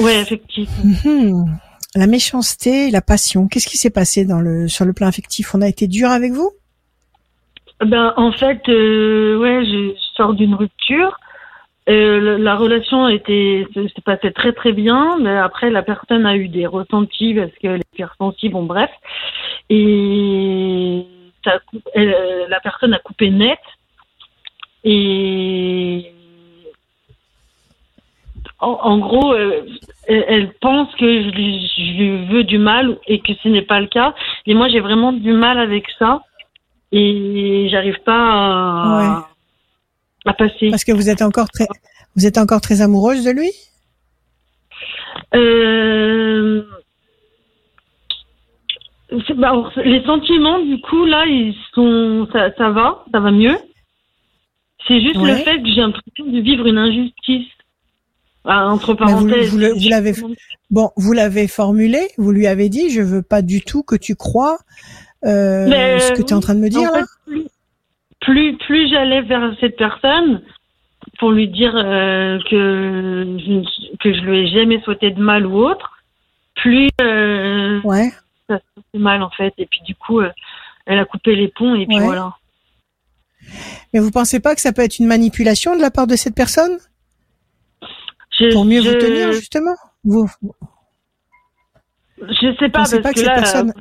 [0.00, 0.74] Ouais, effectivement.
[1.04, 1.58] Mhm.
[1.94, 3.48] La méchanceté, et la passion.
[3.48, 5.54] Qu'est-ce qui s'est passé dans le sur le plan affectif?
[5.54, 6.50] On a été dur avec vous?
[7.80, 11.18] Ben, en fait, euh, ouais, je sors d'une rupture.
[11.88, 16.36] Euh, la relation était, se- s'est passée très très bien, mais après la personne a
[16.36, 18.90] eu des ressentis parce qu'elle est hypersensible, bon bref.
[19.70, 21.06] Et
[21.44, 21.60] ça,
[21.94, 23.58] elle, euh, la personne a coupé net.
[24.84, 26.12] Et
[28.60, 29.66] en, en gros, euh,
[30.06, 33.62] elle, elle pense que je lui, je lui veux du mal et que ce n'est
[33.62, 34.14] pas le cas.
[34.46, 36.22] Et moi, j'ai vraiment du mal avec ça
[36.92, 39.28] et j'arrive pas à,
[40.24, 40.70] à passer.
[40.70, 41.66] Parce que vous êtes encore très
[42.14, 43.50] vous êtes encore très amoureuse de lui?
[45.34, 46.62] Euh,
[49.36, 53.56] bah, alors, les sentiments, du coup, là, ils sont, ça, ça va, ça va mieux.
[54.88, 55.32] C'est juste Ouais.
[55.32, 57.46] le fait que j'ai l'impression de vivre une injustice.
[58.46, 59.50] Ah, entre vous- parenthèses.
[59.50, 60.14] vous l'avez-
[60.70, 64.14] Bon, vous l'avez formulé, vous lui avez dit je veux pas du tout que tu
[64.16, 64.58] crois
[65.24, 67.46] euh, Mais, ce que tu es en train de me dire en là fait, plus,
[68.20, 70.42] plus, plus j'allais vers cette personne
[71.18, 75.46] pour lui dire euh, que je, ne- que je lui ai jamais souhaité de mal
[75.46, 75.92] ou autre,
[76.56, 78.10] plus euh, Ouais.
[78.48, 78.58] ça
[78.94, 79.54] se mal en fait.
[79.58, 80.20] Et puis du coup,
[80.86, 82.04] elle a coupé les ponts et puis Ouais.
[82.04, 82.34] voilà.
[83.92, 86.34] Mais vous pensez pas que ça peut être une manipulation de la part de cette
[86.34, 86.78] personne?
[88.38, 89.74] Je- pour mieux vous tenir justement
[90.04, 90.28] Vous
[92.18, 93.72] Je sais pas parce pas que que, là, personne-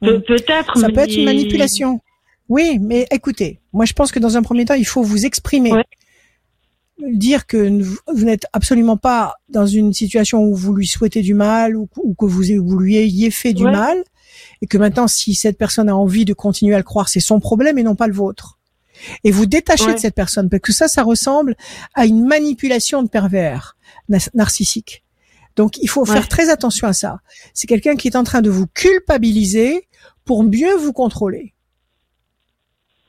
[0.00, 0.78] Pe- peut-être.
[0.78, 2.00] Ça peut être une manipulation.
[2.48, 5.72] Oui, mais écoutez, moi je pense que dans un premier temps, il faut vous exprimer.
[5.72, 5.84] Ouais.
[7.12, 11.34] Dire que vous vous n'êtes absolument pas dans une situation où vous lui souhaitez du
[11.34, 13.72] mal ou, ou que vous, vous lui ayez fait du Ouais.
[13.72, 14.02] mal
[14.62, 17.38] et que maintenant si cette personne a envie de continuer à le croire, c'est son
[17.40, 18.57] problème et non pas le vôtre.
[19.24, 19.94] Et vous détachez Ouais.
[19.94, 21.56] de cette personne parce que ça, ça ressemble
[21.94, 23.76] à une manipulation de pervers
[24.08, 25.02] nar- narcissique.
[25.56, 26.12] Donc il faut Ouais.
[26.12, 27.18] faire très attention à ça.
[27.54, 29.88] C'est quelqu'un qui est en train de vous culpabiliser
[30.24, 31.54] pour mieux vous contrôler.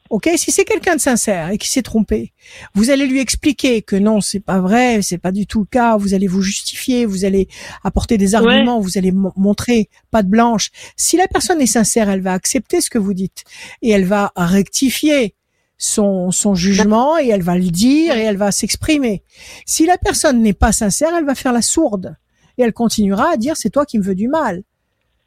[0.09, 2.33] Ok, si c'est quelqu'un de sincère et qui s'est trompé,
[2.73, 5.97] vous allez lui expliquer que non, c'est pas vrai, c'est pas du tout le cas.
[5.97, 7.47] Vous allez vous justifier, vous allez
[7.83, 10.71] apporter des arguments, vous allez mo- montrer pas de blanche.
[10.97, 13.43] Si la personne est sincère, elle va accepter ce que vous dites
[13.83, 15.35] et elle va rectifier
[15.81, 19.23] son son jugement et elle va le dire et elle va s'exprimer.
[19.65, 22.15] Si la personne n'est pas sincère, elle va faire la sourde
[22.57, 24.61] et elle continuera à dire c'est toi qui me veux du mal,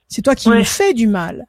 [0.09, 1.47] c'est toi qui me fais du mal.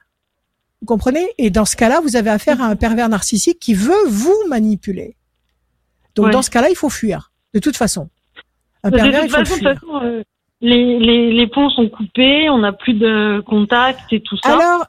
[0.80, 1.26] Vous comprenez?
[1.38, 5.16] Et dans ce cas-là, vous avez affaire à un pervers narcissique qui veut vous manipuler.
[6.14, 6.32] Donc Ouais.
[6.32, 7.30] dans ce cas-là, il faut fuir.
[7.52, 8.08] De toute façon.
[8.82, 9.70] Un De pervers, toute il faut façon, de fuir.
[9.72, 10.22] toute façon, euh,
[10.60, 14.52] les, les, les ponts sont coupés, on n'a plus de contact et tout ça.
[14.54, 14.86] Alors,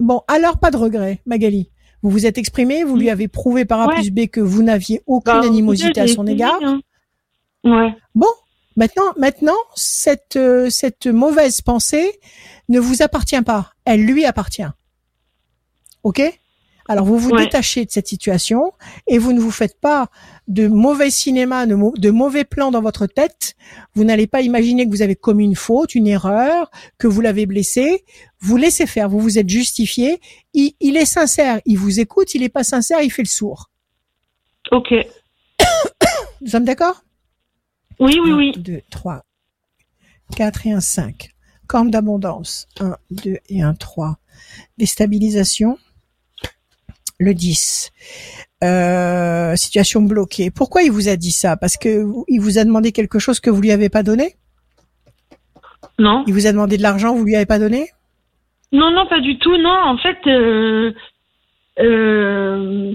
[0.00, 1.70] bon, alors pas de regret, Magali.
[2.02, 3.94] Vous vous êtes exprimé, vous lui avez prouvé par A Ouais.
[3.94, 6.58] plus B que vous n'aviez aucune Bah, animosité à son égard.
[6.62, 6.80] hein.
[7.64, 7.94] Ouais.
[8.14, 8.28] Bon,
[8.76, 12.20] maintenant, maintenant, cette euh, cette mauvaise pensée
[12.68, 13.72] ne vous appartient pas.
[13.84, 14.62] Elle lui appartient.
[16.04, 16.22] Ok?
[16.88, 17.44] Alors vous vous Ouais.
[17.44, 18.72] détachez de cette situation
[19.08, 20.08] et vous ne vous faites pas
[20.46, 23.54] de mauvais cinéma, de, mau- de mauvais plans dans votre tête.
[23.94, 27.46] Vous n'allez pas imaginer que vous avez commis une faute, une erreur, que vous l'avez
[27.46, 28.04] blessé.
[28.38, 29.08] Vous laissez faire.
[29.08, 30.20] Vous vous êtes justifié.
[30.54, 31.60] Il, il est sincère.
[31.66, 32.34] Il vous écoute.
[32.34, 33.00] Il est pas sincère.
[33.02, 33.70] Il fait le sourd.
[34.70, 34.92] Ok.
[36.40, 37.02] Nous sommes d'accord?
[37.98, 38.52] Oui, oui, oui.
[38.56, 39.24] 2, 3,
[40.36, 41.30] 4 et un 5.
[41.66, 42.68] Corne d'abondance.
[42.78, 44.18] 1, 2 et un 3.
[44.78, 45.78] Déstabilisation.
[47.18, 47.92] Le 10.
[48.64, 50.50] Euh, situation bloquée.
[50.50, 51.56] Pourquoi il vous a dit ça?
[51.56, 54.34] Parce que vous- il vous a demandé quelque chose que vous lui avez pas donné?
[55.98, 56.24] Non.
[56.26, 57.88] Il vous a demandé de l'argent, vous lui avez pas donné?
[58.72, 59.56] Non, non, pas du tout.
[59.56, 60.92] Non, en fait, euh,
[61.80, 62.94] euh,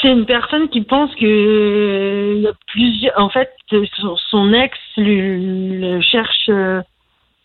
[0.00, 3.18] c'est une personne qui pense que il y a plusieurs.
[3.20, 6.48] En fait, son, son ex lui, le cherche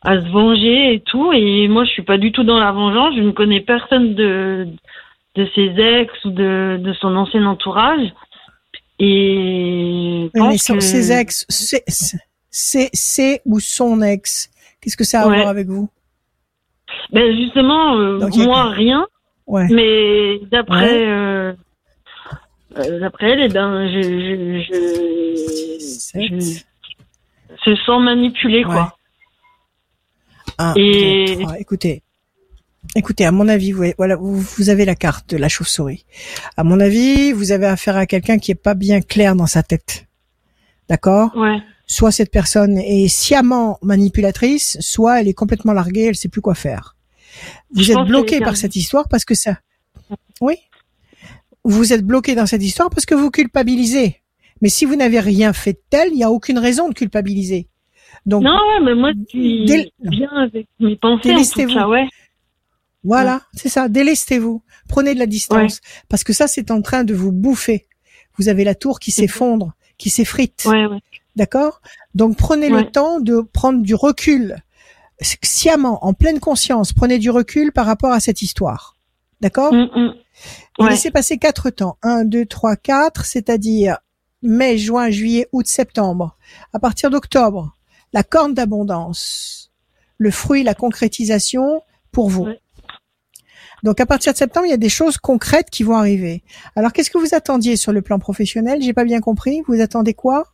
[0.02, 1.32] à se venger et tout.
[1.34, 3.16] Et moi, je suis pas du tout dans la vengeance.
[3.16, 4.78] Je ne connais personne de de
[5.56, 8.14] ses ex ou de, de son ancien entourage.
[9.00, 11.84] Et je mais son- que- ses ex, c'est,
[12.92, 14.50] c'est, ou son ex.
[14.82, 15.36] Qu'est-ce que ça a à Ouais.
[15.38, 15.90] voir avec vous?
[17.12, 19.08] Ben justement, euh, Donc, y a- moi rien.
[19.48, 19.68] Ouais.
[19.72, 21.08] Mais d'après Ouais.
[21.08, 21.54] euh,
[22.78, 26.22] euh, d'après elle, eh ben, je, je, je, Sept.
[26.24, 26.60] je
[27.64, 28.96] se sens manipulée, quoi.
[30.58, 31.60] Un, Et- deux, trois.
[31.60, 32.04] Écoutez,
[32.96, 36.06] écoutez, à mon avis, vous, voilà, vous, avez la carte de la chauve-souris.
[36.58, 39.64] À mon avis, vous avez affaire à quelqu'un qui est pas bien clair dans sa
[39.64, 40.06] tête.
[40.90, 41.36] D'accord?
[41.36, 41.58] Ouais.
[41.86, 46.56] Soit cette personne est sciemment manipulatrice, soit elle est complètement larguée, elle sait plus quoi
[46.56, 46.96] faire.
[47.72, 49.60] Vous Je êtes bloqué par cette histoire parce que ça.
[50.42, 50.56] Oui?
[51.64, 54.22] Vous êtes bloqué dans cette histoire parce que vous culpabilisez.
[54.62, 57.68] Mais si vous n'avez rien fait de tel, il n'y a aucune raison de culpabiliser.
[58.26, 62.08] Donc Non, mais moi, je suis bien avec mes pensées, en tout cas, ouais.
[63.04, 63.88] Voilà, c'est ça.
[63.88, 64.62] Délestez-vous.
[64.88, 65.80] Prenez de la distance.
[66.10, 67.88] Parce que ça, c'est en train de vous bouffer.
[68.38, 70.64] Vous avez la tour qui s'effondre, qui s'effrite.
[70.66, 71.00] Ouais, ouais.
[71.36, 71.82] D'accord?
[72.16, 74.58] Donc prenez le temps de prendre du recul.
[75.22, 78.96] Sciemment, en pleine conscience, prenez du recul par rapport à cette histoire.
[79.42, 79.74] D'accord?
[79.74, 80.14] Mm, mm.
[80.80, 80.90] Et Ouais.
[80.90, 81.98] laissez passer quatre temps.
[82.02, 83.98] Un, deux, trois, quatre, c'est-à-dire
[84.42, 86.38] mai, juin, juillet, août, septembre.
[86.74, 87.76] À partir d'octobre,
[88.14, 89.72] la corne d'abondance,
[90.18, 91.82] le fruit, la concrétisation
[92.12, 92.46] pour vous.
[92.46, 92.60] Ouais.
[93.84, 96.44] Donc à partir de septembre, il y a des choses concrètes qui vont arriver.
[96.76, 98.80] Alors qu'est-ce que vous attendiez sur le plan professionnel?
[98.82, 99.62] J'ai pas bien compris.
[99.68, 100.46] Vous attendez quoi?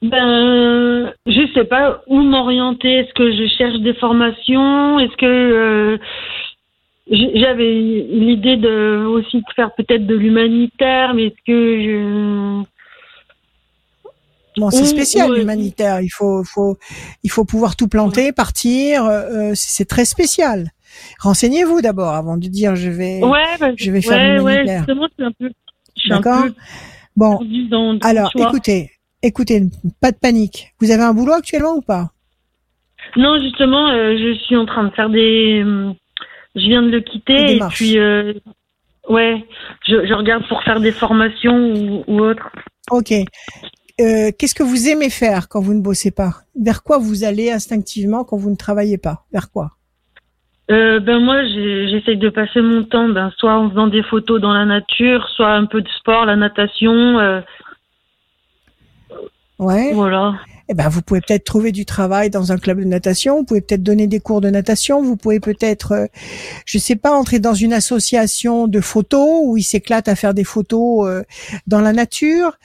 [0.00, 3.00] Ben, je sais pas où m'orienter.
[3.00, 5.00] Est-ce que je cherche des formations?
[5.00, 5.98] Est-ce que euh,
[7.10, 7.72] j'avais
[8.08, 12.64] l'idée de aussi de faire peut-être de l'humanitaire, mais est-ce que je
[14.56, 16.00] Bon, c'est spécial euh, l'humanitaire.
[16.00, 16.76] Il faut, faut,
[17.22, 19.04] il faut pouvoir tout planter, partir.
[19.04, 20.70] euh, c'est c'est très spécial.
[21.20, 23.22] Renseignez-vous d'abord avant de dire je vais.
[23.22, 25.50] Ouais, bah, je vais faire ouais, ouais, justement, un peu,
[25.96, 26.46] je suis un D'accord.
[27.16, 28.90] Bon, dans, dans alors écoutez,
[29.22, 29.62] écoutez,
[30.00, 30.72] pas de panique.
[30.80, 32.12] Vous avez un boulot actuellement ou pas?
[33.16, 35.62] Non, justement, euh, je suis en train de faire des.
[35.64, 35.94] hum,
[36.54, 38.34] Je viens de le quitter et puis euh,
[39.08, 39.44] ouais,
[39.86, 42.48] je, je regarde pour faire des formations ou, ou autre.
[42.90, 43.12] Ok.
[44.00, 46.42] Euh, Qu'est-ce que vous aimez faire quand vous ne bossez pas?
[46.54, 49.26] Vers quoi vous allez instinctivement quand vous ne travaillez pas?
[49.32, 49.72] Vers quoi?
[50.70, 54.52] Euh, ben moi, j'essaye de passer mon temps, ben soit en faisant des photos dans
[54.52, 57.40] la nature, soit un peu de sport, la natation, euh,
[59.58, 59.92] Ouais.
[59.92, 60.34] voilà.
[60.68, 63.38] Eh ben, vous pouvez peut-être trouver du travail dans un club de natation.
[63.38, 65.02] Vous pouvez peut-être donner des cours de natation.
[65.02, 66.06] Vous pouvez peut-être, euh,
[66.66, 70.44] je sais pas, entrer dans une association de photos où ils s'éclatent à faire des
[70.44, 71.22] photos euh,
[71.66, 72.58] dans la nature.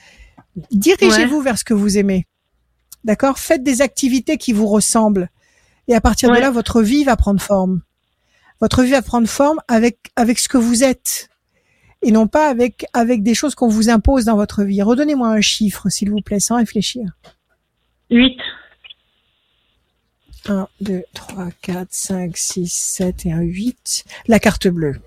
[0.70, 2.26] Dirigez-vous vers ce que vous aimez.
[3.04, 3.38] D'accord?
[3.38, 5.30] Faites des activités qui vous ressemblent.
[5.88, 7.80] Et à partir de là, votre vie va prendre forme.
[8.64, 11.28] Votre vie va prendre forme avec avec ce que vous êtes
[12.00, 14.80] et non pas avec avec des choses qu'on vous impose dans votre vie.
[14.80, 17.10] Redonnez-moi un chiffre, s'il vous plaît, sans réfléchir.
[18.08, 18.38] 8.
[20.48, 24.04] 1, 2, 3, 4, 5, 6, 7 et un 8.
[24.28, 24.98] La carte bleue.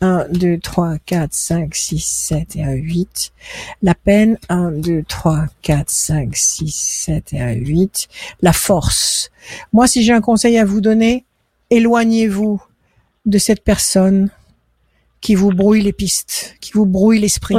[0.00, 3.32] 1, 2, 3, 4, 5, 6, 7 et un 8.
[3.82, 4.38] La peine.
[4.48, 8.08] 1, 2, 3, 4, 5, 6, 7 et un 8.
[8.40, 9.30] La force.
[9.72, 11.24] Moi, si j'ai un conseil à vous donner,
[11.70, 12.60] éloignez-vous
[13.26, 14.30] de cette personne
[15.20, 17.56] qui vous brouille les pistes, qui vous brouille l'esprit.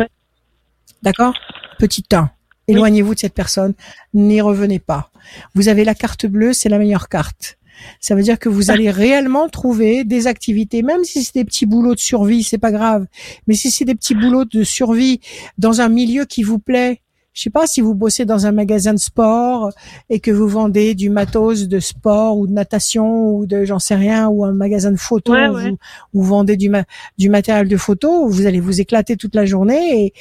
[1.02, 1.34] D'accord?
[1.80, 2.30] Petit 1.
[2.68, 3.74] Éloignez-vous de cette personne,
[4.14, 5.12] n'y revenez pas.
[5.54, 7.58] Vous avez la carte bleue, c'est la meilleure carte.
[8.00, 11.66] Ça veut dire que vous allez réellement trouver des activités, même si c'est des petits
[11.66, 13.08] boulots de survie, c'est pas grave.
[13.48, 15.20] Mais si c'est des petits boulots de survie
[15.58, 17.02] dans un milieu qui vous plaît,
[17.34, 19.72] je sais pas si vous bossez dans un magasin de sport
[20.10, 23.96] et que vous vendez du matos de sport ou de natation ou de j'en sais
[23.96, 25.70] rien ou un magasin de photos Ouais, ouais.
[25.72, 25.78] Vous,
[26.14, 26.86] vous vendez du ma-
[27.18, 30.14] du matériel de photo, vous allez vous éclater toute la journée et,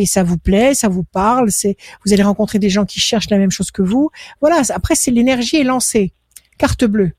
[0.00, 3.30] et ça vous plaît, ça vous parle, c'est vous allez rencontrer des gens qui cherchent
[3.30, 4.10] la même chose que vous.
[4.40, 6.12] Voilà, après c'est l'énergie est lancée.
[6.58, 7.12] Carte bleue.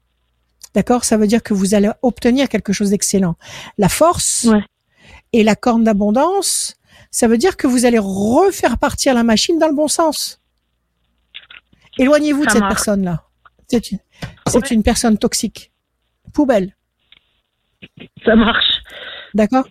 [0.75, 3.35] D'accord, ça veut dire que vous allez obtenir quelque chose d'excellent.
[3.79, 4.45] La force
[5.33, 6.75] et la corne d'abondance,
[7.11, 10.41] ça veut dire que vous allez refaire partir la machine dans le bon sens.
[11.97, 13.23] Éloignez-vous de cette personne-là.
[13.67, 15.71] C'est une, personne toxique.
[16.33, 16.75] Poubelle.
[18.25, 18.81] Ça marche.
[19.33, 19.67] D'accord?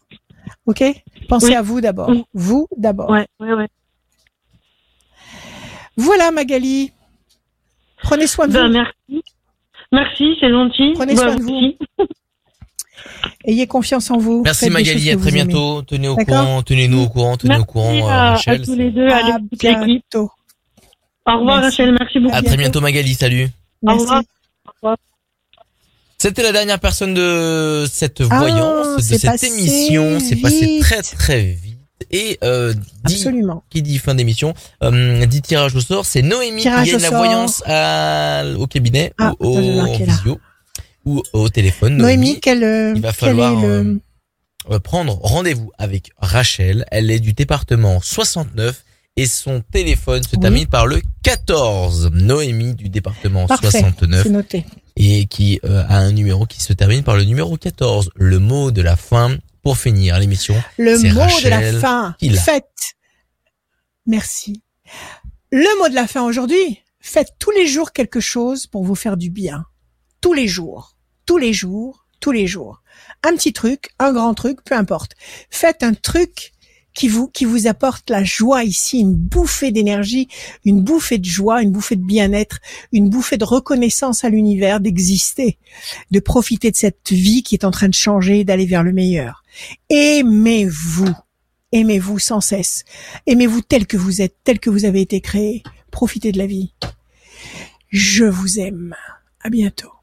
[0.67, 0.83] Ok?
[1.29, 1.55] Pensez Oui.
[1.55, 2.11] à vous d'abord.
[2.11, 2.25] Oui.
[2.35, 3.11] Vous d'abord.
[3.11, 3.69] Ouais, ouais, ouais.
[5.97, 6.93] Voilà Magali.
[8.03, 8.73] Prenez soin de Ben, vous.
[8.73, 9.25] merci.
[9.91, 10.93] Merci, c'est gentil.
[10.95, 11.75] Prenez Ben, soin de vous.
[13.45, 14.43] Ayez confiance en vous.
[14.45, 15.83] Merci Faites Magali, à très bientôt.
[15.83, 18.63] Tenez au courant, tenez-nous au courant, tenez au courant euh, à, Rachel.
[18.65, 20.05] tous les deux, à À toute l'équipe.
[20.15, 20.29] Au
[21.39, 21.83] revoir Merci.
[21.83, 22.35] Rachel, merci beaucoup.
[22.37, 23.49] À très bientôt Magali, salut.
[23.87, 24.23] Au revoir.
[26.21, 30.19] C'était la dernière personne de cette Ah, voyance, de cette émission.
[30.21, 31.77] C'est passé très très vite.
[32.11, 32.73] Et euh,
[33.05, 33.63] dit, Absolument.
[33.71, 37.03] qui dit fin d'émission, euh, dit tirage au sort, c'est Noémie Tirage qui gagne au
[37.03, 37.19] la sort.
[37.19, 39.85] voyance à, au cabinet Ah, ou au là.
[39.99, 40.41] visio
[41.09, 41.97] ou au téléphone.
[41.97, 43.65] Noémie, quel, euh, il va quel est le...
[43.65, 43.95] euh,
[44.71, 46.85] euh, prendre rendez-vous avec Rachel.
[46.91, 48.85] Elle est du département 69
[49.17, 50.41] et son téléphone se Oui.
[50.43, 52.11] termine par le 14.
[52.13, 54.67] Noémie du département Parfait, 69 c'est noté.
[54.97, 58.11] et qui euh, a un numéro qui se termine par le numéro 14.
[58.15, 60.55] Le mot de la fin pour finir l'émission.
[60.79, 62.15] Le mot de la fin.
[62.45, 62.65] Faites.
[64.07, 64.63] Merci.
[65.51, 66.83] Le mot de la fin aujourd'hui.
[67.01, 69.65] Faites tous les jours quelque chose pour vous faire du bien.
[70.21, 70.95] Tous les jours.
[71.29, 72.07] Tous les jours.
[72.21, 72.81] Tous les jours.
[73.23, 75.13] Un petit truc, un grand truc, peu importe.
[75.51, 76.55] Faites un truc
[76.95, 80.29] qui vous, qui vous apporte la joie ici, une bouffée d'énergie,
[80.65, 82.61] une bouffée de joie, une bouffée de bien-être,
[82.93, 85.59] une bouffée de reconnaissance à l'univers d'exister,
[86.11, 89.45] de profiter de cette vie qui est en train de changer, d'aller vers le meilleur.
[89.91, 91.15] Aimez-vous.
[91.73, 92.87] Aimez-vous sans cesse.
[93.27, 95.63] Aimez-vous tel que vous êtes, tel que vous avez été créé.
[95.91, 96.73] Profitez de la vie.
[97.91, 98.95] Je vous aime.
[99.43, 99.98] À bientôt.